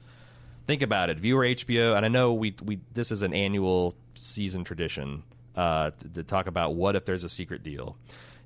[0.65, 1.19] Think about it.
[1.19, 5.21] Viewer HBO, and I know we we this is an annual season tradition
[5.55, 7.95] uh, to, to talk about what if there's a secret deal.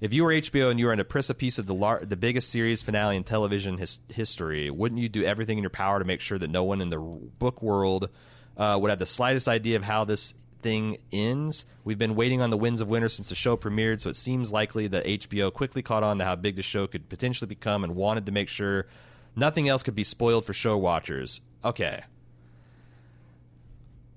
[0.02, 2.50] If you were HBO and you were on the precipice of the lar- the biggest
[2.50, 6.20] series finale in television his- history, wouldn't you do everything in your power to make
[6.20, 8.10] sure that no one in the book world
[8.58, 10.34] uh, would have the slightest idea of how this
[10.66, 11.68] thing ends?
[11.84, 14.52] We've been waiting on the Winds of Winter since the show premiered, so it seems
[14.52, 17.96] likely that HBO quickly caught on to how big the show could potentially become and
[17.96, 18.88] wanted to make sure
[19.36, 21.40] nothing else could be spoiled for show watchers.
[21.64, 22.02] Okay.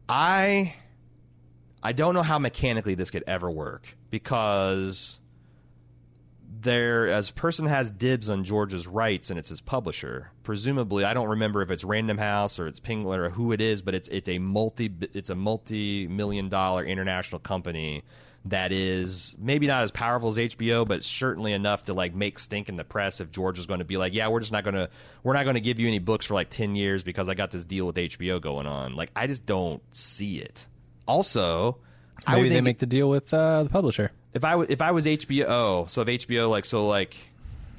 [0.09, 0.75] I
[1.83, 5.20] I don't know how mechanically this could ever work because
[6.62, 10.30] there as a person has dibs on George's rights and it's his publisher.
[10.43, 13.82] Presumably, I don't remember if it's Random House or it's Penguin or who it is,
[13.82, 18.02] but it's it's a multi it's a multi million dollar international company
[18.44, 22.68] that is maybe not as powerful as HBO, but certainly enough to like make stink
[22.68, 24.74] in the press if George was going to be like, yeah, we're just not going
[24.74, 24.89] to
[25.22, 27.51] we're not going to give you any books for like 10 years because I got
[27.51, 28.94] this deal with HBO going on.
[28.97, 30.66] Like I just don't see it.
[31.06, 31.78] Also,
[32.26, 34.10] Maybe they make the deal with uh, the publisher.
[34.34, 37.16] If I w- if I was HBO, so if HBO like so like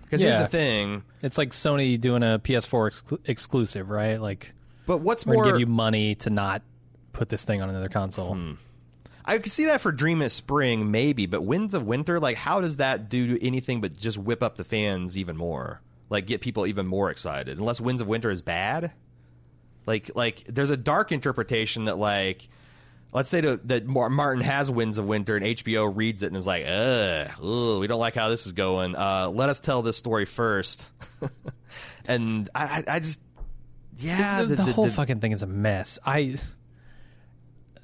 [0.04, 0.42] Because here's Yeah.
[0.44, 1.04] the thing.
[1.22, 4.20] It's like Sony doing a PS4 exclu- exclusive, right?
[4.20, 4.54] Like
[4.88, 6.62] But what's we're more, gonna give you money to not
[7.14, 8.34] put this thing on another console.
[8.36, 8.54] Hmm.
[9.26, 12.62] I could see that for Dream of Spring, maybe, but Winds of Winter, like, how
[12.62, 15.82] does that do anything but just whip up the fans even more?
[16.10, 17.60] Like, get people even more excited?
[17.60, 18.92] Unless Winds of Winter is bad,
[19.86, 22.48] like, like there's a dark interpretation that, like,
[23.12, 26.48] let's say that, that Martin has Winds of Winter and HBO reads it and is
[26.48, 28.96] like, ugh, ugh we don't like how this is going.
[28.96, 30.90] Uh, let us tell this story first.
[32.08, 33.20] and I, I, just,
[33.98, 36.00] yeah, the, the whole fucking thing is a mess.
[36.06, 36.36] I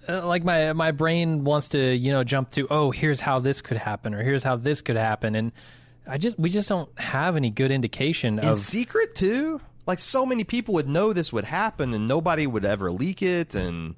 [0.07, 3.61] uh, like my my brain wants to you know jump to oh here's how this
[3.61, 5.51] could happen or here's how this could happen and
[6.07, 9.61] I just we just don't have any good indication in of secret too.
[9.87, 13.55] Like so many people would know this would happen, and nobody would ever leak it.
[13.55, 13.95] And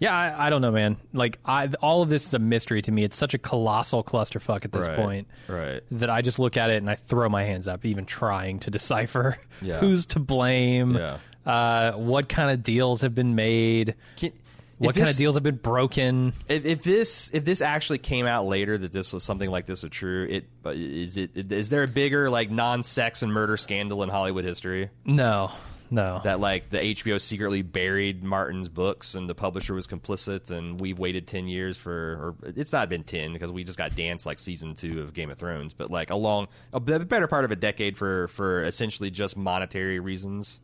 [0.00, 2.92] yeah I, I don't know man like I all of this is a mystery to
[2.92, 3.04] me.
[3.04, 5.82] It's such a colossal clusterfuck at this Right, point right.
[5.92, 8.70] that I just look at it and I throw my hands up even trying to
[8.70, 9.78] decipher Yeah.
[9.80, 10.94] who's to blame.
[10.96, 11.18] Yeah.
[11.46, 13.94] Uh, what kind of deals have been made?
[14.16, 14.32] Can,
[14.76, 16.34] What if kind of deals have been broken?
[16.46, 19.82] If, if this if this actually came out later that this was something like this
[19.82, 23.56] was true, it but is it is there a bigger like non sex and murder
[23.56, 25.50] scandal in Hollywood history No,
[25.90, 26.20] no.
[26.24, 30.98] that like the HBO secretly buried Martin's books and the publisher was complicit and we've
[30.98, 34.38] waited ten years for or it's not been ten because we just got danced like
[34.38, 37.56] season two of Game of Thrones, but like a long a better part of a
[37.56, 40.60] decade for for essentially just monetary reasons.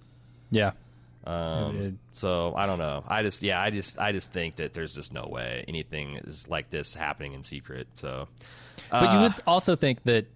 [0.50, 0.72] yeah.
[1.26, 3.02] Um, It- so I don't know.
[3.08, 6.46] I just yeah, I just I just think that there's just no way anything is
[6.48, 7.88] like this happening in secret.
[7.96, 8.28] So
[8.90, 10.26] But you Uh, would also think that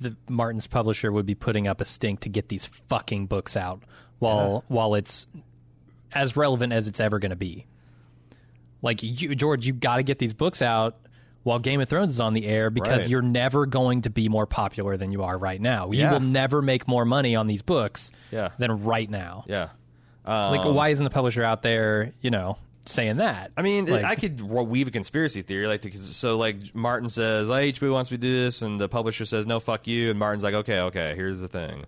[0.00, 3.82] the Martin's publisher would be putting up a stink to get these fucking books out
[4.20, 5.26] while while it's
[6.12, 7.66] as relevant as it's ever going to be.
[8.82, 10.96] Like you, George, you got to get these books out
[11.42, 13.10] while Game of Thrones is on the air because Right.
[13.10, 15.90] you're never going to be more popular than you are right now.
[15.90, 18.50] You will never make more money on these books Yeah.
[18.58, 19.44] than right now.
[19.48, 19.68] yeah.
[20.24, 23.52] Um, Like, why isn't the publisher out there, you know, saying that?
[23.56, 27.48] I mean, Like- I could weave a conspiracy theory, like to, so, like Martin says,
[27.48, 30.18] oh, "HBO wants me to do this," and the publisher says, "No, fuck you," and
[30.18, 31.84] Martin's like, "Okay, okay, here's the thing: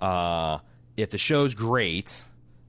[0.00, 0.58] uh,
[0.96, 2.22] if the show's great,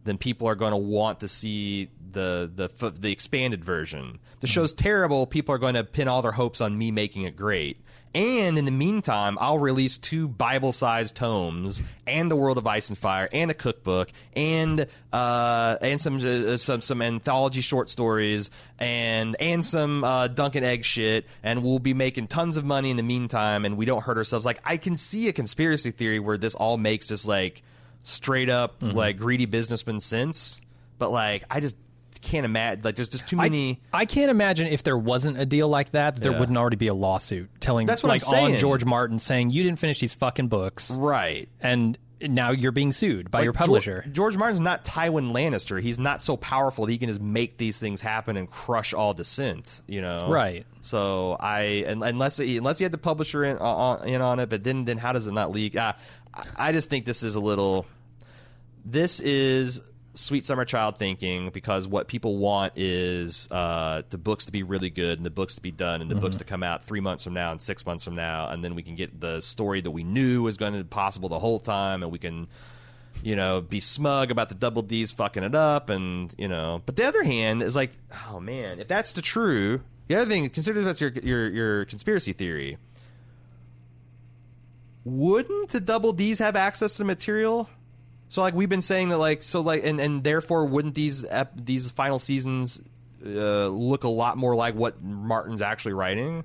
[0.04, 4.20] then people are going to want to see the the the expanded version.
[4.40, 7.36] The show's terrible, people are going to pin all their hopes on me making it
[7.36, 7.82] great."
[8.16, 12.98] And in the meantime, I'll release two Bible-sized tomes and the World of Ice and
[12.98, 18.50] Fire and a cookbook and uh, and some uh, some some anthology short stories
[18.80, 21.26] and and some uh, Dunk and Egg shit.
[21.44, 24.46] And we'll be making tons of money in the meantime, and we don't hurt ourselves.
[24.46, 27.64] Like I can see a conspiracy theory where this all makes just like
[28.08, 30.62] straight up like greedy businessman sense,
[30.98, 31.76] but like I just
[32.22, 32.84] can't imagine.
[32.84, 33.82] Like there's just too many.
[33.94, 36.40] I, I can't imagine if there wasn't a deal like that, that there Yeah.
[36.40, 38.54] wouldn't already be a lawsuit telling That's what I'm saying.
[38.54, 41.50] on George Martin saying you didn't finish these fucking books right.
[41.62, 44.06] and now you're being sued by Like, your publisher.
[44.12, 45.82] George Martin's not Tywin Lannister.
[45.82, 49.14] He's not so powerful that he can just make these things happen and crush all
[49.14, 49.82] dissent.
[49.86, 50.66] You know, Right.
[50.82, 54.50] So I, un- unless he, unless he had the publisher in on, in on it,
[54.50, 55.76] but then then how does it not leak?
[55.76, 55.94] Uh,
[56.56, 57.86] I just think this is a little.
[58.86, 59.82] This is
[60.14, 64.90] sweet summer child thinking because what people want is uh, the books to be really
[64.90, 67.24] good and the books to be done and the books to come out three months
[67.24, 68.48] from now and six months from now.
[68.50, 71.30] And then we can get the story that we knew was going to be possible
[71.30, 72.48] the whole time and we can
[73.24, 76.82] you know be smug about the double d's fucking it up and you know.
[76.86, 77.92] But the other hand is like
[78.30, 82.34] oh man if that's the true the other thing consider that's your your your conspiracy
[82.34, 82.78] theory.
[85.04, 87.70] Wouldn't the double d's have access to the material
[88.36, 91.54] so like we've been saying that like so like and and therefore wouldn't these ep-
[91.56, 92.82] these final seasons
[93.26, 96.44] uh, look a lot more like what Martin's actually writing?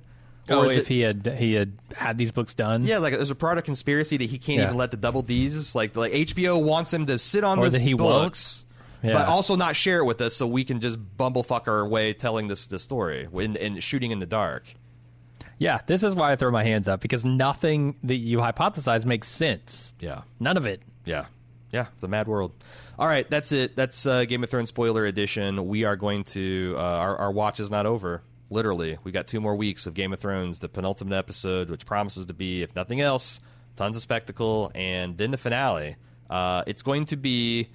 [0.49, 3.35] oh, if it- he had he had had these books done, yeah, like there's a
[3.35, 4.65] part of conspiracy that he can't Yeah.
[4.67, 7.71] even let the double D's like like HBO wants him to sit on Or the
[7.71, 8.65] that he books,
[9.03, 9.13] Yeah.
[9.13, 12.47] but also not share it with us so we can just bumblefuck our way telling
[12.47, 14.63] this this story and, and shooting in the dark.
[15.59, 15.81] yeah.
[15.85, 19.93] This is why I throw my hands up because nothing that you hypothesize makes sense.
[19.99, 20.21] Yeah.
[20.39, 20.81] None of it.
[21.05, 21.25] Yeah.
[21.71, 22.51] Yeah, it's a mad world.
[22.99, 23.75] All right, that's it.
[23.75, 25.67] That's uh, Game of Thrones spoiler edition.
[25.67, 28.21] We are going to uh, our our watch is not over.
[28.49, 32.25] Literally, we got two more weeks of Game of Thrones, the penultimate episode, which promises
[32.25, 33.39] to be, if nothing else,
[33.77, 35.95] tons of spectacle, and then the finale.
[36.29, 37.69] Uh, it's going to be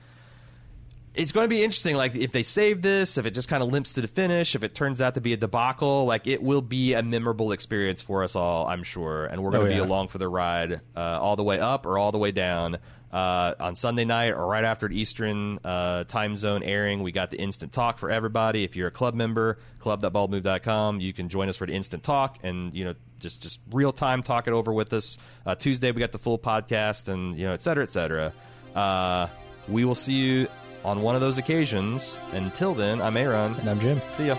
[1.14, 1.96] it's going to be interesting.
[1.96, 4.62] Like if they save this, if it just kind of limps to the finish, if
[4.62, 8.22] it turns out to be a debacle, like it will be a memorable experience for
[8.22, 9.86] us all, I'm sure, and we're going Oh, to be yeah.
[9.86, 12.76] along for the ride, uh, all the way up or all the way down.
[13.16, 17.40] Uh, on Sunday night or right after Eastern uh, time zone airing, we got the
[17.40, 18.62] instant talk for everybody.
[18.62, 22.74] If you're a club member, club.baldmove.com, you can join us for the instant talk and
[22.74, 25.16] you know just just real time talk it over with us.
[25.46, 28.34] Uh, Tuesday we got the full podcast, and you know, et cetera, et cetera.
[28.74, 29.28] Uh,
[29.66, 30.48] we will see you
[30.84, 32.18] on one of those occasions.
[32.32, 33.54] Until then, I'm Aaron.
[33.54, 33.98] And I'm Jim.
[34.10, 34.36] See ya.